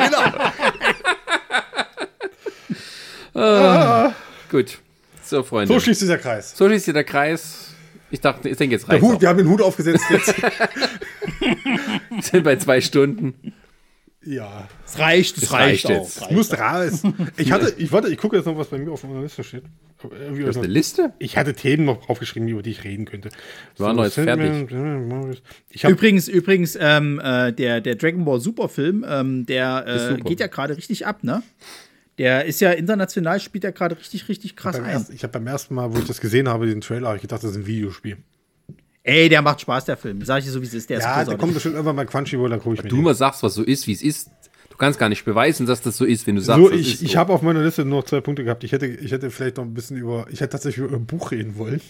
[3.34, 4.12] genau.
[4.50, 4.78] Gut.
[5.24, 5.72] So, Freunde.
[5.72, 6.56] So schließt sich der Kreis.
[6.56, 7.68] So schließt sich der Kreis.
[8.10, 10.34] Ich dachte, ich denke, jetzt Der Hut, wir haben den Hut aufgesetzt jetzt.
[10.36, 10.52] Wir
[12.20, 13.54] sind bei zwei Stunden.
[14.24, 16.04] Ja, Es reicht, es Es reicht, reicht auch.
[16.04, 16.22] jetzt.
[16.22, 16.32] Reicht.
[16.32, 17.02] muss raus.
[17.36, 19.64] Ich hatte, ich warte, ich gucke jetzt noch, was bei mir auf meiner Liste steht.
[20.00, 21.12] Du hast eine Liste?
[21.18, 23.28] Ich hatte Themen noch draufgeschrieben, über die ich reden könnte.
[23.76, 24.68] Wir waren doch jetzt fertig.
[25.70, 30.28] Ich habe Übrigens, übrigens, ähm, äh, der, der Dragon Ball Superfilm, ähm, der äh, super.
[30.28, 31.42] geht ja gerade richtig ab, ne?
[32.18, 34.90] Der ist ja international, spielt ja gerade richtig, richtig krass beim, ein.
[34.90, 37.22] ersten, ich hab beim ersten Mal, wo ich das gesehen habe, den Trailer, habe ich
[37.22, 38.18] gedacht, das ist ein Videospiel.
[39.04, 40.24] Ey, der macht Spaß, der Film.
[40.24, 40.88] Sag ich dir so, wie es ist.
[40.90, 41.40] Der ist Ja, da großartig.
[41.40, 43.86] kommt bestimmt irgendwann mal Crunchyroll, dann gucke ich mir Du mal sagst, was so ist,
[43.86, 44.30] wie es ist.
[44.70, 46.94] Du kannst gar nicht beweisen, dass das so ist, wenn du sagst, So, das ich,
[46.94, 47.18] ist ich so.
[47.18, 48.62] habe auf meiner Liste nur noch zwei Punkte gehabt.
[48.64, 51.30] Ich hätte, ich hätte vielleicht noch ein bisschen über, ich hätte tatsächlich über ein Buch
[51.32, 51.80] reden wollen.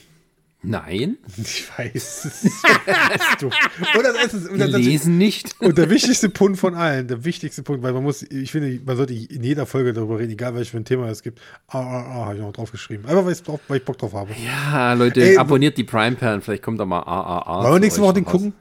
[0.64, 2.50] Nein, Ich weiß.
[2.86, 3.52] Das ist doof.
[3.96, 5.60] und, das ist, und, das, lesen nicht.
[5.60, 8.96] und der wichtigste Punkt von allen, der wichtigste Punkt, weil man muss, ich finde, man
[8.96, 11.40] sollte in jeder Folge darüber reden, egal welches für ein Thema es gibt.
[11.66, 13.06] Ah, ah, ah, habe ich noch draufgeschrieben.
[13.06, 14.30] Einfach weil, drauf, weil ich Bock drauf habe.
[14.44, 16.42] Ja, Leute, Ey, abonniert die Prime-Perlen.
[16.42, 17.64] Vielleicht kommt da mal AAA.
[17.64, 18.32] Wollen wir nächste Woche den raus.
[18.32, 18.54] gucken?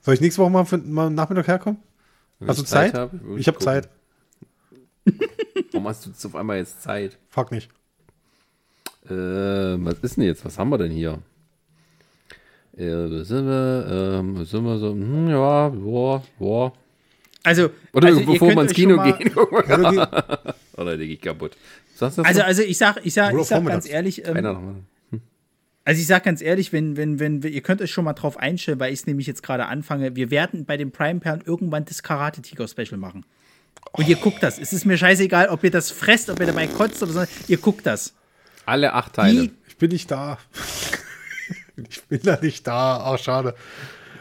[0.00, 1.78] Soll ich nächste Woche mal, für, mal am Nachmittag herkommen?
[2.46, 2.92] Hast du Zeit?
[2.92, 3.58] Zeit würde ich habe.
[3.58, 3.88] Zeit.
[5.72, 7.18] Warum hast du jetzt auf einmal jetzt Zeit?
[7.28, 7.70] Fuck nicht.
[9.06, 9.12] Äh,
[9.84, 10.44] was ist denn jetzt?
[10.44, 11.18] Was haben wir denn hier?
[12.76, 14.18] Äh, sind wir?
[14.20, 14.90] Ähm, sind wir so?
[14.92, 16.72] Hm, ja, ja, ja.
[17.42, 19.32] Also, Oder also ihr bevor könnt wir ins Kino gehen,
[19.68, 20.26] er
[20.76, 21.56] Oder denke ich kaputt.
[21.94, 22.46] Sagst du das Also, noch?
[22.46, 24.74] also ich sag, ich sag, ich sag ganz ehrlich, ähm, mal.
[25.84, 28.78] also ich sag ganz ehrlich, wenn, wenn, wenn, ihr könnt euch schon mal drauf einstellen,
[28.78, 32.02] weil ich es nämlich jetzt gerade anfange, wir werden bei den Prime Perlen irgendwann das
[32.02, 33.24] Karate Tiger Special machen.
[33.92, 34.58] Und ihr guckt das.
[34.58, 37.24] Es ist mir scheißegal, ob ihr das fresst, ob ihr dabei kotzt oder so.
[37.48, 38.14] Ihr guckt das.
[38.70, 39.42] Alle acht Teile.
[39.48, 40.38] Die, Ich bin nicht da.
[41.88, 42.98] ich bin da nicht da.
[43.04, 43.54] Ach, schade.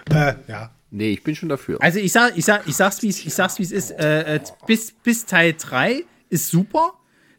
[0.10, 0.72] Äh, ja.
[0.92, 1.78] Nee, ich bin schon dafür.
[1.82, 3.92] also ich sag, ich sag, ich sag's, wie es, ich sag's, wie es ist.
[3.92, 6.94] Äh, äh, bis, bis Teil 3 ist super.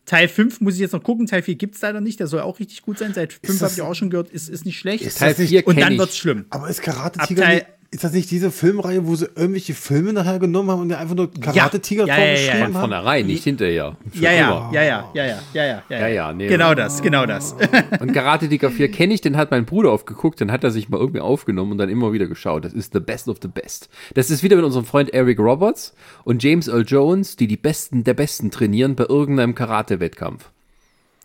[0.06, 1.26] Teil 5 muss ich jetzt noch gucken.
[1.26, 2.20] Teil 4 gibt's leider nicht.
[2.20, 3.12] Der soll auch richtig gut sein.
[3.12, 5.04] Seit 5 das- habe ich auch schon gehört, ist, ist nicht schlecht.
[5.04, 5.98] Ist Teil das nicht- 4 Und dann ich.
[5.98, 6.46] wird's schlimm.
[6.50, 10.12] Aber ist Karate Ab Tiger Teil, Ist das nicht diese Filmreihe, wo sie irgendwelche Filme
[10.12, 12.66] nachher genommen haben und einfach nur Karate-Tiger Ja, ja, ja, ja, vorgeschrieben ja.
[12.66, 12.80] Von haben?
[12.80, 13.96] vornherein, nicht hinterher.
[14.14, 16.46] Ja, ja, ja, ja, ja, ja, ja, ja, ja, Ja, ja, nee.
[16.46, 17.56] Genau das, genau das.
[18.00, 20.88] Und Karate Tiger 4 kenne ich, den hat mein Bruder aufgeguckt, den hat er sich
[20.88, 22.64] mal irgendwie aufgenommen und dann immer wieder geschaut.
[22.64, 23.88] Das ist the best of the best.
[24.14, 25.92] Das ist wieder mit unserem Freund Eric Roberts
[26.22, 30.50] und James Earl Jones, die die Besten der Besten trainieren bei irgendeinem Karate-Wettkampf.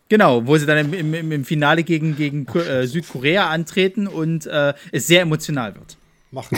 [0.09, 4.73] Genau, wo sie dann im, im, im Finale gegen, gegen äh, Südkorea antreten und äh,
[4.91, 5.97] es sehr emotional wird.
[6.35, 6.51] Macht,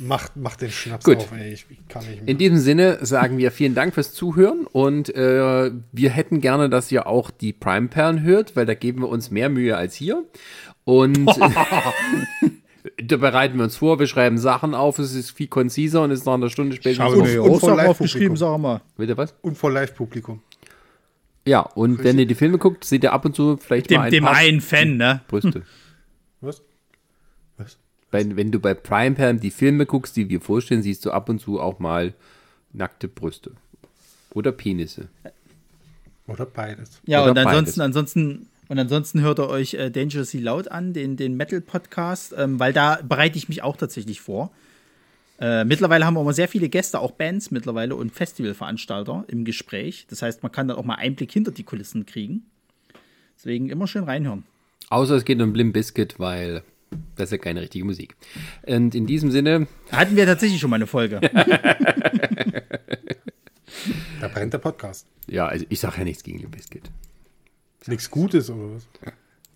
[0.00, 1.18] macht, macht den Schnaps Gut.
[1.18, 1.52] auf, ey.
[1.52, 2.28] Ich kann nicht mehr.
[2.28, 6.90] In diesem Sinne sagen wir vielen Dank fürs Zuhören und äh, wir hätten gerne, dass
[6.90, 10.24] ihr auch die Prime-Perlen hört, weil da geben wir uns mehr Mühe als hier.
[10.84, 11.26] Und
[13.04, 16.20] da bereiten wir uns vor, wir schreiben Sachen auf, es ist viel konziser und es
[16.20, 17.06] ist noch eine Stunde später.
[17.06, 17.90] Und auch von Sachen Live-Publikum.
[17.90, 18.80] aufgeschrieben, sag mal.
[18.96, 19.34] Bitte was?
[19.42, 20.40] Und vor Live-Publikum.
[21.46, 24.02] Ja, und wenn ihr die Filme guckt, seht ihr ab und zu vielleicht mal Dem,
[24.04, 25.20] ein dem einen Fan, ne?
[25.28, 25.60] Brüste.
[25.60, 25.68] Was?
[28.10, 31.28] Wenn, wenn du bei Prime Pam die Filme guckst, die wir vorstellen, siehst du ab
[31.28, 32.14] und zu auch mal
[32.72, 33.52] nackte Brüste.
[34.32, 35.08] Oder Penisse.
[36.26, 37.00] Oder beides.
[37.06, 37.80] Ja, Oder und ansonsten, beides.
[37.80, 42.72] ansonsten, und ansonsten hört ihr euch äh, Dangerously Loud an, den, den Metal-Podcast, ähm, weil
[42.72, 44.50] da bereite ich mich auch tatsächlich vor.
[45.40, 50.06] Äh, mittlerweile haben wir immer sehr viele Gäste, auch Bands mittlerweile und Festivalveranstalter im Gespräch.
[50.10, 52.42] Das heißt, man kann dann auch mal Einblick hinter die Kulissen kriegen.
[53.36, 54.44] Deswegen immer schön reinhören.
[54.90, 56.62] Außer es geht um Blim Biscuit, weil
[57.16, 58.16] das ist ja keine richtige Musik.
[58.66, 61.20] Und in diesem Sinne, Hatten wir tatsächlich schon mal eine Folge.
[64.20, 65.06] Da brennt der Podcast.
[65.28, 66.90] ja, also ich sage ja nichts gegen Blim Biscuit.
[67.86, 68.86] Nichts Gutes oder was?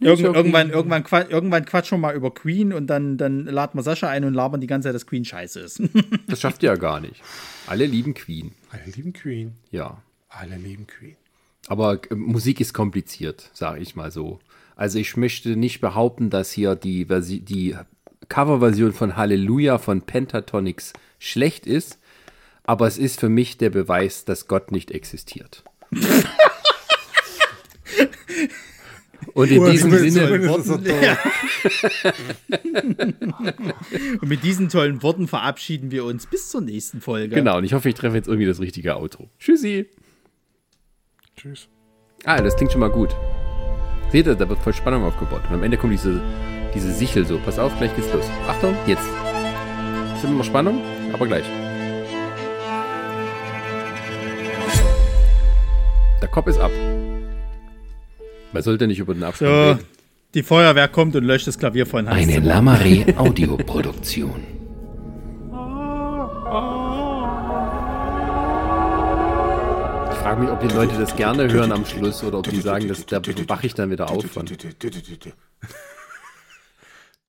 [0.01, 3.83] Irgend, irgendwann, irgendwann, qua- irgendwann quatschen wir mal über Queen und dann, dann laden wir
[3.83, 5.83] Sascha ein und labern die ganze Zeit, dass Queen scheiße ist.
[6.29, 7.23] Das schafft ihr ja gar nicht.
[7.67, 8.53] Alle lieben Queen.
[8.71, 9.53] Alle lieben Queen.
[9.71, 10.03] Ja.
[10.29, 11.17] Alle lieben Queen.
[11.69, 14.41] Aber äh, Musik ist kompliziert, sage ich mal so.
[14.77, 17.77] Also ich möchte nicht behaupten, dass hier die, Versi die
[18.29, 21.99] Coverversion von Halleluja von Pentatonix schlecht ist,
[22.65, 25.65] aber es ist für mich der Beweis, dass Gott nicht existiert.
[29.35, 30.85] Und in diesem Sinne, so toll.
[34.21, 37.35] Und mit diesen tollen Worten verabschieden wir uns bis zur nächsten Folge.
[37.35, 39.31] genau, und ich hoffe, ich treffe jetzt irgendwie das richtige Outro.
[39.39, 39.89] Tschüssi.
[41.37, 41.69] Tschüss.
[42.25, 43.17] Ah, das klingt schon mal gut.
[44.13, 45.41] Seht ihr, da wird voll Spannung aufgebaut.
[45.49, 46.21] Und am Ende kommt diese,
[46.75, 47.39] diese Sichel so.
[47.39, 48.27] Pass auf, gleich geht's los.
[48.47, 49.03] Achtung, jetzt.
[50.17, 50.83] Ist immer noch Spannung,
[51.13, 51.45] aber gleich.
[56.21, 56.71] Der Kopf ist ab.
[58.53, 59.81] Man sollte nicht über den Abstand So, reden.
[60.35, 62.17] die Feuerwehr kommt und löscht das Klavier von Hans.
[62.23, 62.47] Eine Zimmer.
[70.23, 73.05] Frage mich, ob die Leute das gerne hören am Schluss oder ob die sagen, dass
[73.07, 74.47] da wache ich dann wieder auf von.